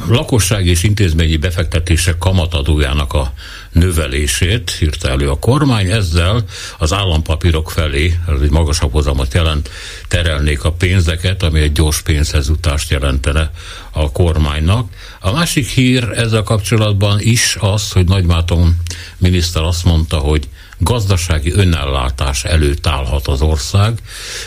[0.07, 3.34] lakosság és intézményi befektetések kamatadójának a
[3.72, 6.43] növelését írta elő a kormány, ezzel
[6.78, 9.69] az állampapírok felé, ez egy magasabb hozamot jelent,
[10.07, 13.51] terelnék a pénzeket, ami egy gyors pénzhez utást jelentene
[13.91, 14.89] a kormánynak.
[15.19, 18.76] A másik hír ezzel kapcsolatban is az, hogy Nagymáton
[19.17, 20.47] miniszter azt mondta, hogy
[20.84, 23.99] gazdasági önellátás előtt állhat az ország,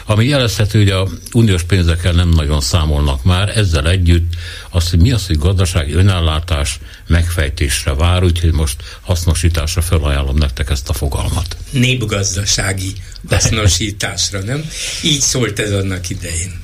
[0.07, 4.33] ami jelezhető, hogy a uniós pénzekkel nem nagyon számolnak már, ezzel együtt
[4.71, 10.89] azt, hogy mi az, hogy gazdasági önellátás megfejtésre vár, úgyhogy most hasznosításra felajánlom nektek ezt
[10.89, 11.57] a fogalmat.
[11.71, 12.93] Népgazdasági
[13.29, 14.71] hasznosításra, nem?
[15.03, 16.63] Így szólt ez annak idején.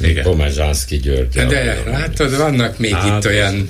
[0.00, 0.22] Igen.
[0.22, 1.34] Pomezsánszki György.
[1.34, 3.68] De látod, vannak még hát, itt olyan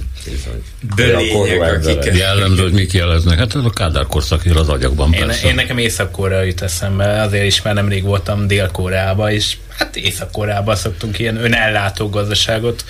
[0.96, 2.14] bölények, akik...
[2.16, 3.38] Jellemző, hogy mik jeleznek.
[3.38, 5.48] Hát ez a Kádár korszak az agyakban én, persze.
[5.48, 11.18] Én nekem Észak-Korea jut eszembe, azért is, mert nemrég voltam Dél-Koreában, és hát Észak-Koreában szoktunk
[11.18, 12.84] ilyen önellátó gazdaságot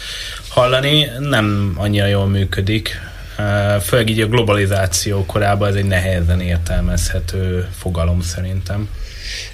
[0.49, 3.01] hallani, nem annyira jól működik.
[3.85, 8.89] Főleg így a globalizáció korában ez egy nehezen értelmezhető fogalom szerintem.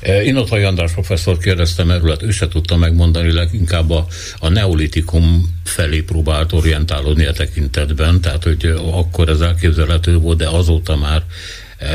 [0.02, 4.06] Én ott András professzor kérdeztem erről, hát ő se tudta megmondani, leginkább a,
[4.38, 10.96] a neolitikum felé próbált orientálódni a tekintetben, tehát hogy akkor ez elképzelhető volt, de azóta
[10.96, 11.22] már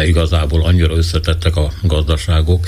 [0.06, 2.68] igazából annyira összetettek a gazdaságok.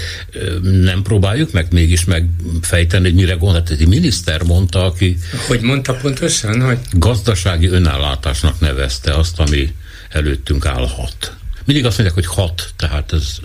[0.62, 3.70] Nem próbáljuk meg mégis megfejteni, hogy mire gondolt.
[3.70, 5.18] Egy miniszter mondta, aki...
[5.48, 6.62] Hogy mondta pontosan?
[6.62, 6.78] Hogy...
[6.92, 9.74] Gazdasági önállátásnak nevezte azt, ami
[10.10, 11.36] előttünk állhat.
[11.66, 13.38] Mindig azt mondják, hogy hat, tehát ez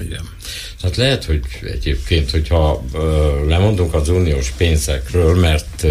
[0.00, 0.28] igen.
[0.80, 5.86] Tehát lehet, hogy egyébként, hogyha ö, lemondunk az uniós pénzekről, mert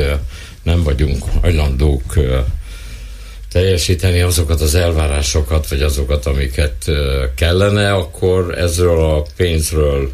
[0.64, 2.18] nem vagyunk hajlandók
[3.52, 6.86] teljesíteni azokat az elvárásokat, vagy azokat, amiket
[7.36, 10.12] kellene, akkor ezről a pénzről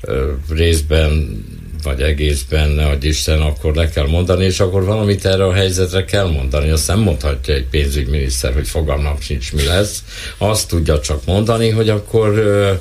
[0.00, 1.44] ö, részben
[1.82, 6.04] vagy egészben, ne adj Isten, akkor le kell mondani, és akkor valamit erre a helyzetre
[6.04, 6.70] kell mondani.
[6.70, 10.02] Azt nem mondhatja egy pénzügyminiszter, hogy fogalmam sincs, mi lesz.
[10.38, 12.72] Azt tudja csak mondani, hogy akkor ö,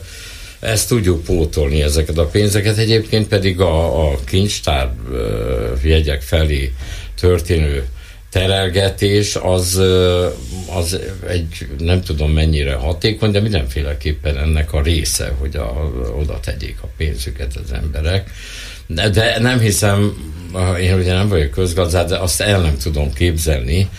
[0.62, 4.93] ezt tudjuk pótolni ezeket a pénzeket, egyébként pedig a, a kincstár
[5.84, 6.74] jegyek felé
[7.20, 7.86] történő
[8.32, 9.82] terelgetés az,
[10.76, 16.78] az egy nem tudom mennyire hatékony, de mindenféleképpen ennek a része, hogy a, oda tegyék
[16.82, 18.30] a pénzüket az emberek.
[18.88, 20.14] De, de nem hiszem,
[20.82, 23.89] én ugye nem vagyok közgazdás, de azt el nem tudom képzelni,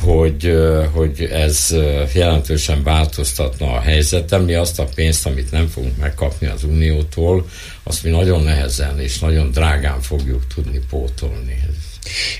[0.00, 0.56] hogy,
[0.92, 1.76] hogy ez
[2.14, 4.42] jelentősen változtatna a helyzetem.
[4.42, 7.48] Mi azt a pénzt, amit nem fogunk megkapni az Uniótól,
[7.82, 11.56] azt mi nagyon nehezen és nagyon drágán fogjuk tudni pótolni.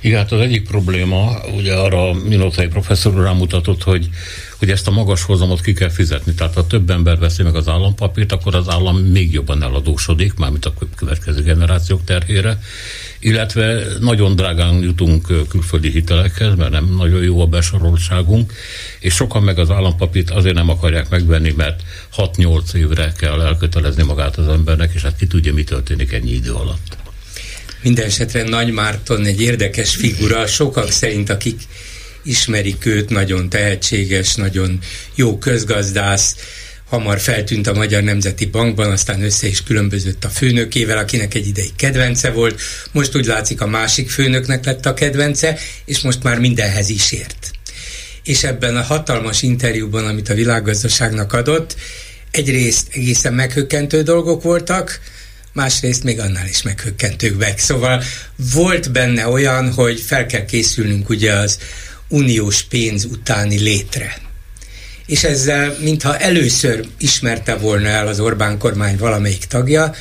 [0.01, 4.09] Igen, hát az egyik probléma, ugye arra Minotai professzor rámutatott, hogy,
[4.59, 6.35] hogy ezt a magas hozamot ki kell fizetni.
[6.35, 10.65] Tehát ha több ember veszi meg az állampapírt, akkor az állam még jobban eladósodik, mármint
[10.65, 12.59] a következő generációk terhére,
[13.21, 18.53] illetve nagyon drágán jutunk külföldi hitelekhez, mert nem nagyon jó a besoroltságunk,
[19.01, 21.83] és sokan meg az állampapírt azért nem akarják megvenni, mert
[22.17, 26.53] 6-8 évre kell elkötelezni magát az embernek, és hát ki tudja, mi történik ennyi idő
[26.53, 26.97] alatt.
[27.83, 31.61] Minden esetre Nagy Márton egy érdekes figura, sokak szerint, akik
[32.23, 34.79] ismerik őt, nagyon tehetséges, nagyon
[35.15, 36.37] jó közgazdász,
[36.91, 41.75] hamar feltűnt a Magyar Nemzeti Bankban, aztán össze is különbözött a főnökével, akinek egy ideig
[41.77, 42.61] kedvence volt,
[42.93, 47.51] most úgy látszik a másik főnöknek lett a kedvence, és most már mindenhez is ért.
[48.25, 51.77] És ebben a hatalmas interjúban, amit a világgazdaságnak adott,
[52.31, 55.01] egyrészt egészen meghökkentő dolgok voltak,
[55.53, 57.59] másrészt még annál is meghökkentőbbek.
[57.59, 58.03] Szóval
[58.55, 61.59] volt benne olyan, hogy fel kell készülnünk ugye az
[62.09, 64.29] uniós pénz utáni létre.
[65.11, 69.95] És ezzel, mintha először ismerte volna el az Orbán kormány valamelyik tagja,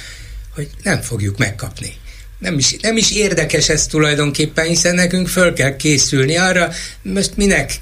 [0.55, 1.93] hogy nem fogjuk megkapni.
[2.39, 7.74] Nem is, nem is érdekes ez tulajdonképpen, hiszen nekünk föl kell készülni arra, most minek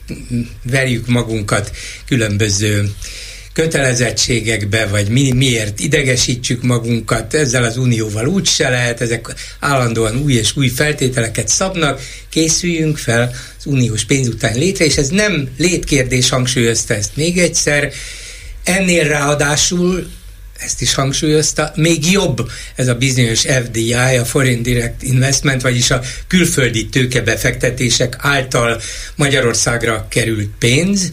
[0.64, 1.72] verjük magunkat
[2.06, 2.92] különböző
[3.58, 10.34] kötelezettségekbe, vagy mi, miért idegesítsük magunkat, ezzel az unióval úgy se lehet, ezek állandóan új
[10.34, 16.30] és új feltételeket szabnak, készüljünk fel az uniós pénz után létre, és ez nem létkérdés,
[16.30, 17.92] hangsúlyozta ezt még egyszer,
[18.64, 20.08] ennél ráadásul
[20.60, 26.02] ezt is hangsúlyozta, még jobb ez a bizonyos FDI, a Foreign Direct Investment, vagyis a
[26.28, 28.82] külföldi tőkebefektetések által
[29.16, 31.10] Magyarországra került pénz,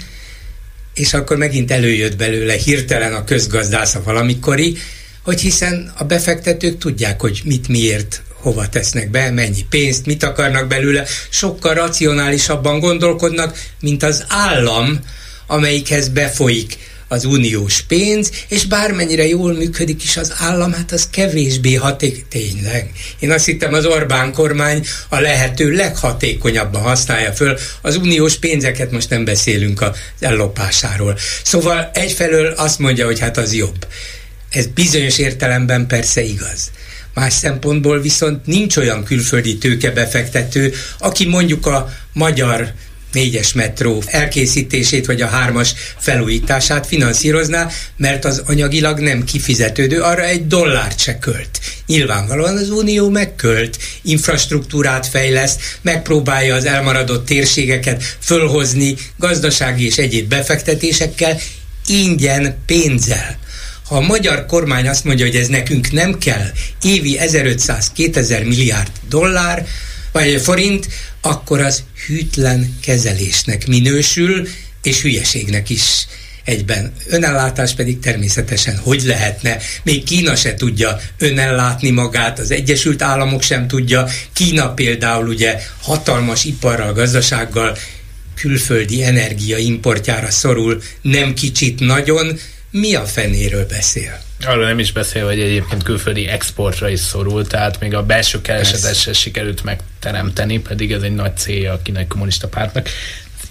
[0.95, 4.77] és akkor megint előjött belőle hirtelen a közgazdásza valamikori,
[5.23, 10.69] hogy hiszen a befektetők tudják, hogy mit miért hova tesznek be, mennyi pénzt, mit akarnak
[10.69, 15.01] belőle, sokkal racionálisabban gondolkodnak, mint az állam,
[15.47, 16.77] amelyikhez befolyik
[17.15, 22.25] az uniós pénz, és bármennyire jól működik is az állam, hát az kevésbé haték.
[22.29, 22.91] Tényleg.
[23.19, 29.11] Én azt hittem, az Orbán kormány a lehető leghatékonyabban használja föl az uniós pénzeket, most
[29.11, 29.91] nem beszélünk az
[30.21, 31.19] ellopásáról.
[31.43, 33.87] Szóval egyfelől azt mondja, hogy hát az jobb.
[34.51, 36.71] Ez bizonyos értelemben persze igaz.
[37.15, 42.73] Más szempontból viszont nincs olyan külföldi tőkebefektető, aki mondjuk a magyar
[43.15, 50.47] négyes metró elkészítését, vagy a hármas felújítását finanszírozná, mert az anyagilag nem kifizetődő, arra egy
[50.47, 51.61] dollárt se költ.
[51.87, 61.39] Nyilvánvalóan az Unió megkölt, infrastruktúrát fejleszt, megpróbálja az elmaradott térségeket fölhozni gazdasági és egyéb befektetésekkel,
[61.87, 63.39] ingyen pénzzel.
[63.85, 66.47] Ha a magyar kormány azt mondja, hogy ez nekünk nem kell,
[66.83, 69.67] évi 1500-2000 milliárd dollár,
[70.43, 70.89] forint,
[71.21, 74.49] akkor az hűtlen kezelésnek minősül,
[74.83, 76.07] és hülyeségnek is
[76.45, 76.93] egyben.
[77.09, 79.59] Önellátás pedig természetesen hogy lehetne?
[79.83, 84.07] Még Kína se tudja önellátni magát, az Egyesült Államok sem tudja.
[84.33, 87.77] Kína például ugye hatalmas iparral, gazdasággal
[88.35, 92.39] külföldi energia importjára szorul, nem kicsit nagyon.
[92.77, 94.21] Mi a fenéről beszél?
[94.41, 98.95] Arról nem is beszél, hogy egyébként külföldi exportra is szorul, tehát még a belső keresetet
[98.95, 102.89] se sikerült megteremteni, pedig ez egy nagy célja a kínai kommunista pártnak.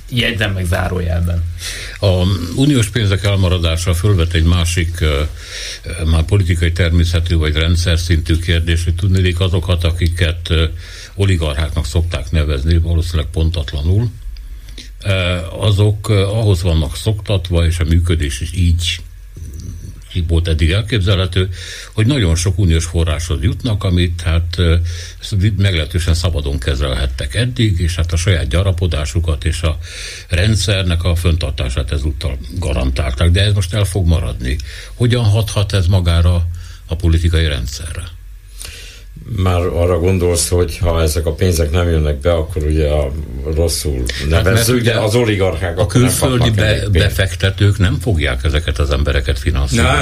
[0.09, 1.43] Jegyzem meg zárójelben.
[1.99, 2.07] A
[2.55, 5.03] uniós pénzek elmaradása fölvet egy másik,
[6.05, 10.49] már politikai természetű vagy rendszer szintű kérdés, hogy tudnék azokat, akiket
[11.15, 14.11] oligarcháknak szokták nevezni, valószínűleg pontatlanul,
[15.59, 19.01] azok ahhoz vannak szoktatva, és a működés is így
[20.28, 21.49] volt eddig elképzelhető,
[21.93, 24.57] hogy nagyon sok uniós forráshoz jutnak, amit hát
[25.57, 29.78] meglehetősen szabadon kezelhettek eddig, és hát a saját gyarapodásukat és a
[30.30, 34.57] rendszernek a föntartását ezúttal garantálták, de ez most el fog maradni.
[34.93, 36.47] Hogyan hathat ez magára
[36.88, 38.22] a politikai rendszerre?
[39.36, 43.11] Már arra gondolsz, hogy ha ezek a pénzek nem jönnek be, akkor ugye a
[43.55, 49.39] rosszul nevezzük, hát de az oligarchák A külföldi be, befektetők nem fogják ezeket az embereket
[49.39, 49.89] finanszírozni.
[49.89, 49.97] Na,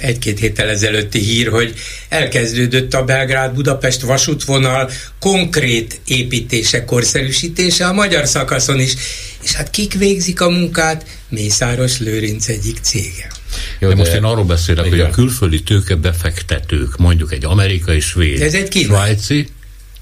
[0.00, 1.74] egy-két héttel ezelőtti hír, hogy
[2.08, 4.90] elkezdődött a Belgrád-Budapest vasútvonal
[5.20, 8.94] konkrét építése, korszerűsítése a magyar szakaszon is.
[9.42, 11.06] És hát kik végzik a munkát?
[11.28, 13.35] Mészáros Lőrinc egyik cége.
[13.78, 14.98] Jó, de, de most én arról beszélek, igen.
[14.98, 18.88] hogy a külföldi tőkebefektetők, mondjuk egy amerikai, svéd, ez egy kínai.
[18.88, 19.48] svájci,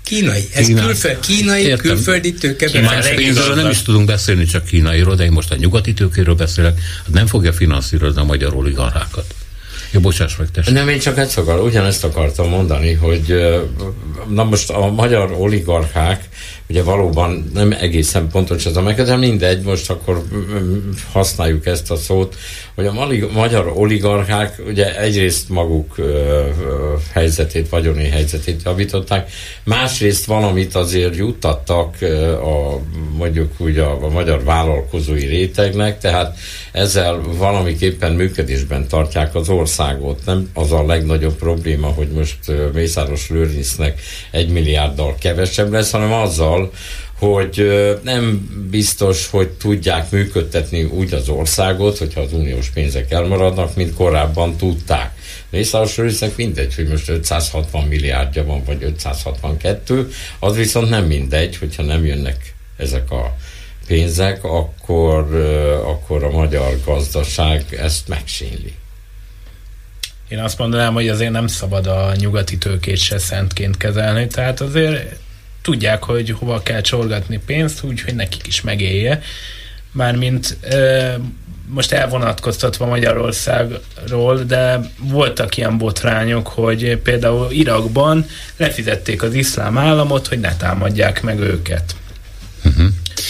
[0.04, 0.48] Kínai.
[0.54, 1.78] Ez Kínai, külföld, kínai Értem.
[1.78, 2.80] külföldi tőke.
[2.80, 6.80] Más pénzről nem is tudunk beszélni, csak kínairól, de én most a nyugati tőkéről beszélek,
[7.06, 9.34] nem fogja finanszírozni a magyar oligarchákat.
[9.90, 10.74] Jó, bocsáss meg, tessék.
[10.74, 13.34] Nem, én csak ezt akar, ugyanezt akartam mondani, hogy
[14.28, 16.28] na most a magyar oligarchák
[16.68, 20.22] ugye valóban nem egészen pontos ez a megkezdem, mindegy, most akkor
[21.12, 22.36] használjuk ezt a szót,
[22.74, 22.92] hogy a
[23.32, 25.94] magyar oligarchák ugye egyrészt maguk
[27.12, 29.30] helyzetét, vagyoni helyzetét javították,
[29.64, 31.96] másrészt valamit azért juttattak
[32.42, 32.80] a
[33.16, 36.38] mondjuk úgy a, a magyar vállalkozói rétegnek, tehát
[36.72, 40.20] ezzel valamiképpen működésben tartják az országot.
[40.24, 42.38] Nem az a legnagyobb probléma, hogy most
[42.72, 44.00] Mészáros Lőrincnek
[44.30, 46.53] egy milliárddal kevesebb lesz, hanem azzal,
[47.18, 47.68] hogy
[48.02, 54.56] nem biztos, hogy tudják működtetni úgy az országot, hogyha az uniós pénzek elmaradnak, mint korábban
[54.56, 55.12] tudták.
[55.50, 61.82] Mészáros Lőrincnek mindegy, hogy most 560 milliárdja van, vagy 562, az viszont nem mindegy, hogyha
[61.82, 63.36] nem jönnek ezek a
[63.86, 65.34] pénzek, akkor,
[65.84, 68.74] akkor a magyar gazdaság ezt megsínli.
[70.28, 75.16] Én azt mondanám, hogy azért nem szabad a nyugati tőkét se szentként kezelni, tehát azért
[75.64, 79.22] tudják, hogy hova kell csorgatni pénzt, úgyhogy nekik is megélje.
[79.92, 80.56] Mármint
[81.66, 90.40] most elvonatkoztatva Magyarországról, de voltak ilyen botrányok, hogy például Irakban lefizették az iszlám államot, hogy
[90.40, 91.94] ne támadják meg őket.
[92.64, 92.86] Uh-huh.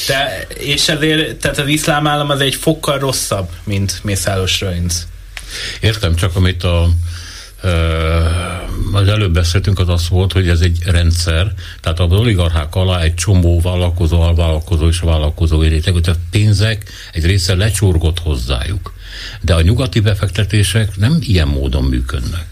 [0.07, 5.03] De, és ezért, tehát az iszlám állam az egy fokkal rosszabb, mint Mészáros Röjnc.
[5.81, 6.89] Értem, csak amit a
[8.93, 13.15] az előbb beszéltünk, az az volt, hogy ez egy rendszer, tehát az oligarchák alá egy
[13.15, 18.95] csomó vállalkozó, alvállalkozó és vállalkozó réteg, hogy a pénzek egy része lecsorgott hozzájuk.
[19.41, 22.47] De a nyugati befektetések nem ilyen módon működnek.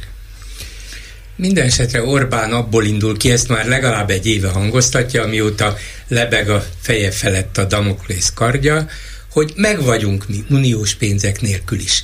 [1.37, 5.77] Minden esetre Orbán abból indul ki, ezt már legalább egy éve hangoztatja, amióta
[6.09, 8.87] lebeg a feje felett a Damoklész kardja,
[9.31, 12.03] hogy meg vagyunk mi uniós pénzek nélkül is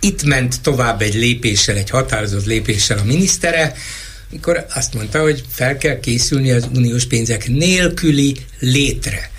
[0.00, 3.74] itt ment tovább egy lépéssel, egy határozott lépéssel a minisztere,
[4.30, 9.30] mikor azt mondta, hogy fel kell készülni az uniós pénzek nélküli létre.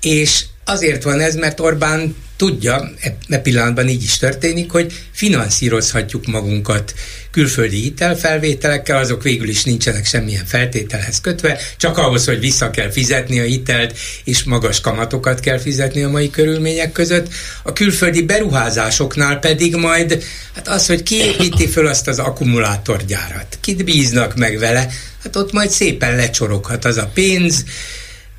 [0.00, 6.26] És azért van ez, mert Orbán tudja, e, e pillanatban így is történik, hogy finanszírozhatjuk
[6.26, 6.94] magunkat
[7.30, 13.40] külföldi hitelfelvételekkel, azok végül is nincsenek semmilyen feltételhez kötve, csak ahhoz, hogy vissza kell fizetni
[13.40, 17.28] a hitelt, és magas kamatokat kell fizetni a mai körülmények között.
[17.62, 24.36] A külföldi beruházásoknál pedig majd hát az, hogy kiépíti föl azt az akkumulátorgyárat, kit bíznak
[24.36, 24.88] meg vele,
[25.22, 27.64] hát ott majd szépen lecsoroghat az a pénz,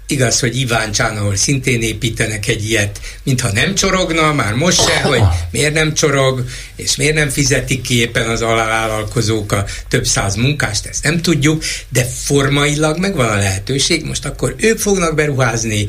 [0.08, 5.22] Igaz, hogy Iváncsán, ahol szintén építenek egy ilyet, mintha nem csorogna, már most se, hogy
[5.52, 6.46] miért nem csorog,
[6.76, 11.64] és miért nem fizetik ki éppen az alávállalkozók a több száz munkást, ezt nem tudjuk,
[11.90, 15.88] de formailag megvan a lehetőség, most akkor ők fognak beruházni,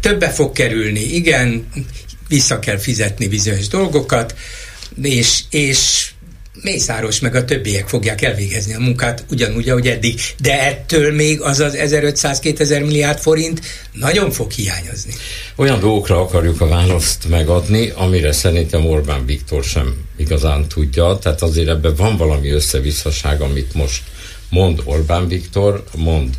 [0.00, 1.66] többe fog kerülni, igen,
[2.28, 4.34] vissza kell fizetni bizonyos dolgokat,
[5.02, 6.10] és, és
[6.62, 10.20] Mészáros meg a többiek fogják elvégezni a munkát ugyanúgy, ahogy eddig.
[10.38, 13.60] De ettől még az az 1500-2000 milliárd forint
[13.92, 15.12] nagyon fog hiányozni.
[15.56, 21.18] Olyan dolgokra akarjuk a választ megadni, amire szerintem Orbán Viktor sem igazán tudja.
[21.18, 24.02] Tehát azért ebben van valami összevisszaság, amit most
[24.48, 26.34] mond Orbán Viktor, mond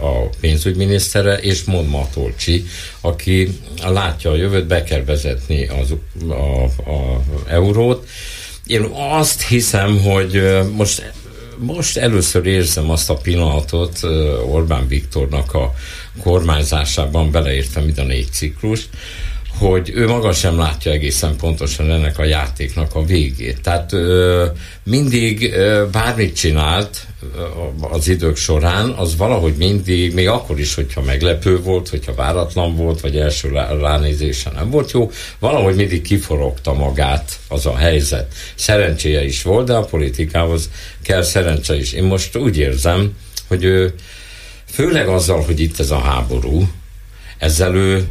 [0.00, 2.64] a pénzügyminisztere, és mond Matolcsi,
[3.00, 5.94] aki látja a jövőt, be kell vezetni az
[6.28, 8.08] a, a eurót,
[8.66, 10.42] én azt hiszem, hogy
[10.72, 11.12] most
[11.58, 14.02] most először érzem azt a pillanatot
[14.50, 15.72] Orbán Viktornak a
[16.22, 18.88] kormányzásában, beleértem ide a négy ciklus,
[19.58, 23.60] hogy ő maga sem látja egészen pontosan ennek a játéknak a végét.
[23.60, 24.46] Tehát ö,
[24.82, 27.42] mindig ö, bármit csinált ö,
[27.80, 33.00] az idők során, az valahogy mindig, még akkor is, hogyha meglepő volt, hogyha váratlan volt,
[33.00, 38.34] vagy első ránézése nem volt jó, valahogy mindig kiforogta magát az a helyzet.
[38.54, 40.70] Szerencséje is volt, de a politikához
[41.02, 41.92] kell szerencse is.
[41.92, 43.16] Én most úgy érzem,
[43.48, 43.94] hogy ő
[44.70, 46.68] főleg azzal, hogy itt ez a háború,
[47.44, 48.06] ezzel ő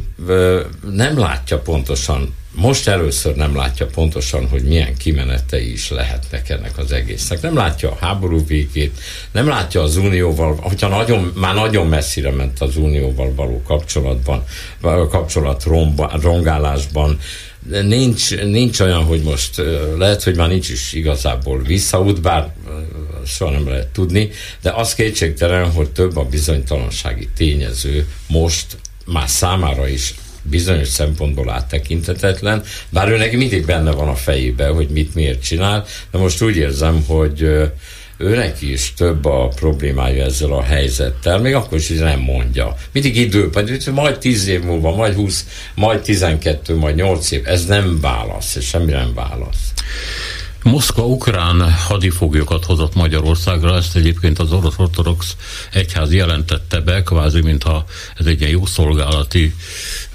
[0.90, 6.92] nem látja pontosan, most először nem látja pontosan, hogy milyen kimenetei is lehetnek ennek az
[6.92, 7.40] egésznek.
[7.40, 9.00] Nem látja a háború végét,
[9.32, 14.44] nem látja az unióval, hogyha nagyon, már nagyon messzire ment az unióval való kapcsolatban,
[15.10, 17.18] kapcsolat romba, rongálásban,
[17.82, 19.62] nincs, nincs olyan, hogy most
[19.98, 22.52] lehet, hogy már nincs is igazából visszaút, bár
[23.26, 24.30] soha nem lehet tudni,
[24.62, 32.62] de az kétségtelen, hogy több a bizonytalansági tényező most más számára is bizonyos szempontból áttekintetetlen,
[32.88, 36.56] bár ő neki mindig benne van a fejében, hogy mit miért csinál, de most úgy
[36.56, 37.40] érzem, hogy
[38.16, 42.74] ő neki is több a problémája ezzel a helyzettel, még akkor is, hogy nem mondja.
[42.92, 43.50] Mindig idő,
[43.92, 48.64] majd 10 év múlva, majd 20, majd 12, majd 8 év, ez nem válasz, ez
[48.64, 49.72] semmi nem válasz.
[50.64, 55.36] Moszkva ukrán hadifoglyokat hozott Magyarországra, ezt egyébként az orosz ortodox
[55.72, 57.84] egyház jelentette be, kvázi, mintha
[58.16, 59.54] ez egy ilyen jó szolgálati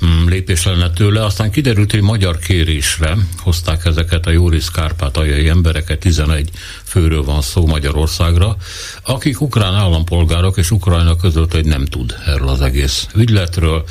[0.05, 1.23] mm, lépés lenne tőle.
[1.25, 6.49] Aztán kiderült, hogy magyar kérésre hozták ezeket a Jóris kárpátaljai embereket, 11
[6.89, 8.55] főről van szó Magyarországra,
[9.03, 13.83] akik ukrán állampolgárok és Ukrajna között, hogy nem tud erről az egész ügyletről.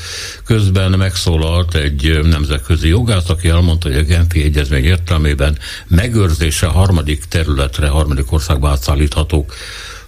[0.45, 7.89] Közben megszólalt egy nemzetközi jogász, aki elmondta, hogy a Genfi Egyezmény értelmében megőrzése harmadik területre,
[7.89, 9.55] harmadik országba átszállíthatók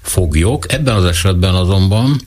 [0.03, 0.73] foglyok.
[0.73, 2.21] Ebben az esetben azonban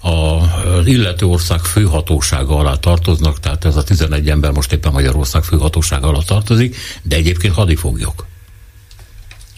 [0.00, 6.08] az illető ország főhatósága alá tartoznak, tehát ez a 11 ember most éppen Magyarország főhatósága
[6.08, 8.26] alá tartozik, de egyébként hadifoglyok.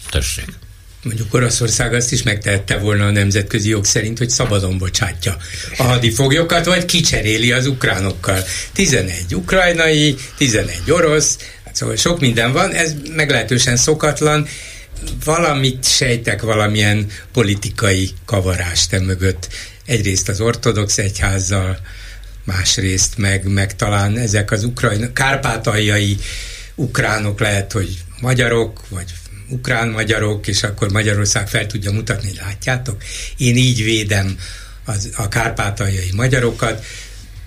[0.09, 0.45] Tessék.
[1.03, 5.37] Mondjuk Oroszország azt is megtehette volna a nemzetközi jog szerint, hogy szabadon bocsátja
[5.77, 8.43] a hadifoglyokat, vagy kicseréli az ukránokkal.
[8.73, 14.47] 11 ukrajnai, 11 orosz, hát szóval sok minden van, ez meglehetősen szokatlan,
[15.23, 19.47] valamit sejtek, valamilyen politikai kavarást mögött.
[19.85, 21.79] Egyrészt az ortodox egyházzal,
[22.43, 26.17] másrészt meg, meg talán ezek az ukrajna, kárpátaljai
[26.75, 29.13] ukránok lehet, hogy magyarok, vagy
[29.49, 33.03] ukrán-magyarok, és akkor Magyarország fel tudja mutatni, hogy látjátok,
[33.37, 34.37] én így védem
[34.85, 36.85] az, a kárpátaljai magyarokat,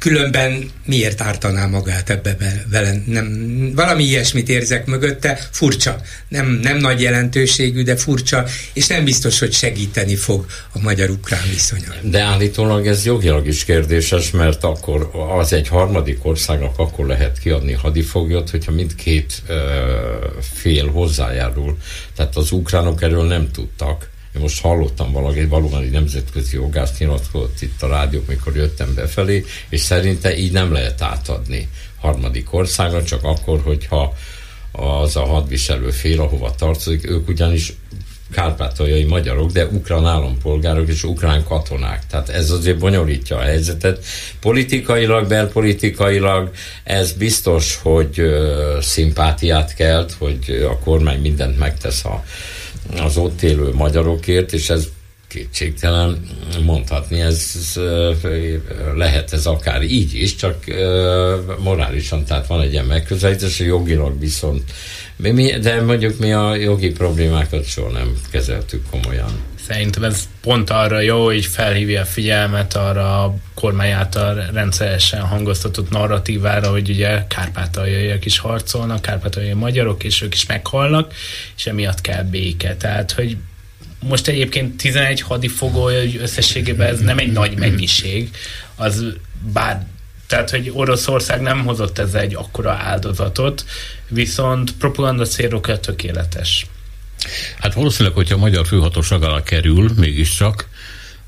[0.03, 3.03] különben miért ártaná magát ebbe be, vele?
[3.07, 3.27] Nem,
[3.75, 6.01] valami ilyesmit érzek mögötte, furcsa.
[6.29, 11.95] Nem, nem nagy jelentőségű, de furcsa, és nem biztos, hogy segíteni fog a magyar-ukrán viszonyon.
[12.03, 17.73] De állítólag ez jogilag is kérdéses, mert akkor az egy harmadik országnak akkor lehet kiadni
[17.73, 19.55] hadifoglyot, hogyha mindkét ö,
[20.55, 21.77] fél hozzájárul.
[22.17, 27.63] Tehát az ukránok erről nem tudtak én most hallottam valaki, valóban egy nemzetközi jogász nyilatkozott
[27.63, 31.69] itt a rádiók, mikor jöttem befelé, és szerinte így nem lehet átadni
[32.01, 34.15] harmadik országra, csak akkor, hogyha
[34.73, 37.73] az a hadviselő fél, ahova tartozik, ők ugyanis
[38.33, 42.07] kárpátaljai magyarok, de ukrán állampolgárok és ukrán katonák.
[42.07, 44.05] Tehát ez azért bonyolítja a helyzetet.
[44.41, 46.51] Politikailag, belpolitikailag
[46.85, 52.25] ez biztos, hogy ö, szimpátiát kelt, hogy a kormány mindent megtesz a,
[52.97, 54.89] az ott élő magyarokért, és ez
[55.29, 56.29] kétségtelen
[56.65, 57.53] mondhatni, ez,
[58.95, 60.65] lehet ez akár így is, csak
[61.59, 64.63] morálisan, tehát van egy ilyen megközelítés, jogilag viszont
[65.17, 69.31] mi, de mondjuk mi a jogi problémákat soha nem kezeltük komolyan.
[69.67, 75.91] Szerintem ez pont arra jó, hogy felhívja a figyelmet arra a kormány által rendszeresen hangoztatott
[75.91, 81.15] narratívára, hogy ugye kárpátaljaiak is harcolnak, kárpátaljai magyarok, és ők is meghalnak,
[81.57, 82.77] és emiatt kell béke.
[82.77, 83.37] Tehát, hogy
[84.01, 88.31] most egyébként 11 hadifogoly összességében ez nem egy nagy mennyiség,
[88.77, 89.05] az
[89.53, 89.87] bár
[90.27, 93.65] tehát, hogy Oroszország nem hozott ez egy akkora áldozatot,
[94.09, 96.67] viszont propaganda célokra tökéletes.
[97.59, 100.69] Hát valószínűleg, hogyha a magyar főhatóság alá kerül, mégiscsak,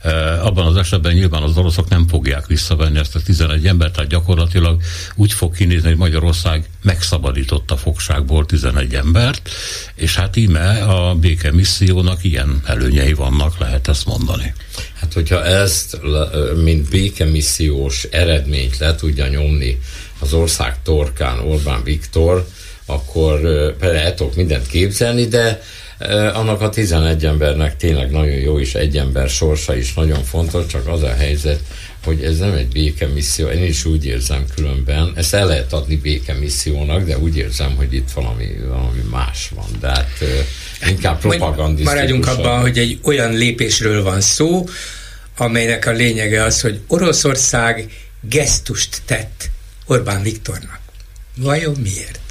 [0.04, 4.10] Eh, abban az esetben nyilván az oroszok nem fogják visszavenni ezt a 11 embert, tehát
[4.10, 4.82] gyakorlatilag
[5.14, 9.50] úgy fog kinézni, hogy Magyarország megszabadította fogságból 11 embert,
[9.94, 14.54] és hát íme a béke missziónak ilyen előnyei vannak, lehet ezt mondani.
[15.00, 16.00] Hát hogyha ezt,
[16.62, 19.78] mint békemissziós eredményt le tudja nyomni
[20.18, 22.46] az ország torkán Orbán Viktor,
[22.86, 23.44] akkor
[23.80, 25.62] el tudok mindent képzelni, de
[26.32, 30.86] annak a 11 embernek tényleg nagyon jó, és egy ember sorsa is nagyon fontos, csak
[30.86, 31.60] az a helyzet,
[32.04, 37.04] hogy ez nem egy békemisszió, én is úgy érzem különben, ezt el lehet adni békemissziónak,
[37.04, 40.08] de úgy érzem, hogy itt valami, valami más van, de hát
[40.88, 41.94] inkább propagandisztikus.
[41.94, 44.68] Maradjunk abban, hogy egy olyan lépésről van szó,
[45.36, 47.90] amelynek a lényege az, hogy Oroszország
[48.20, 49.50] gesztust tett
[49.86, 50.80] Orbán Viktornak.
[51.36, 52.23] Vajon miért?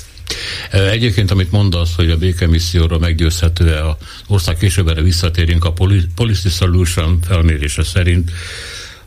[0.72, 3.96] Egyébként, amit mondasz, hogy a békemisszióra meggyőzhető-e az
[4.28, 5.74] ország később erre visszatérünk, a
[6.16, 8.32] Policy Solution felmérése szerint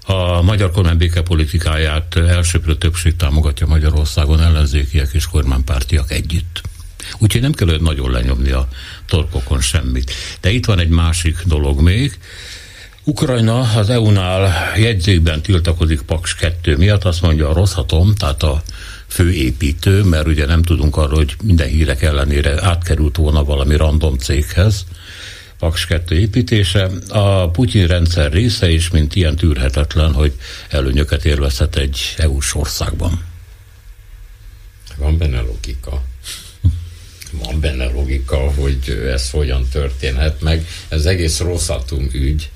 [0.07, 6.61] a magyar kormány békepolitikáját elsőprő többség támogatja Magyarországon ellenzékiek és kormánypártiak együtt.
[7.19, 8.69] Úgyhogy nem kell nagyon lenyomni a
[9.07, 10.13] torkokon semmit.
[10.41, 12.19] De itt van egy másik dolog még.
[13.05, 18.63] Ukrajna az EU-nál jegyzékben tiltakozik Paks 2 miatt, azt mondja a Rosszatom, tehát a
[19.07, 24.85] főépítő, mert ugye nem tudunk arról, hogy minden hírek ellenére átkerült volna valami random céghez,
[25.59, 26.91] Paks 2 építése.
[27.09, 30.33] A Putyin rendszer része is, mint ilyen tűrhetetlen, hogy
[30.69, 33.25] előnyöket élvezhet egy EU-s országban.
[34.97, 36.03] Van benne logika.
[37.33, 40.67] Van benne logika, hogy ez hogyan történhet meg.
[40.89, 42.51] Ez egész rosszatum ügy.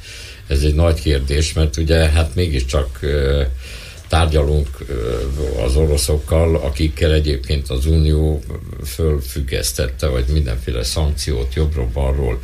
[0.47, 3.01] Ez egy nagy kérdés, mert ugye hát mégiscsak
[4.11, 4.69] tárgyalunk
[5.65, 8.43] az oroszokkal, akikkel egyébként az Unió
[8.85, 12.39] fölfüggesztette, vagy mindenféle szankciót jobbról-balról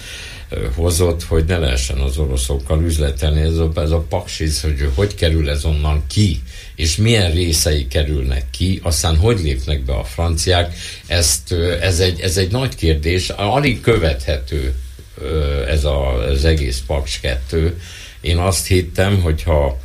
[0.75, 3.41] hozott, hogy ne lehessen az oroszokkal üzletelni.
[3.41, 6.43] Ez a, ez a paksis, hogy hogy kerül ez onnan ki,
[6.75, 10.75] és milyen részei kerülnek ki, aztán hogy lépnek be a franciák,
[11.07, 14.75] ezt, ez, egy, ez egy nagy kérdés, alig követhető
[15.69, 17.81] ez a, az egész Paks 2.
[18.21, 19.81] Én azt hittem, hogyha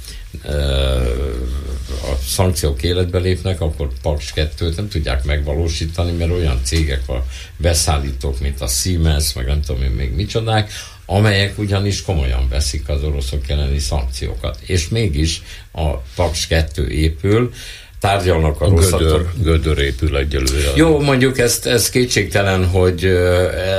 [2.04, 7.26] a szankciók életbe lépnek, akkor Paks 2-t nem tudják megvalósítani, mert olyan cégek a
[7.58, 10.72] beszállítók, mint a Siemens, meg nem tudom én még micsodák,
[11.06, 14.60] amelyek ugyanis komolyan veszik az oroszok elleni szankciókat.
[14.62, 15.42] És mégis
[15.72, 17.54] a Paks 2 épül,
[18.02, 20.72] tárgyalnak a, a gödör, gödör épül egyelőre.
[20.76, 23.06] Jó, mondjuk ezt, ez kétségtelen, hogy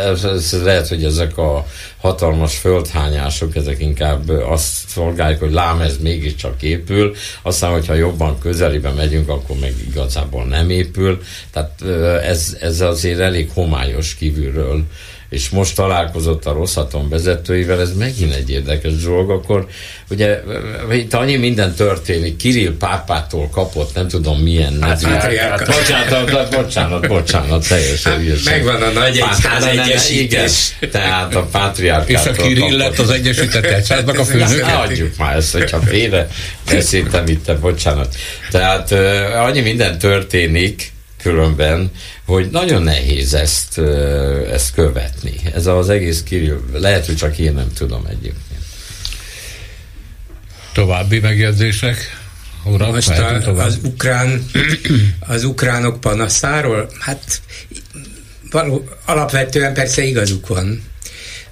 [0.07, 1.67] ez, ez lehet, hogy ezek a
[2.01, 8.91] hatalmas földhányások, ezek inkább azt szolgálják, hogy lám ez mégiscsak épül, aztán, hogyha jobban közelibe
[8.91, 11.23] megyünk, akkor meg igazából nem épül.
[11.53, 11.83] Tehát
[12.25, 14.83] ez, ez azért elég homályos kívülről
[15.33, 19.67] és most találkozott a Rosszaton vezetőivel, ez megint egy érdekes dolog, akkor
[20.11, 20.41] ugye
[20.93, 27.69] itt annyi minden történik, Kirill pápától kapott, nem tudom milyen hát, hát, bocsánat, bocsánat, bocsánat,
[27.69, 30.77] teljesen hát, Megvan a nagy egyház egyesítés.
[30.91, 34.73] Tehát a pátriárkától És a Kirill lett az Egyesített Egyháznak a főnöke?
[34.73, 36.29] Adjuk már ezt, hogyha félre
[36.71, 38.15] beszéltem itt, bocsánat.
[38.51, 38.93] Tehát
[39.37, 40.92] annyi minden történik,
[41.23, 41.91] különben,
[42.25, 43.79] hogy nagyon nehéz ezt,
[44.53, 45.35] ezt követni.
[45.55, 48.61] Ez az egész Kirill, lehet, hogy csak én nem tudom egyébként.
[50.73, 52.21] További megjegyzések?
[52.65, 54.45] Uram, Most a, az, ukrán,
[55.21, 57.41] az ukránok panaszáról, hát
[58.51, 60.83] való, alapvetően persze igazuk van,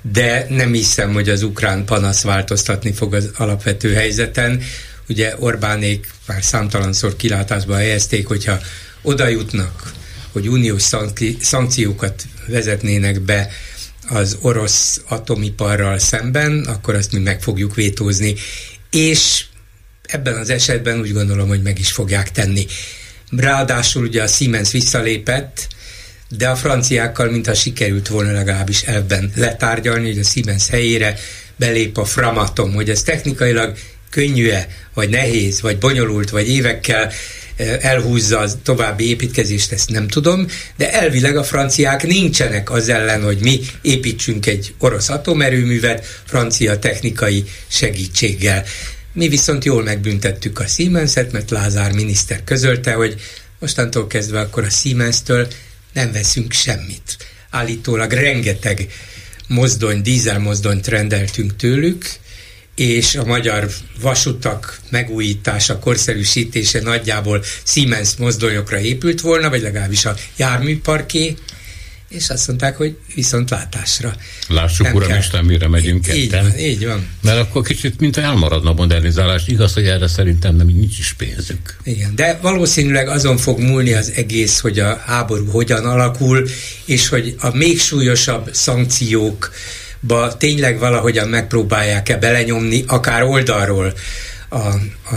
[0.02, 4.62] de nem hiszem, hogy az ukrán panasz változtatni fog az alapvető helyzeten.
[5.08, 8.58] Ugye Orbánék már számtalanszor kilátásba helyezték, hogyha
[9.02, 9.92] oda jutnak,
[10.32, 10.82] hogy uniós
[11.40, 13.50] szankciókat vezetnének be
[14.08, 18.34] az orosz atomiparral szemben, akkor azt mi meg fogjuk vétózni.
[18.90, 19.44] És
[20.02, 22.66] ebben az esetben úgy gondolom, hogy meg is fogják tenni.
[23.30, 25.68] Ráadásul ugye a Siemens visszalépett,
[26.28, 31.16] de a franciákkal, mintha sikerült volna legalábbis elben letárgyalni, hogy a Siemens helyére
[31.56, 33.76] belép a Framatom, hogy ez technikailag
[34.10, 37.12] könnyű-e, vagy nehéz, vagy bonyolult, vagy évekkel
[37.80, 40.46] elhúzza a további építkezést, ezt nem tudom,
[40.76, 47.44] de elvileg a franciák nincsenek az ellen, hogy mi építsünk egy orosz atomerőművet francia technikai
[47.68, 48.64] segítséggel.
[49.12, 53.20] Mi viszont jól megbüntettük a Siemens-et, mert Lázár miniszter közölte, hogy
[53.58, 55.48] mostantól kezdve akkor a Siemens-től
[55.92, 57.16] nem veszünk semmit.
[57.50, 58.86] Állítólag rengeteg
[59.46, 62.04] mozdony, dízelmozdonyt rendeltünk tőlük,
[62.74, 63.68] és a magyar
[64.00, 71.36] vasutak megújítása, korszerűsítése nagyjából Siemens mozdonyokra épült volna, vagy legalábbis a járműparké,
[72.10, 74.14] és azt mondták, hogy viszont látásra.
[74.48, 76.48] Lássuk, nem uram, Isten, mire megyünk így ketten.
[76.48, 77.08] Van, így van.
[77.22, 79.42] Mert akkor kicsit, mint elmaradna a modernizálás.
[79.46, 81.76] Igaz, hogy erre szerintem nem nincs is pénzük.
[81.84, 86.48] Igen, de valószínűleg azon fog múlni az egész, hogy a háború hogyan alakul,
[86.84, 89.50] és hogy a még súlyosabb szankciók
[90.00, 93.92] ba tényleg valahogyan megpróbálják-e belenyomni, akár oldalról
[94.48, 94.58] a,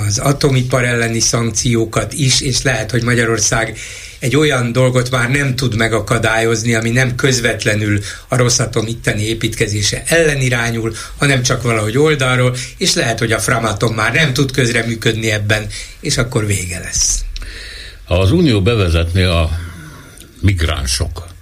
[0.05, 3.77] az atomipar elleni szankciókat is, és lehet, hogy Magyarország
[4.19, 10.41] egy olyan dolgot már nem tud megakadályozni, ami nem közvetlenül a Rosszatom itteni építkezése ellen
[10.41, 15.67] irányul, hanem csak valahogy oldalról, és lehet, hogy a Framatom már nem tud közreműködni ebben,
[15.99, 17.23] és akkor vége lesz.
[18.05, 19.49] Az Unió bevezetné a
[20.41, 21.32] migránsok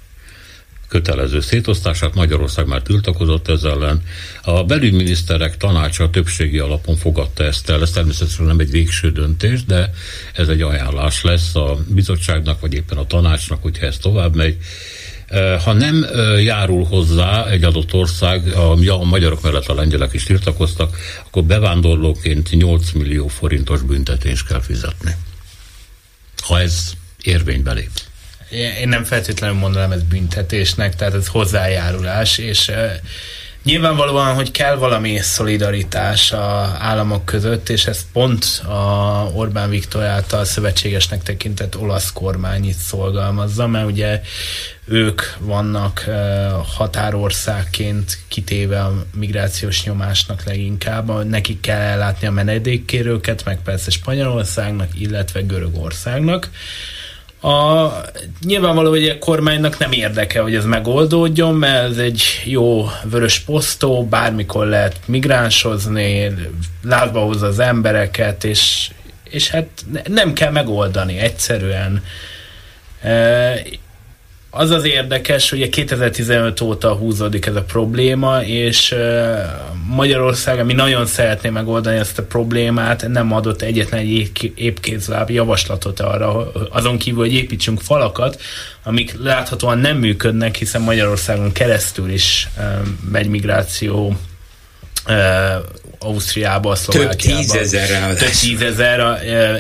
[0.92, 2.14] kötelező szétosztását.
[2.16, 4.02] Magyarország már tiltakozott ezzel ellen.
[4.42, 7.82] A belügyminiszterek tanácsa többségi alapon fogadta ezt el.
[7.82, 9.94] Ez természetesen nem egy végső döntés, de
[10.34, 14.58] ez egy ajánlás lesz a bizottságnak, vagy éppen a tanácsnak, hogyha ez tovább megy.
[15.28, 18.48] E, ha nem e, járul hozzá egy adott ország,
[18.88, 25.16] a magyarok mellett a lengyelek is tiltakoztak, akkor bevándorlóként 8 millió forintos büntetést kell fizetni.
[26.38, 26.92] Ha ez
[27.22, 27.90] érvénybe lép
[28.52, 32.72] én nem feltétlenül mondanám ez büntetésnek, tehát ez hozzájárulás, és
[33.64, 40.46] nyilvánvalóan, hogy kell valami szolidaritás a államok között, és ezt pont a Orbán Viktor által
[40.46, 44.22] szövetségesnek tekintett olasz kormány itt szolgalmazza, mert ugye
[44.86, 46.06] ők vannak
[46.76, 55.42] határországként kitéve a migrációs nyomásnak leginkább, nekik kell ellátni a menedékkérőket, meg persze Spanyolországnak, illetve
[55.42, 56.50] Görögországnak.
[57.42, 57.92] A,
[58.46, 64.06] nyilvánvaló, hogy a kormánynak nem érdeke, hogy ez megoldódjon, mert ez egy jó vörös posztó,
[64.06, 66.34] bármikor lehet migránsozni,
[66.84, 68.92] látba hozza az embereket, és,
[69.24, 69.68] és hát
[70.08, 72.04] nem kell megoldani egyszerűen.
[73.02, 73.54] E,
[74.54, 78.96] az az érdekes, hogy 2015 óta húzódik ez a probléma, és
[79.88, 86.52] Magyarország, ami nagyon szeretné megoldani ezt a problémát, nem adott egyetlen egy épkézláb javaslatot arra,
[86.70, 88.42] azon kívül, hogy építsünk falakat,
[88.84, 92.50] amik láthatóan nem működnek, hiszen Magyarországon keresztül is
[93.12, 94.16] megy migráció
[96.04, 97.16] Ausztriába, Szlovákiába.
[97.16, 99.00] Több tízezer Több tízezer.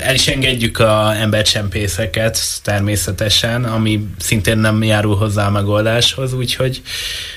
[0.03, 6.81] El is engedjük a embercsempészeket természetesen, ami szintén nem járul hozzá a megoldáshoz, úgyhogy,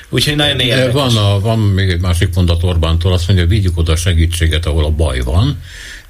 [0.09, 0.93] úgyhogy nagyon érdekes.
[0.93, 4.85] Van, a, van még egy másik mondat Orbántól, azt mondja, vigyük oda a segítséget, ahol
[4.85, 5.61] a baj van,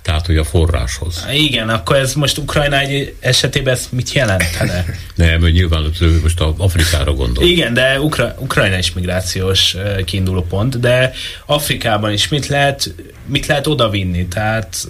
[0.05, 1.27] tehát, hogy a forráshoz.
[1.33, 4.85] Igen, akkor ez most Ukrajna egy esetében ez mit jelentene?
[5.15, 7.45] Nem, hogy nyilván most a Afrikára gondol.
[7.45, 11.13] Igen, de Ukra- Ukrajna is migrációs kiinduló pont, de
[11.47, 12.95] Afrikában is mit lehet,
[13.27, 14.27] mit lehet odavinni?
[14.27, 14.89] Tehát,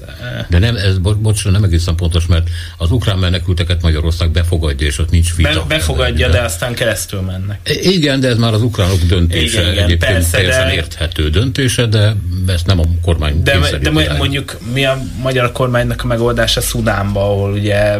[0.48, 2.48] de nem, ez bo- bocs, nem egészen pontos, mert
[2.78, 5.51] az ukrán menekülteket Magyarország befogadja, és ott nincs vita.
[5.52, 7.70] Be- befogadja, de aztán keresztül mennek.
[7.82, 9.61] Igen, de ez már az ukránok döntése.
[9.61, 10.74] Igen, igen, Egyébként persze, teljesen de...
[10.74, 12.16] érthető döntése, de
[12.47, 17.52] ezt nem a kormány De, de mondjuk mi a magyar kormánynak a megoldása Szudánba, ahol
[17.52, 17.98] ugye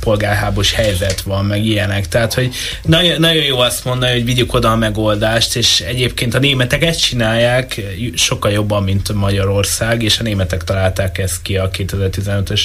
[0.00, 2.08] polgárháborús helyzet van, meg ilyenek.
[2.08, 6.38] Tehát, hogy nagyon, nagyon jó azt mondani, hogy vigyük oda a megoldást, és egyébként a
[6.38, 7.80] németek ezt csinálják
[8.14, 12.60] sokkal jobban, mint Magyarország, és a németek találták ezt ki a 2015-ös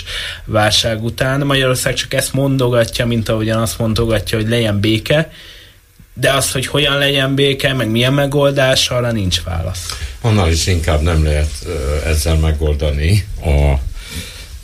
[0.45, 1.45] válság után.
[1.45, 5.31] Magyarország csak ezt mondogatja, mint ahogyan azt mondogatja, hogy legyen béke,
[6.13, 9.97] de az, hogy hogyan legyen béke, meg milyen megoldás, arra nincs válasz.
[10.21, 11.51] Annál is inkább nem lehet
[12.05, 13.79] ezzel megoldani a,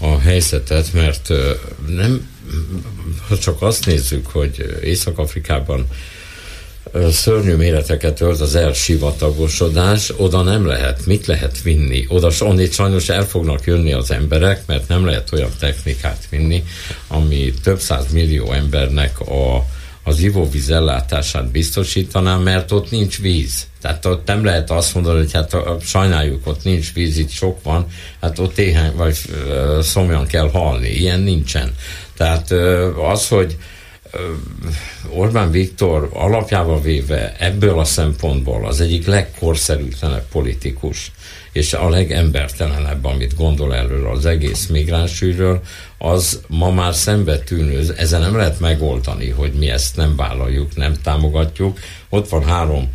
[0.06, 1.30] a helyzetet, mert
[1.88, 2.28] nem,
[3.28, 5.88] ha csak azt nézzük, hogy Észak-Afrikában
[7.12, 12.06] szörnyű méreteket ölt az elsivatagosodás, oda nem lehet, mit lehet vinni?
[12.08, 16.64] Oda onnét sajnos el fognak jönni az emberek, mert nem lehet olyan technikát vinni,
[17.08, 19.66] ami több száz millió embernek a,
[20.08, 23.68] az ivóvíz ellátását biztosítaná, mert ott nincs víz.
[23.82, 27.88] Tehát ott nem lehet azt mondani, hogy hát sajnáljuk, ott nincs víz, itt sok van,
[28.22, 29.18] hát ott éhen vagy
[29.82, 30.90] szomjan kell halni.
[30.90, 31.76] Ilyen nincsen.
[32.18, 32.52] Tehát
[33.12, 33.58] az, hogy
[35.10, 41.12] Orbán Viktor alapjával véve ebből a szempontból az egyik legkorszerűtlenebb politikus,
[41.52, 45.62] és a legembertelenebb, amit gondol erről az egész migránsügyről,
[45.98, 47.94] az ma már szembetűnő.
[47.98, 51.80] Ezen nem lehet megoldani, hogy mi ezt nem vállaljuk, nem támogatjuk.
[52.10, 52.90] Ott van három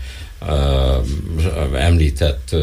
[1.74, 2.56] említett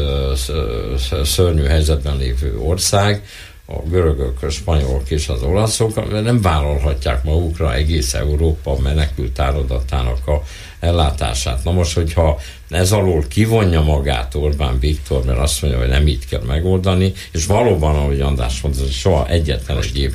[1.24, 3.22] szörnyű helyzetben lévő ország,
[3.70, 10.42] a görögök, a spanyolok és az olaszok nem vállalhatják magukra egész Európa menekült áradatának a
[10.80, 11.64] ellátását.
[11.64, 12.40] Na most, hogyha
[12.70, 17.46] ez alól kivonja magát Orbán Viktor, mert azt mondja, hogy nem így kell megoldani, és
[17.46, 20.14] valóban, ahogy András mondta, soha egyetlen egy év.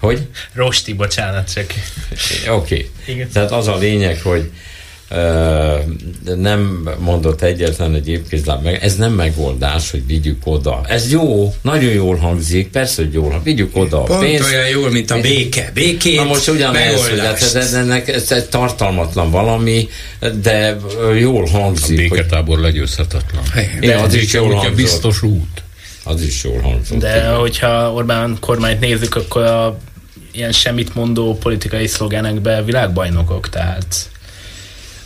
[0.00, 0.28] Hogy?
[0.52, 1.66] Rosti, bocsánat, csak.
[2.48, 2.90] Oké.
[3.06, 3.26] Okay.
[3.32, 4.50] Tehát az a lényeg, hogy
[6.36, 10.80] nem mondott egyetlen egy évkézláb meg, ez nem megoldás, hogy vigyük oda.
[10.86, 14.52] Ez jó, nagyon jól hangzik, persze, hogy jól, vigyük oda Pont a pénzt.
[14.52, 15.70] olyan jól, mint a béke.
[15.74, 19.88] Békét, Na most ugyanez, hogy hát ez, ennek, ez egy tartalmatlan valami,
[20.42, 20.76] de
[21.18, 21.98] jól hangzik.
[21.98, 22.64] A béketábor hogy...
[22.64, 23.42] legyőzhetetlen.
[23.80, 24.74] De az is jól hangzik.
[24.74, 25.62] biztos út.
[26.04, 26.98] Az is jól hangzott.
[26.98, 27.34] De igen.
[27.34, 29.78] hogyha Orbán kormányt nézzük, akkor a
[30.32, 34.10] ilyen semmit mondó politikai szlogenekbe világbajnokok, tehát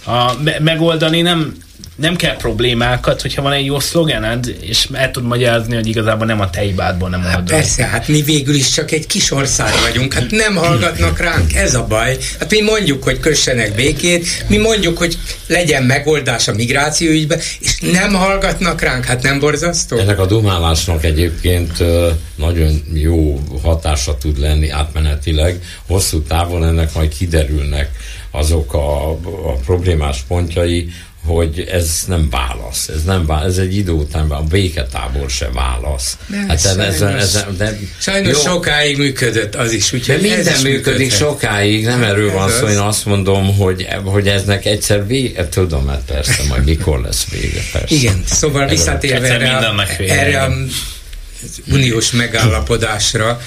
[0.05, 1.55] a, me- megoldani nem,
[1.97, 6.41] nem kell problémákat, hogyha van egy jó szlogened, és el tud magyarázni, hogy igazából nem
[6.41, 10.13] a te hibádból nem hát Persze, hát mi végül is csak egy kis ország vagyunk,
[10.13, 12.17] hát nem hallgatnak ránk, ez a baj.
[12.39, 17.79] Hát mi mondjuk, hogy kössenek békét, mi mondjuk, hogy legyen megoldás a migráció ügybe, és
[17.81, 19.99] nem hallgatnak ránk, hát nem borzasztó?
[19.99, 21.73] Ennek a dumálásnak egyébként
[22.37, 27.91] nagyon jó hatása tud lenni átmenetileg, hosszú távon ennek majd kiderülnek
[28.33, 29.11] azok a,
[29.51, 30.89] a problémás pontjai,
[31.27, 36.17] hogy ez nem válasz, ez nem válasz, ez egy idő után a béketábor se válasz.
[36.27, 40.61] De hát sajnos, ez, ez, de, sajnos jó, sokáig működött az is, úgyhogy de minden
[40.63, 41.19] működik működhet.
[41.19, 46.05] sokáig, nem erről van szó, én azt mondom, hogy, hogy eznek egyszer vége, tudom, mert
[46.05, 47.95] persze, majd mikor lesz vége, persze.
[47.95, 50.53] Igen, szóval visszatérve erre, erre a
[51.73, 53.41] uniós megállapodásra,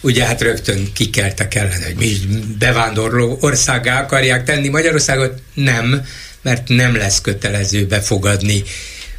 [0.00, 2.16] ugye hát rögtön kikeltek ellen, hogy mi
[2.58, 5.42] bevándorló országá akarják tenni Magyarországot.
[5.54, 6.04] Nem,
[6.42, 8.62] mert nem lesz kötelező befogadni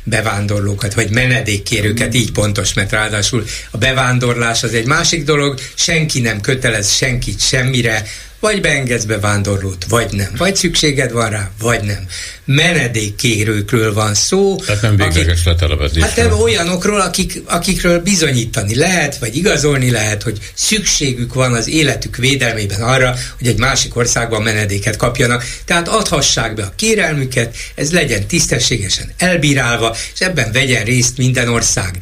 [0.03, 6.41] bevándorlókat, vagy menedékkérőket, így pontos, mert ráadásul a bevándorlás az egy másik dolog, senki nem
[6.41, 8.03] kötelez senkit semmire,
[8.41, 10.30] vagy beengedsz bevándorlót, vagy nem.
[10.38, 12.07] Vagy szükséged van rá, vagy nem.
[12.45, 14.55] Menedékkérőkről van szó.
[14.55, 16.03] Tehát nem végleges letelepedés.
[16.03, 22.81] Hát olyanokról, akik, akikről bizonyítani lehet, vagy igazolni lehet, hogy szükségük van az életük védelmében
[22.81, 25.43] arra, hogy egy másik országban menedéket kapjanak.
[25.65, 31.97] Tehát adhassák be a kérelmüket, ez legyen tisztességesen elbírálva, és ebben vegyen részt minden ország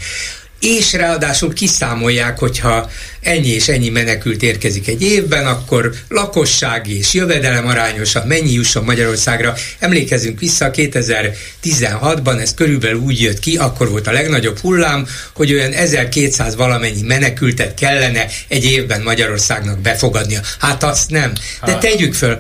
[0.60, 2.90] és ráadásul kiszámolják, hogyha
[3.22, 9.54] ennyi és ennyi menekült érkezik egy évben, akkor lakossági és jövedelem arányosan mennyi jusson Magyarországra.
[9.80, 15.72] Emlékezünk vissza, 2016-ban ez körülbelül úgy jött ki, akkor volt a legnagyobb hullám, hogy olyan
[15.72, 20.40] 1200 valamennyi menekültet kellene egy évben Magyarországnak befogadnia.
[20.60, 21.34] Hát azt nem.
[21.66, 22.38] De tegyük föl,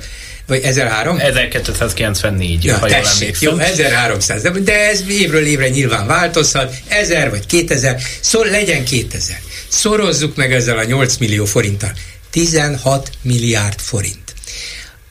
[0.49, 1.17] vagy 1003?
[1.19, 7.45] 1294, ja, ha tessék, Jó, 1300, de, de ez évről évre nyilván változhat, 1000 vagy
[7.45, 9.39] 2000, szor, legyen 2000.
[9.67, 11.91] Szorozzuk meg ezzel a 8 millió forinttal.
[12.31, 14.29] 16 milliárd forint.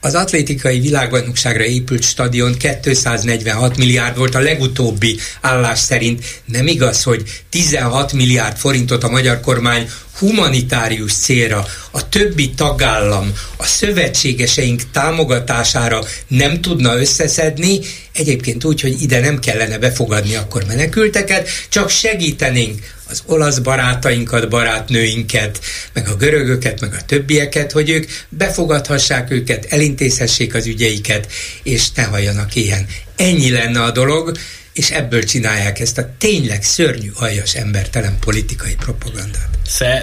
[0.01, 6.41] Az atlétikai világbajnokságra épült stadion 246 milliárd volt a legutóbbi állás szerint.
[6.45, 9.89] Nem igaz, hogy 16 milliárd forintot a magyar kormány
[10.19, 17.79] humanitárius célra, a többi tagállam, a szövetségeseink támogatására nem tudna összeszedni,
[18.13, 25.59] egyébként úgy, hogy ide nem kellene befogadni akkor menekülteket, csak segítenénk az olasz barátainkat, barátnőinket,
[25.93, 31.31] meg a görögöket, meg a többieket, hogy ők befogadhassák őket, elintézhessék az ügyeiket,
[31.63, 32.87] és ne halljanak ilyen.
[33.15, 34.31] Ennyi lenne a dolog,
[34.79, 39.49] és ebből csinálják ezt a tényleg szörnyű, aljas, embertelen politikai propagandát.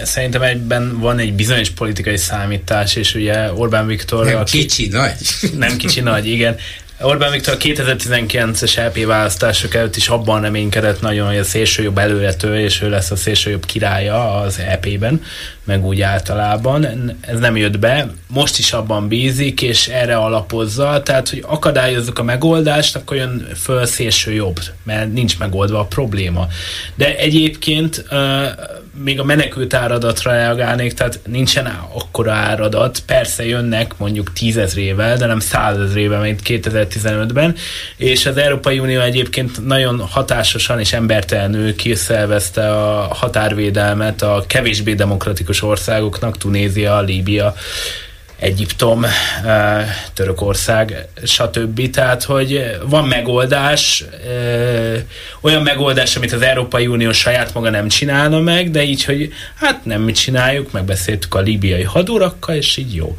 [0.04, 4.24] Szerintem egyben van egy bizonyos politikai számítás, és ugye Orbán Viktor...
[4.24, 5.16] Nem aki, kicsi, nagy.
[5.58, 6.56] Nem kicsi, nagy, igen
[7.00, 12.60] Orbán Viktor a 2019-es LP választások előtt is abban reménykedett nagyon, hogy a szélsőjobb előrető,
[12.60, 15.22] és ő lesz a szélsőjobb királya az EP-ben,
[15.64, 16.86] meg úgy általában.
[17.20, 18.10] Ez nem jött be.
[18.28, 21.02] Most is abban bízik, és erre alapozza.
[21.02, 26.46] Tehát, hogy akadályozzuk a megoldást, akkor jön föl szélső jobb, mert nincs megoldva a probléma.
[26.94, 28.46] De egyébként uh,
[29.02, 33.02] még a menekült áradatra reagálnék, tehát nincsen akkora áradat.
[33.06, 37.54] Persze jönnek mondjuk tízezrével, de nem százezrével, mint 2015-ben,
[37.96, 45.62] és az Európai Unió egyébként nagyon hatásosan és embertelenül kiszervezte a határvédelmet a kevésbé demokratikus
[45.62, 47.54] országoknak, Tunézia, Líbia,
[48.38, 49.04] Egyiptom,
[49.44, 51.90] eh, Törökország, stb.
[51.90, 55.02] Tehát, hogy van megoldás, eh,
[55.40, 59.84] olyan megoldás, amit az Európai Unió saját maga nem csinálna meg, de így, hogy hát
[59.84, 63.16] nem mi csináljuk, megbeszéltük a líbiai hadurakkal, és így jó.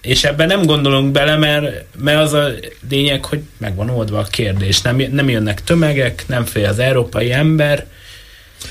[0.00, 2.48] És ebben nem gondolunk bele, mert, mert az a
[2.88, 4.80] lényeg, hogy meg van oldva a kérdés.
[4.80, 7.86] Nem, nem jönnek tömegek, nem fél az európai ember,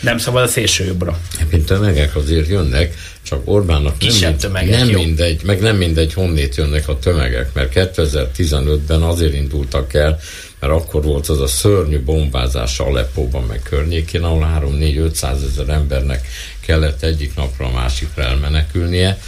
[0.02, 1.20] nem szabad a szélső jobbra.
[1.52, 6.56] Mint tömegek azért jönnek, csak Orbánnak nem, mind, tömegek, nem mindegy, meg nem mindegy, honnét
[6.56, 10.20] jönnek a tömegek, mert 2015-ben azért indultak el,
[10.60, 16.28] mert akkor volt az a szörnyű bombázás Aleppóban, meg környékén, ahol 3-4-500 ezer embernek
[16.60, 19.20] kellett egyik napra a másikra elmenekülnie.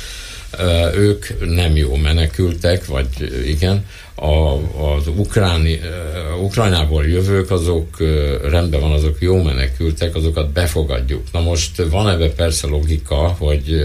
[0.95, 3.07] Ők nem jó menekültek, vagy
[3.45, 3.85] igen,
[4.15, 4.53] a,
[4.95, 5.79] az ukráni,
[6.41, 7.97] Ukrajnából jövők, azok
[8.49, 11.23] rendben van, azok jó menekültek, azokat befogadjuk.
[11.31, 13.83] Na most van ebbe persze logika, hogy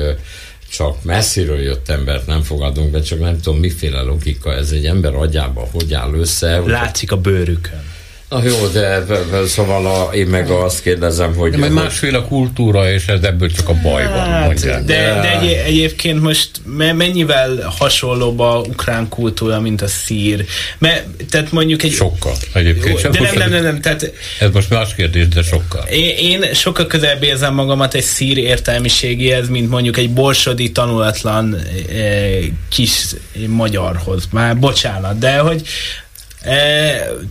[0.71, 5.15] csak messziről jött embert nem fogadunk be, csak nem tudom miféle logika ez egy ember
[5.15, 6.59] agyába, hogy áll össze.
[6.67, 7.95] Látszik a bőrükön.
[8.29, 9.05] Na jó, de
[9.47, 11.55] szóval a, én meg azt kérdezem, hogy...
[11.55, 16.21] De másféle kultúra, és ez ebből csak a baj van, hát, De, de egy, egyébként
[16.21, 16.51] most
[16.97, 20.45] mennyivel hasonlóbb a ukrán kultúra, mint a szír?
[20.79, 21.93] Mert, tehát mondjuk egy...
[21.93, 23.03] Sokkal egyébként.
[23.03, 24.13] Jó, de nem, nem, nem, nem, tehát...
[24.41, 25.85] Ez most más kérdés, de sokkal.
[25.85, 31.57] Én, én sokkal közelebb érzem magamat egy szír értelmiségéhez, mint mondjuk egy borsodi tanulatlan
[31.93, 32.39] eh,
[32.69, 33.05] kis
[33.47, 34.29] magyarhoz.
[34.31, 35.63] Már bocsánat, de hogy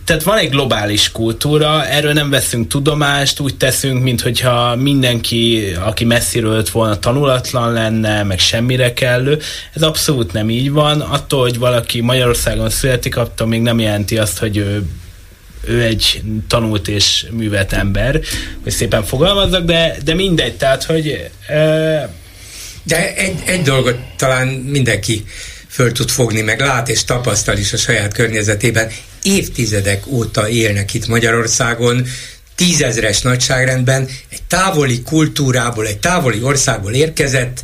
[0.04, 6.54] tehát van egy globális kultúra, erről nem veszünk tudomást, úgy teszünk, mintha mindenki, aki messziről
[6.54, 9.38] jött volna, tanulatlan lenne, meg semmire kellő.
[9.74, 11.00] Ez abszolút nem így van.
[11.00, 14.82] Attól, hogy valaki Magyarországon születik, attól még nem jelenti azt, hogy ő
[15.68, 18.20] ő egy tanult és művelt ember,
[18.62, 21.30] hogy szépen fogalmazzak, de, de mindegy, tehát, hogy...
[21.46, 22.14] E...
[22.82, 25.24] De egy, egy dolgot talán mindenki
[25.76, 28.90] föl tud fogni, meg lát és tapasztal is a saját környezetében.
[29.22, 32.06] Évtizedek óta élnek itt Magyarországon,
[32.54, 37.62] tízezres nagyságrendben, egy távoli kultúrából, egy távoli országból érkezett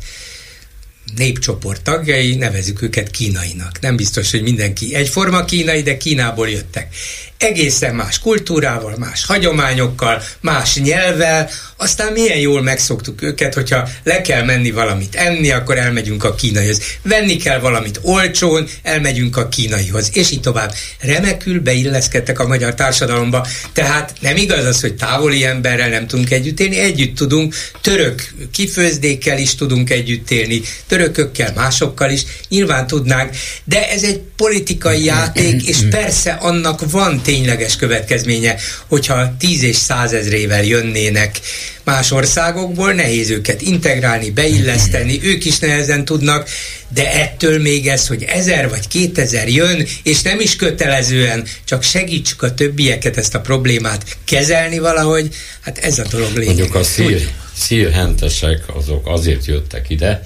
[1.16, 3.80] népcsoport tagjai, nevezük őket kínainak.
[3.80, 6.94] Nem biztos, hogy mindenki egyforma kínai, de Kínából jöttek.
[7.42, 14.44] Egészen más kultúrával, más hagyományokkal, más nyelvvel, aztán milyen jól megszoktuk őket, hogyha le kell
[14.44, 16.80] menni valamit enni, akkor elmegyünk a kínaihoz.
[17.02, 20.74] Venni kell valamit olcsón, elmegyünk a kínaihoz, és így tovább.
[21.00, 26.60] Remekül beilleszkedtek a magyar társadalomba, tehát nem igaz az, hogy távoli emberrel nem tudunk együtt
[26.60, 33.30] élni, együtt tudunk, török kifőzdékkel is tudunk együtt élni, törökökkel, másokkal is, nyilván tudnánk,
[33.64, 38.56] de ez egy politikai játék, és persze annak van tényleges következménye,
[38.88, 41.40] hogyha tíz és százezrével jönnének
[41.84, 46.48] más országokból, nehéz őket integrálni, beilleszteni, ők is nehezen tudnak,
[46.88, 52.42] de ettől még ez, hogy ezer vagy kétezer jön, és nem is kötelezően, csak segítsük
[52.42, 56.46] a többieket ezt a problémát kezelni valahogy, hát ez a dolog lényeg.
[56.46, 60.22] Mondjuk a szír, szírhentesek azok azért jöttek ide,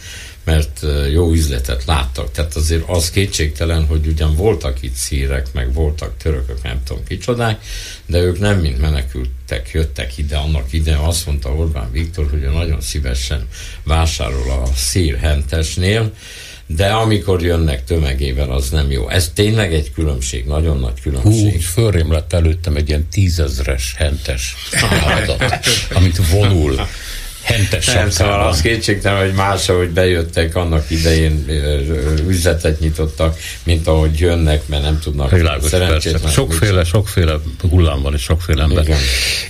[0.46, 0.80] mert
[1.12, 2.30] jó üzletet láttak.
[2.30, 7.64] Tehát azért az kétségtelen, hogy ugyan voltak itt szírek, meg voltak törökök, nem tudom kicsodák,
[8.06, 12.50] de ők nem mint menekültek, jöttek ide, annak ide azt mondta Orbán Viktor, hogy ő
[12.50, 13.48] nagyon szívesen
[13.82, 16.12] vásárol a szír hentesnél,
[16.66, 19.08] de amikor jönnek tömegével, az nem jó.
[19.08, 21.52] Ez tényleg egy különbség, nagyon nagy különbség.
[21.52, 26.86] Hú, fölrém lett előttem egy ilyen tízezres hentes álladat, amit vonul
[27.46, 31.44] hentes Nem, szóval az kétségtelen, hogy más, ahogy bejöttek, annak idején
[32.28, 36.28] üzletet nyitottak, mint ahogy jönnek, mert nem tudnak Világos, persze.
[36.28, 37.36] Sokféle, sokféle
[37.70, 38.82] hullám van, és sokféle ember.
[38.82, 38.98] Igen.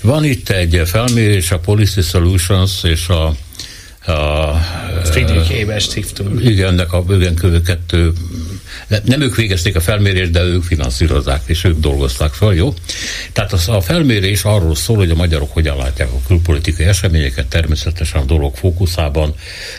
[0.02, 3.34] Van itt egy felmérés, a Policy Solutions és a
[4.06, 4.54] a
[5.04, 6.44] Friedrich Stiftung.
[6.44, 8.12] Igen, ennek a igen, kettő
[9.04, 12.74] nem ők végezték a felmérést, de ők finanszírozzák, és ők dolgozták fel, jó?
[13.32, 18.20] Tehát az, a felmérés arról szól, hogy a magyarok hogyan látják a külpolitikai eseményeket, természetesen
[18.20, 19.34] a dolog fókuszában.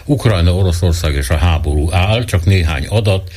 [0.05, 3.31] Ukrajna, Oroszország és a háború áll, csak néhány adat.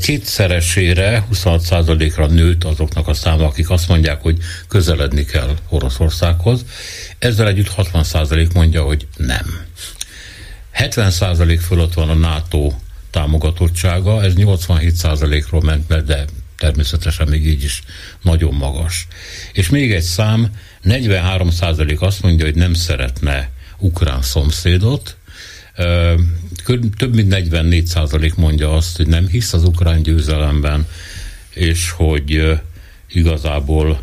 [0.00, 6.64] Kétszeresére, 26%-ra nőtt azoknak a száma, akik azt mondják, hogy közeledni kell Oroszországhoz.
[7.18, 9.60] Ezzel együtt 60% mondja, hogy nem.
[10.78, 12.72] 70% fölött van a NATO
[13.10, 16.24] támogatottsága, ez 87%-ról ment be, de
[16.56, 17.82] természetesen még így is
[18.22, 19.06] nagyon magas.
[19.52, 20.50] És még egy szám,
[20.84, 25.16] 43% azt mondja, hogy nem szeretne ukrán szomszédot,
[26.96, 30.86] több mint 44 százalék mondja azt, hogy nem hisz az ukrán győzelemben,
[31.50, 32.60] és hogy
[33.08, 34.02] igazából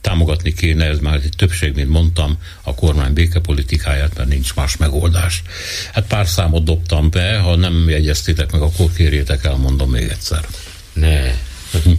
[0.00, 5.42] támogatni kéne, ez már egy többség, mint mondtam, a kormány békepolitikáját, mert nincs más megoldás.
[5.92, 10.46] Hát pár számot dobtam be, ha nem jegyeztétek meg, akkor kérjétek, elmondom még egyszer.
[10.92, 11.20] Ne.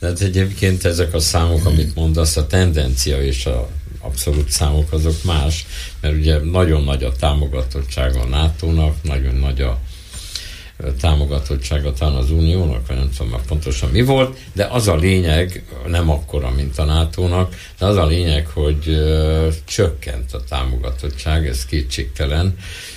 [0.00, 5.66] De egyébként ezek a számok, amit mondasz, a tendencia és a abszolút számok azok más,
[6.00, 9.78] mert ugye nagyon nagy a támogatottsága a NATO-nak, nagyon nagy a
[11.00, 15.64] támogatottsága talán az Uniónak, vagy nem tudom már pontosan mi volt, de az a lényeg,
[15.86, 21.64] nem akkora, mint a NATO-nak, de az a lényeg, hogy ö, csökkent a támogatottság, ez
[21.64, 22.56] kétségtelen,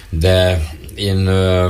[0.10, 1.69] de én ö,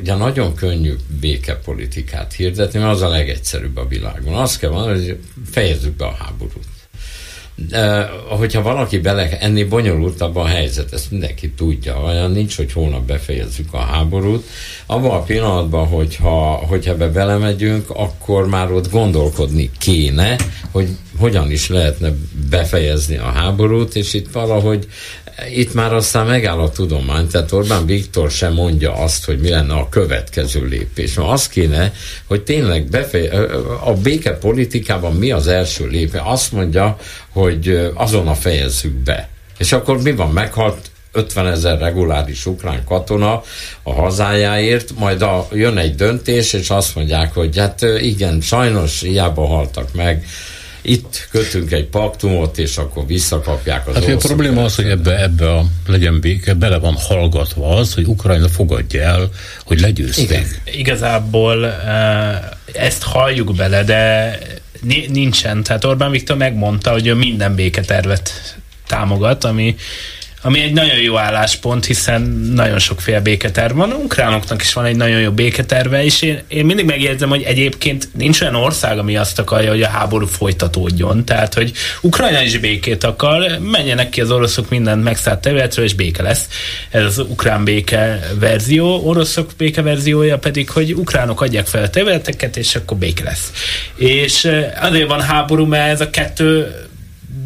[0.00, 4.34] ugye nagyon könnyű békepolitikát hirdetni, mert az a legegyszerűbb a világon.
[4.34, 5.18] Azt kell mondani, hogy
[5.50, 6.66] fejezzük be a háborút
[8.28, 13.72] hogyha valaki bele, ennél bonyolultabb a helyzet, ezt mindenki tudja, olyan nincs, hogy holnap befejezzük
[13.72, 14.44] a háborút.
[14.86, 20.36] Abban a pillanatban, hogyha, hogyha be belemegyünk, akkor már ott gondolkodni kéne,
[20.70, 20.88] hogy
[21.18, 22.12] hogyan is lehetne
[22.50, 24.86] befejezni a háborút, és itt valahogy
[25.54, 29.74] itt már aztán megáll a tudomány, tehát Orbán Viktor sem mondja azt, hogy mi lenne
[29.74, 31.14] a következő lépés.
[31.14, 31.92] Ma az kéne,
[32.26, 33.28] hogy tényleg befej,
[33.84, 36.20] a béke politikában mi az első lépés.
[36.24, 36.98] Azt mondja,
[37.28, 39.28] hogy azonnal fejezzük be.
[39.58, 43.42] És akkor mi van, meghalt 50 ezer reguláris ukrán katona
[43.82, 49.46] a hazájáért, majd a, jön egy döntés, és azt mondják, hogy hát igen, sajnos hiába
[49.46, 50.26] haltak meg
[50.82, 55.52] itt kötünk egy paktumot, és akkor visszakapják az hát a probléma az, hogy ebbe, ebbe
[55.54, 59.30] a legyen béke, bele van hallgatva az, hogy Ukrajna fogadja el,
[59.64, 60.30] hogy legyőzték.
[60.30, 60.46] Igen.
[60.64, 61.66] Igazából
[62.72, 64.38] ezt halljuk bele, de
[65.08, 65.62] nincsen.
[65.62, 69.76] Tehát Orbán Viktor megmondta, hogy ő minden béketervet támogat, ami
[70.42, 72.22] ami egy nagyon jó álláspont, hiszen
[72.54, 73.92] nagyon sokféle béketerv van.
[73.92, 78.40] Ukránoknak is van egy nagyon jó béketerve, és én, én mindig megjegyzem, hogy egyébként nincs
[78.40, 81.24] olyan ország, ami azt akarja, hogy a háború folytatódjon.
[81.24, 86.22] Tehát, hogy Ukrajna is békét akar, menjenek ki az oroszok mindent megszállt területről, és béke
[86.22, 86.48] lesz.
[86.90, 92.56] Ez az ukrán béke verzió, oroszok béke verziója pedig, hogy ukránok adják fel a területeket,
[92.56, 93.52] és akkor béke lesz.
[93.94, 96.74] És eh, azért van háború, mert ez a kettő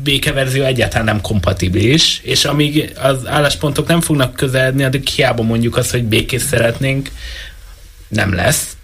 [0.04, 5.90] békeverzió egyáltalán nem kompatibilis, és amíg az álláspontok nem fognak közeledni, addig hiába mondjuk azt,
[5.90, 7.10] hogy békés szeretnénk,
[8.08, 8.76] nem lesz.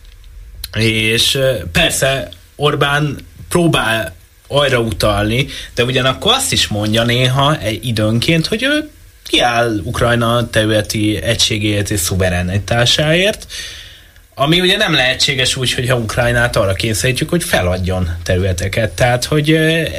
[0.79, 1.39] És
[1.73, 3.17] persze Orbán
[3.49, 4.15] próbál
[4.49, 8.91] arra utalni, de ugyanakkor azt is mondja néha időnként, hogy ő
[9.27, 13.47] kiáll Ukrajna területi egységéért és szuverenitásáért,
[14.43, 18.91] ami ugye nem lehetséges úgy, hogyha Ukrajnát arra kényszerítjük, hogy feladjon területeket.
[18.91, 19.53] Tehát, hogy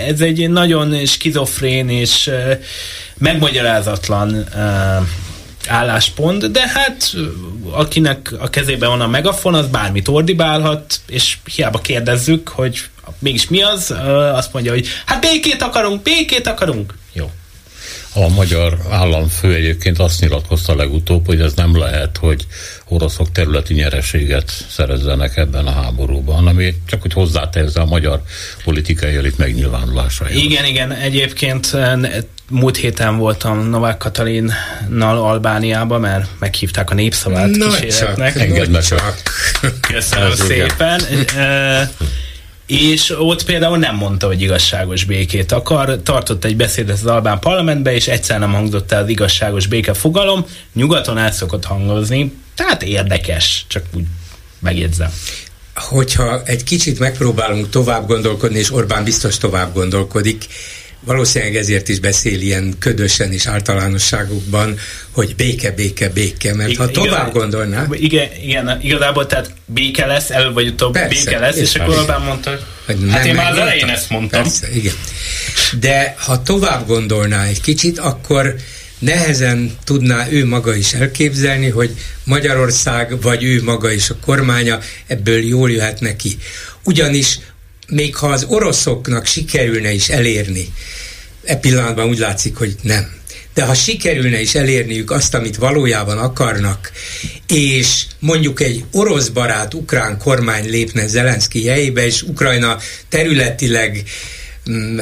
[0.08, 2.32] ez egy nagyon skizofrén és
[3.18, 4.46] megmagyarázatlan
[5.68, 7.14] álláspont, de hát
[7.72, 12.82] akinek a kezében van a megafon, az bármit ordibálhat, és hiába kérdezzük, hogy
[13.20, 13.96] mégis mi az,
[14.34, 16.94] azt mondja, hogy hát békét akarunk, békét akarunk.
[18.14, 22.46] A magyar államfő egyébként azt nyilatkozta legutóbb, hogy ez nem lehet, hogy
[22.88, 28.22] oroszok területi nyereséget szerezzenek ebben a háborúban, ami csak hogy hozzátezze a magyar
[28.64, 30.44] politikai elit megnyilvánulásaihoz.
[30.44, 32.00] Igen, igen, egyébként eh,
[32.50, 38.34] múlt héten voltam Novák Katalinnal Albániában, mert meghívták a népszavát no, kíséretnek.
[38.34, 39.22] Csak, engedd meg csak.
[39.94, 41.02] Köszönöm szépen.
[41.36, 41.90] Eh,
[42.72, 47.94] és ott például nem mondta, hogy igazságos békét akar, tartott egy beszédet az Albán parlamentbe,
[47.94, 53.66] és egyszer nem hangzott el az igazságos béke fogalom, nyugaton el szokott hangozni, tehát érdekes,
[53.68, 54.04] csak úgy
[54.60, 55.14] megjegyzem.
[55.76, 60.46] Hogyha egy kicsit megpróbálunk tovább gondolkodni, és Orbán biztos tovább gondolkodik,
[61.04, 64.78] valószínűleg ezért is beszél ilyen ködösen és általánosságokban,
[65.12, 67.88] hogy béke, béke, béke, mert ha tovább gondolná...
[67.92, 71.98] Igen, igen, igazából tehát béke lesz, előbb vagy utóbb persze, béke lesz, és, és akkor
[71.98, 72.60] Orbán mondta, hogy
[73.10, 74.42] hát nem én már az elején ezt mondtam.
[74.42, 74.94] Persze, igen.
[75.80, 78.56] De ha tovább gondolná egy kicsit, akkor
[79.00, 81.92] nehezen tudná ő maga is elképzelni, hogy
[82.24, 86.38] Magyarország, vagy ő maga is a kormánya ebből jól jöhet neki.
[86.84, 87.40] Ugyanis
[87.92, 90.74] még ha az oroszoknak sikerülne is elérni,
[91.44, 93.20] e pillanatban úgy látszik, hogy nem.
[93.54, 96.92] de ha sikerülne is elérniük azt, amit valójában akarnak,
[97.48, 102.78] és mondjuk egy orosz barát ukrán kormány lépne Zelenszky helyébe, és Ukrajna
[103.10, 104.04] területileg
[104.70, 105.00] mm,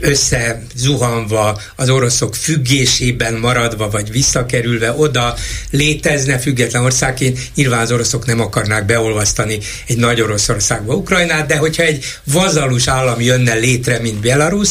[0.00, 5.34] összezuhanva, az oroszok függésében maradva, vagy visszakerülve oda
[5.70, 11.82] létezne független országként, nyilván az oroszok nem akarnák beolvasztani egy nagy Oroszországba Ukrajnát, de hogyha
[11.82, 14.70] egy vazalus állam jönne létre, mint Belarus,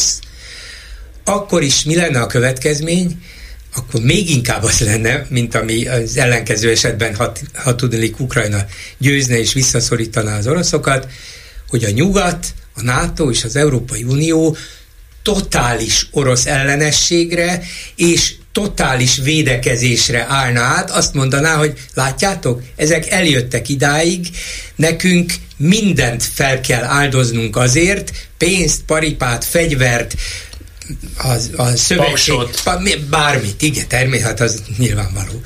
[1.24, 3.18] akkor is mi lenne a következmény?
[3.76, 8.64] akkor még inkább az lenne, mint ami az ellenkező esetben, ha, ha tudnék Ukrajna
[8.98, 11.08] győzne és visszaszorítaná az oroszokat,
[11.68, 14.56] hogy a nyugat, a NATO és az Európai Unió
[15.26, 17.62] totális orosz ellenességre
[17.96, 24.26] és totális védekezésre állna át, azt mondaná, hogy látjátok, ezek eljöttek idáig,
[24.76, 30.14] nekünk mindent fel kell áldoznunk azért, pénzt, paripát, fegyvert,
[31.16, 32.34] a, a szövetség,
[33.10, 35.40] bármit, igen, természetesen hát az nyilvánvaló.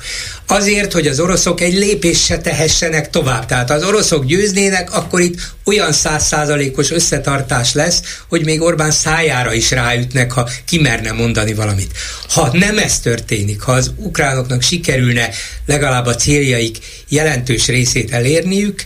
[0.47, 3.45] Azért, hogy az oroszok egy lépést se tehessenek tovább.
[3.45, 9.71] Tehát az oroszok győznének, akkor itt olyan százszázalékos összetartás lesz, hogy még Orbán szájára is
[9.71, 11.91] ráütnek, ha kimerne mondani valamit.
[12.29, 15.29] Ha nem ez történik, ha az ukránoknak sikerülne
[15.65, 16.77] legalább a céljaik
[17.07, 18.83] jelentős részét elérniük,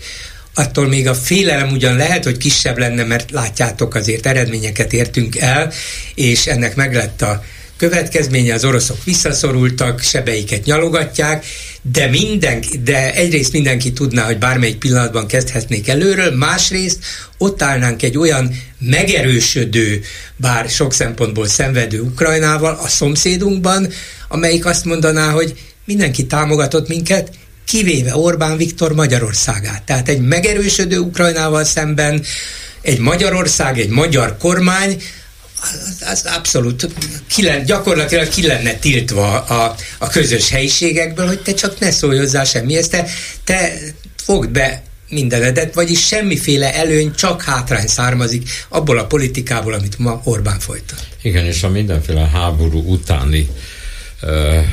[0.55, 5.71] attól még a félelem ugyan lehet, hogy kisebb lenne, mert látjátok, azért eredményeket értünk el,
[6.15, 7.43] és ennek meg lett a
[7.77, 11.45] következménye, az oroszok visszaszorultak, sebeiket nyalogatják,
[11.81, 16.99] de, mindenki, de egyrészt mindenki tudná, hogy bármelyik pillanatban kezdhetnék előről, másrészt
[17.37, 20.01] ott állnánk egy olyan megerősödő,
[20.35, 23.87] bár sok szempontból szenvedő Ukrajnával a szomszédunkban,
[24.27, 25.53] amelyik azt mondaná, hogy
[25.85, 27.31] mindenki támogatott minket,
[27.65, 29.83] kivéve Orbán Viktor Magyarországát.
[29.83, 32.23] Tehát egy megerősödő Ukrajnával szemben
[32.81, 35.01] egy Magyarország, egy magyar kormány,
[36.11, 36.89] az, abszolút
[37.27, 42.43] ki gyakorlatilag ki lenne tiltva a, a közös helyiségekből, hogy te csak ne szólj hozzá
[42.43, 43.05] semmihez, te,
[43.43, 43.73] te
[44.23, 50.59] fogd be mindenedet, vagyis semmiféle előny, csak hátrány származik abból a politikából, amit ma Orbán
[50.59, 51.07] folytat.
[51.21, 53.49] Igen, és a mindenféle háború utáni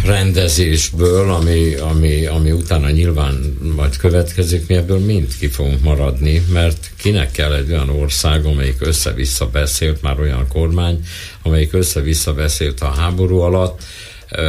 [0.05, 6.91] rendezésből, ami, ami, ami utána nyilván majd következik, mi ebből mind ki fogunk maradni, mert
[6.97, 11.05] kinek kell egy olyan ország, amelyik össze-vissza beszélt, már olyan kormány,
[11.43, 13.83] amelyik össze-vissza beszélt a háború alatt,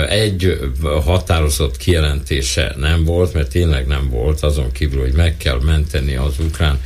[0.09, 0.59] egy
[1.03, 6.33] határozott kijelentése nem volt, mert tényleg nem volt, azon kívül, hogy meg kell menteni az
[6.39, 6.79] ukrán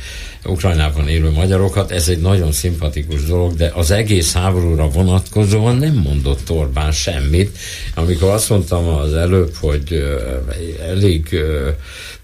[0.48, 6.50] Ukrajnában élő magyarokat, ez egy nagyon szimpatikus dolog, de az egész háborúra vonatkozóan nem mondott
[6.50, 7.58] Orbán semmit.
[7.94, 10.04] Amikor azt mondtam az előbb, hogy
[10.88, 11.38] elég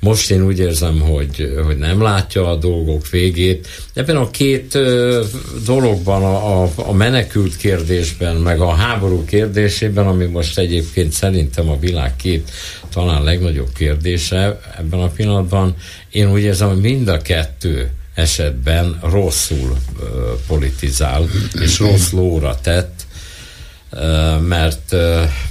[0.01, 3.69] most én úgy érzem, hogy, hogy nem látja a dolgok végét.
[3.95, 4.79] Ebben a két
[5.65, 12.17] dologban, a, a menekült kérdésben, meg a háború kérdésében, ami most egyébként szerintem a világ
[12.17, 12.51] két
[12.93, 15.75] talán legnagyobb kérdése ebben a pillanatban,
[16.11, 19.77] én úgy érzem, hogy mind a kettő esetben rosszul
[20.47, 21.29] politizál,
[21.61, 23.07] és rossz lóra tett,
[24.41, 24.95] mert,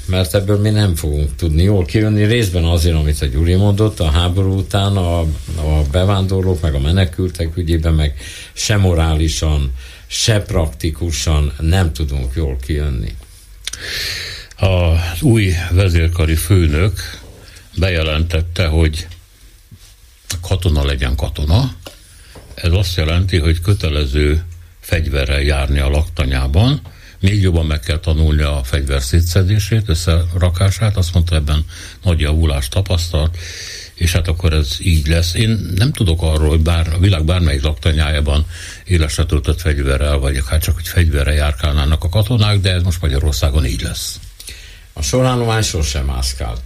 [0.05, 2.23] mert ebből mi nem fogunk tudni jól kijönni.
[2.23, 5.19] Részben azért, amit a Gyuri mondott, a háború után a,
[5.55, 8.17] a bevándorlók, meg a menekültek ügyében, meg
[8.53, 9.73] se morálisan,
[10.07, 13.15] se praktikusan nem tudunk jól kijönni.
[14.57, 16.99] Az új vezérkari főnök
[17.77, 19.07] bejelentette, hogy
[20.41, 21.75] katona legyen katona,
[22.55, 24.43] ez azt jelenti, hogy kötelező
[24.79, 26.81] fegyverrel járni a laktanyában,
[27.19, 31.65] még jobban meg kell tanulni a fegyver szétszedését, összerakását, azt mondta, ebben
[32.03, 33.37] nagy javulást tapasztalt,
[33.93, 35.33] és hát akkor ez így lesz.
[35.33, 38.45] Én nem tudok arról, hogy bár a világ bármelyik laktanyájában
[38.85, 43.65] élesre töltött fegyverrel, vagy hát csak hogy fegyverrel járkálnának a katonák, de ez most Magyarországon
[43.65, 44.19] így lesz.
[44.93, 46.61] A sorállomány sosem mászkált.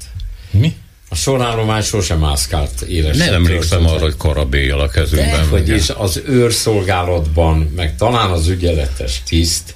[0.51, 0.75] Mi?
[1.09, 3.17] A sorállomány sosem mászkált éles.
[3.17, 5.41] Nem emlékszem arra, hogy karabéjjal a kezünkben.
[5.41, 9.73] De, hogy is az őrszolgálatban, meg talán az ügyeletes tiszt,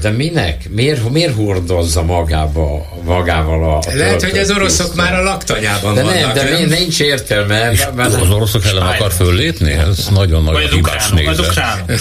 [0.00, 0.68] de minek?
[0.70, 3.94] Miért, miért hordozza magába, magával a...
[3.94, 5.04] Lehet, hogy az oroszok tisztán.
[5.04, 6.20] már a laktanyában de vannak.
[6.20, 6.68] Nem, de nem?
[6.68, 7.72] nincs értelme.
[7.94, 9.72] Mert az oroszok ellen akar föllépni?
[9.72, 11.38] Ez nagyon nagy hibás nézet.
[11.38, 11.90] Az ukránok.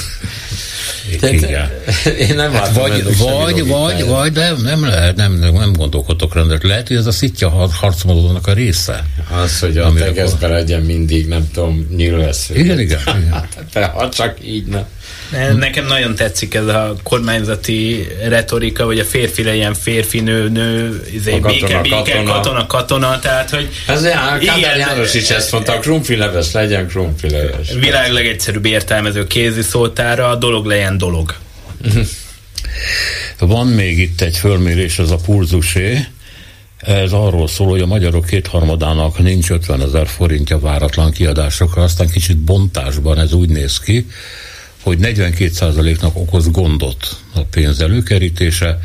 [1.22, 1.70] Igen.
[2.20, 6.64] Én nem hát vagy, vagy, vagy, vagy, de nem lehet, nem, nem gondolkodok rendet.
[6.64, 9.06] Lehet, hogy ez a szitja harcmódónak a része.
[9.44, 12.56] Az, hogy a tegezbe legyen mindig, nem tudom, nyílvesző.
[12.56, 13.00] Igen, igen.
[13.06, 13.48] igen.
[13.74, 14.86] de ha csak így nem.
[15.56, 21.32] Nekem nagyon tetszik ez a kormányzati retorika, hogy a férfi legyen férfi, nő, nő, izé,
[21.32, 22.32] a katona, béke, katona.
[22.32, 23.70] katona, katona, tehát, hogy...
[23.88, 27.72] Ez Kádár János is ezt mondta, a krumfileves legyen krumfileves.
[27.80, 31.36] Világ legegyszerűbb értelmező kézi szótára, a dolog legyen dolog.
[33.40, 36.06] Van még itt egy fölmérés, ez a pulzusé,
[36.80, 42.38] ez arról szól, hogy a magyarok kétharmadának nincs 50 ezer forintja váratlan kiadásokra, aztán kicsit
[42.38, 44.06] bontásban ez úgy néz ki,
[44.90, 48.80] hogy 42%-nak okoz gondot a pénz előkerítése,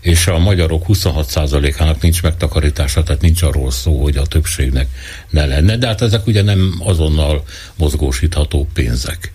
[0.00, 4.88] és a magyarok 26%-ának nincs megtakarítása, tehát nincs arról szó, hogy a többségnek
[5.30, 7.44] ne lenne, de hát ezek ugye nem azonnal
[7.74, 9.32] mozgósítható pénzek.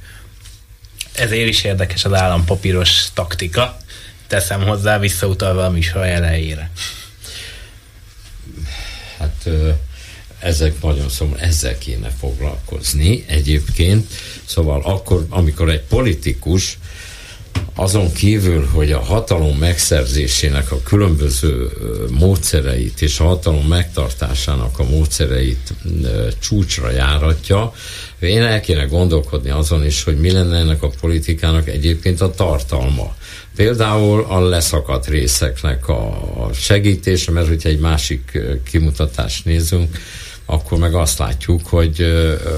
[1.13, 3.77] Ezért is érdekes az állampapíros taktika,
[4.27, 6.71] teszem hozzá visszautalva a műsor elejére.
[9.17, 9.49] Hát
[10.43, 14.07] ezek nagyon szomorú, ezzel kéne foglalkozni egyébként.
[14.45, 16.77] Szóval akkor, amikor egy politikus
[17.75, 21.69] azon kívül, hogy a hatalom megszerzésének a különböző
[22.11, 25.73] módszereit és a hatalom megtartásának a módszereit
[26.39, 27.73] csúcsra járatja,
[28.19, 33.15] én el kéne gondolkodni azon is, hogy mi lenne ennek a politikának egyébként a tartalma.
[33.55, 38.39] Például a leszakadt részeknek a segítése, mert hogyha egy másik
[38.69, 39.97] kimutatást nézünk,
[40.45, 42.05] akkor meg azt látjuk, hogy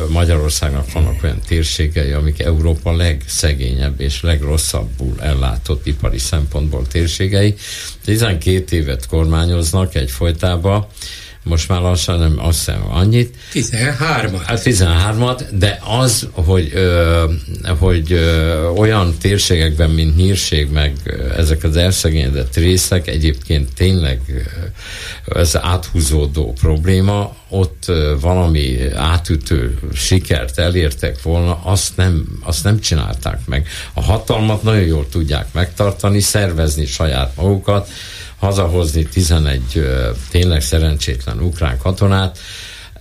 [0.09, 7.55] Magyarországnak vannak olyan térségei, amik Európa legszegényebb és legrosszabbul ellátott ipari szempontból térségei.
[8.03, 10.85] 12 évet kormányoznak egyfolytában,
[11.45, 13.35] most már lassan nem azt hiszem annyit.
[13.53, 14.41] 13-at.
[14.45, 17.23] Hát 13-at, de az, hogy, ö,
[17.79, 20.93] hogy ö, olyan térségekben, mint Nyírség, meg
[21.37, 24.21] ezek az elszegényedett részek egyébként tényleg
[25.25, 33.67] ez áthúzódó probléma, ott valami átütő sikert elértek volna, azt nem, azt nem csinálták meg.
[33.93, 37.89] A hatalmat nagyon jól tudják megtartani, szervezni saját magukat,
[38.39, 39.61] hazahozni 11
[40.29, 42.37] tényleg szerencsétlen ukrán katonát,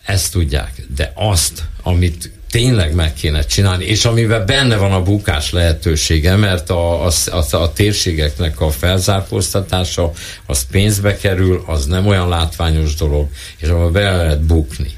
[0.04, 5.52] ezt tudják, de azt, amit tényleg meg kéne csinálni, és amiben benne van a bukás
[5.52, 10.12] lehetősége, mert a, a, a, a térségeknek a felzárkóztatása,
[10.46, 14.96] az pénzbe kerül, az nem olyan látványos dolog, és abban bele lehet bukni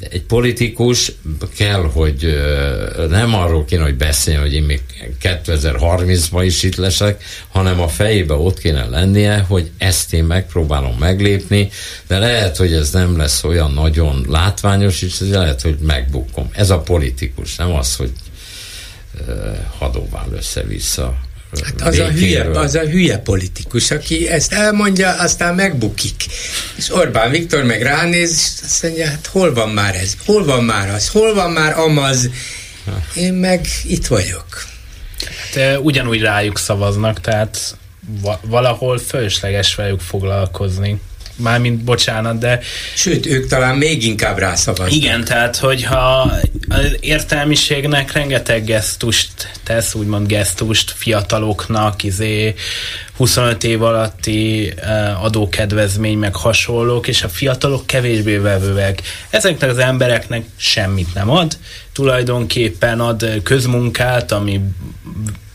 [0.00, 1.12] egy politikus
[1.56, 2.42] kell, hogy
[3.08, 4.80] nem arról kéne, hogy beszéljen, hogy én még
[5.22, 11.70] 2030-ban is itt leszek, hanem a fejébe ott kéne lennie, hogy ezt én megpróbálom meglépni,
[12.06, 16.48] de lehet, hogy ez nem lesz olyan nagyon látványos, és lehet, hogy megbukom.
[16.52, 18.12] Ez a politikus, nem az, hogy
[19.78, 21.18] hadóvál össze-vissza
[21.50, 26.24] Hát az a, hülye, az a hülye politikus, aki ezt elmondja, aztán megbukik.
[26.76, 30.16] És Orbán Viktor meg ránéz, és azt mondja, hát hol van már ez?
[30.24, 31.08] Hol van már az?
[31.08, 32.30] Hol van már amaz?
[33.14, 34.66] Én meg itt vagyok.
[35.52, 37.76] Hát ugyanúgy rájuk szavaznak, tehát
[38.42, 41.00] valahol fölösleges velük foglalkozni
[41.38, 42.60] mármint bocsánat, de...
[42.94, 44.96] Sőt, ők talán még inkább rászavaznak.
[44.96, 46.32] Igen, tehát hogyha
[46.68, 49.30] az értelmiségnek rengeteg gesztust
[49.62, 52.54] tesz, úgymond gesztust fiataloknak, izé
[53.16, 54.74] 25 év alatti
[55.20, 59.02] adókedvezmény, meg hasonlók, és a fiatalok kevésbé vevőek.
[59.30, 61.58] Ezeknek az embereknek semmit nem ad,
[61.92, 64.60] tulajdonképpen ad közmunkát, ami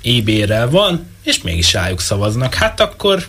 [0.01, 2.53] ébérrel van, és mégis rájuk szavaznak.
[2.53, 3.25] Hát akkor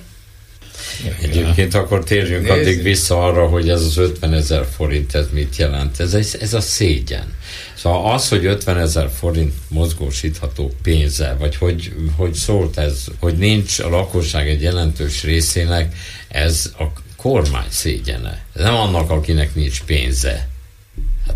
[1.23, 2.59] Egyébként akkor térjünk Nézd.
[2.59, 6.01] addig vissza arra, hogy ez az 50 ezer forint, ez mit jelent.
[6.01, 7.35] Ez, ez, ez a szégyen.
[7.75, 13.79] Szóval az, hogy 50 ezer forint mozgósítható pénze, vagy hogy, hogy szólt ez, hogy nincs
[13.79, 15.97] a lakosság egy jelentős részének,
[16.29, 16.85] ez a
[17.17, 18.45] kormány szégyene.
[18.53, 20.49] Nem annak, akinek nincs pénze.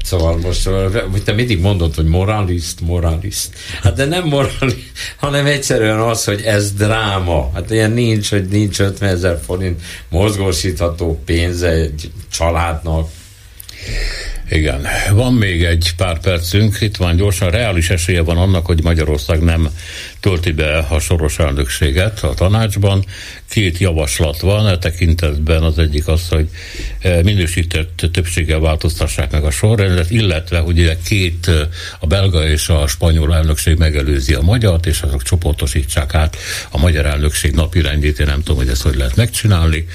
[0.09, 0.69] Szóval most,
[1.11, 3.49] hogy te mindig mondod, hogy moralist, moralist.
[3.83, 7.51] Hát de nem moralist, hanem egyszerűen az, hogy ez dráma.
[7.55, 13.09] Hát ilyen nincs, hogy nincs 50 ezer forint mozgósítható pénze egy családnak.
[14.51, 19.43] Igen, van még egy pár percünk, itt van gyorsan, reális esélye van annak, hogy Magyarország
[19.43, 19.69] nem
[20.21, 23.05] tölti be a soros elnökséget a tanácsban.
[23.49, 26.49] Két javaslat van, e tekintetben az egyik az, hogy
[27.01, 31.69] e, minősített többséggel változtassák meg a sorrendet, illetve hogy két, e,
[31.99, 36.37] a belga és a spanyol elnökség megelőzi a magyart, és azok csoportosítsák át
[36.71, 39.87] a magyar elnökség napi rendjét, én nem tudom, hogy ezt hogy lehet megcsinálni.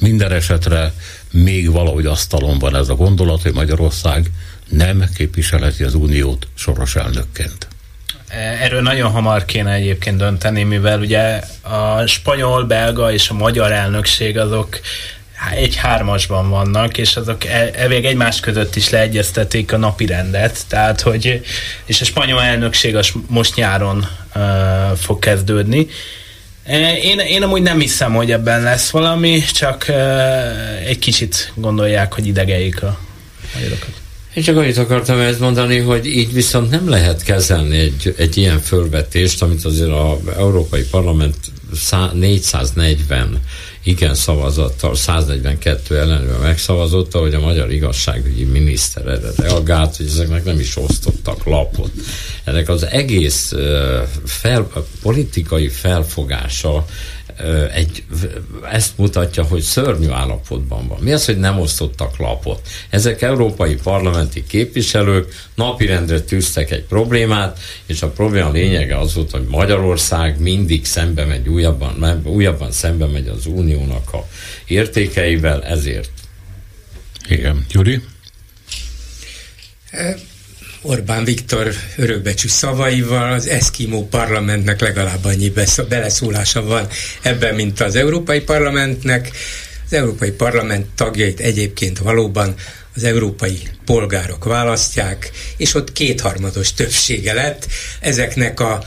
[0.00, 0.92] Minden esetre
[1.30, 4.30] még valahogy asztalon van ez a gondolat, hogy Magyarország
[4.68, 7.68] nem képviselheti az uniót soros elnökként.
[8.60, 14.38] Erről nagyon hamar kéne egyébként dönteni, mivel ugye a spanyol, belga és a magyar elnökség
[14.38, 14.80] azok
[15.54, 21.40] egy hármasban vannak, és azok elvég egymás között is leegyeztetik a napi rendet, tehát hogy,
[21.84, 25.86] és a spanyol elnökség az most nyáron uh, fog kezdődni,
[26.78, 29.88] én, én amúgy nem hiszem, hogy ebben lesz valami, csak
[30.86, 32.98] egy kicsit gondolják, hogy idegeik a
[33.54, 33.90] magyarokat.
[34.34, 38.60] Én csak annyit akartam ezt mondani, hogy így viszont nem lehet kezelni egy, egy ilyen
[38.60, 41.36] fölvetést, amit azért az Európai Parlament
[42.12, 43.40] 440
[43.90, 50.60] igen szavazattal, 142 ellenőre megszavazotta, hogy a magyar igazságügyi miniszter erre reagált, hogy ezeknek nem
[50.60, 51.90] is osztottak lapot.
[52.44, 53.52] Ennek az egész
[54.24, 54.70] fel,
[55.02, 56.84] politikai felfogása
[57.72, 58.04] egy,
[58.70, 60.98] ezt mutatja, hogy szörnyű állapotban van.
[61.00, 62.68] Mi az, hogy nem osztottak lapot?
[62.90, 69.46] Ezek európai parlamenti képviselők napirendre tűztek egy problémát, és a probléma lényege az volt, hogy
[69.48, 74.26] Magyarország mindig szembe megy, újabban, újabban szembe megy az uniónak a
[74.66, 76.10] értékeivel, ezért.
[77.28, 77.66] Igen.
[77.68, 78.02] Gyuri?
[80.82, 85.52] Orbán Viktor örökbecsű szavaival, az Eszkimó parlamentnek legalább annyi
[85.88, 86.88] beleszólása van
[87.22, 89.30] ebben, mint az Európai Parlamentnek.
[89.86, 92.54] Az Európai Parlament tagjait egyébként valóban
[92.94, 97.66] az európai polgárok választják, és ott kétharmados többsége lett
[98.00, 98.84] ezeknek a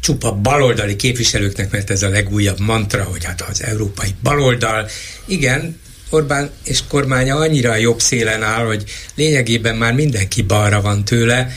[0.00, 4.88] csupa baloldali képviselőknek, mert ez a legújabb mantra, hogy hát az európai baloldal,
[5.26, 5.80] igen,
[6.10, 11.50] Orbán és kormánya annyira jobb szélen áll, hogy lényegében már mindenki balra van tőle,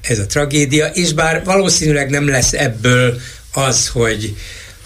[0.00, 3.20] ez a tragédia, és bár valószínűleg nem lesz ebből
[3.52, 4.36] az, hogy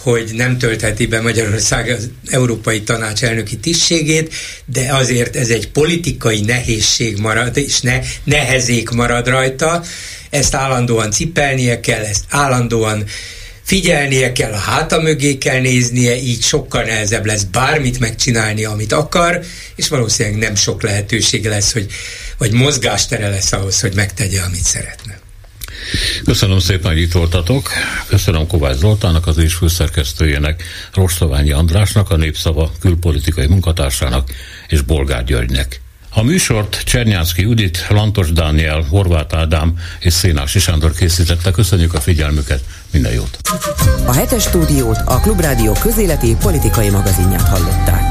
[0.06, 4.34] hogy nem töltheti be Magyarország az Európai Tanács elnöki tisztségét,
[4.64, 9.82] de azért ez egy politikai nehézség marad, és ne, nehezék marad rajta,
[10.30, 13.04] ezt állandóan cipelnie kell, ezt állandóan
[13.66, 19.40] figyelnie kell, a háta mögé kell néznie, így sokkal nehezebb lesz bármit megcsinálni, amit akar,
[19.76, 21.86] és valószínűleg nem sok lehetősége lesz, hogy,
[22.38, 25.18] vagy mozgástere lesz ahhoz, hogy megtegye, amit szeretne.
[26.24, 27.70] Köszönöm szépen, hogy itt voltatok.
[28.06, 30.62] Köszönöm Kovács Zoltának, az is főszerkesztőjének,
[30.94, 34.30] Rostoványi Andrásnak, a Népszava külpolitikai munkatársának
[34.68, 35.80] és Bolgár Györgynek.
[36.16, 41.50] A műsort Csernyánszki Judit, Lantos Dániel, Horváth Ádám és Szénási Sándor készítette.
[41.50, 43.38] Köszönjük a figyelmüket, minden jót!
[44.06, 48.02] A hetes stúdiót a Klubrádió közéleti politikai magazinját hallották.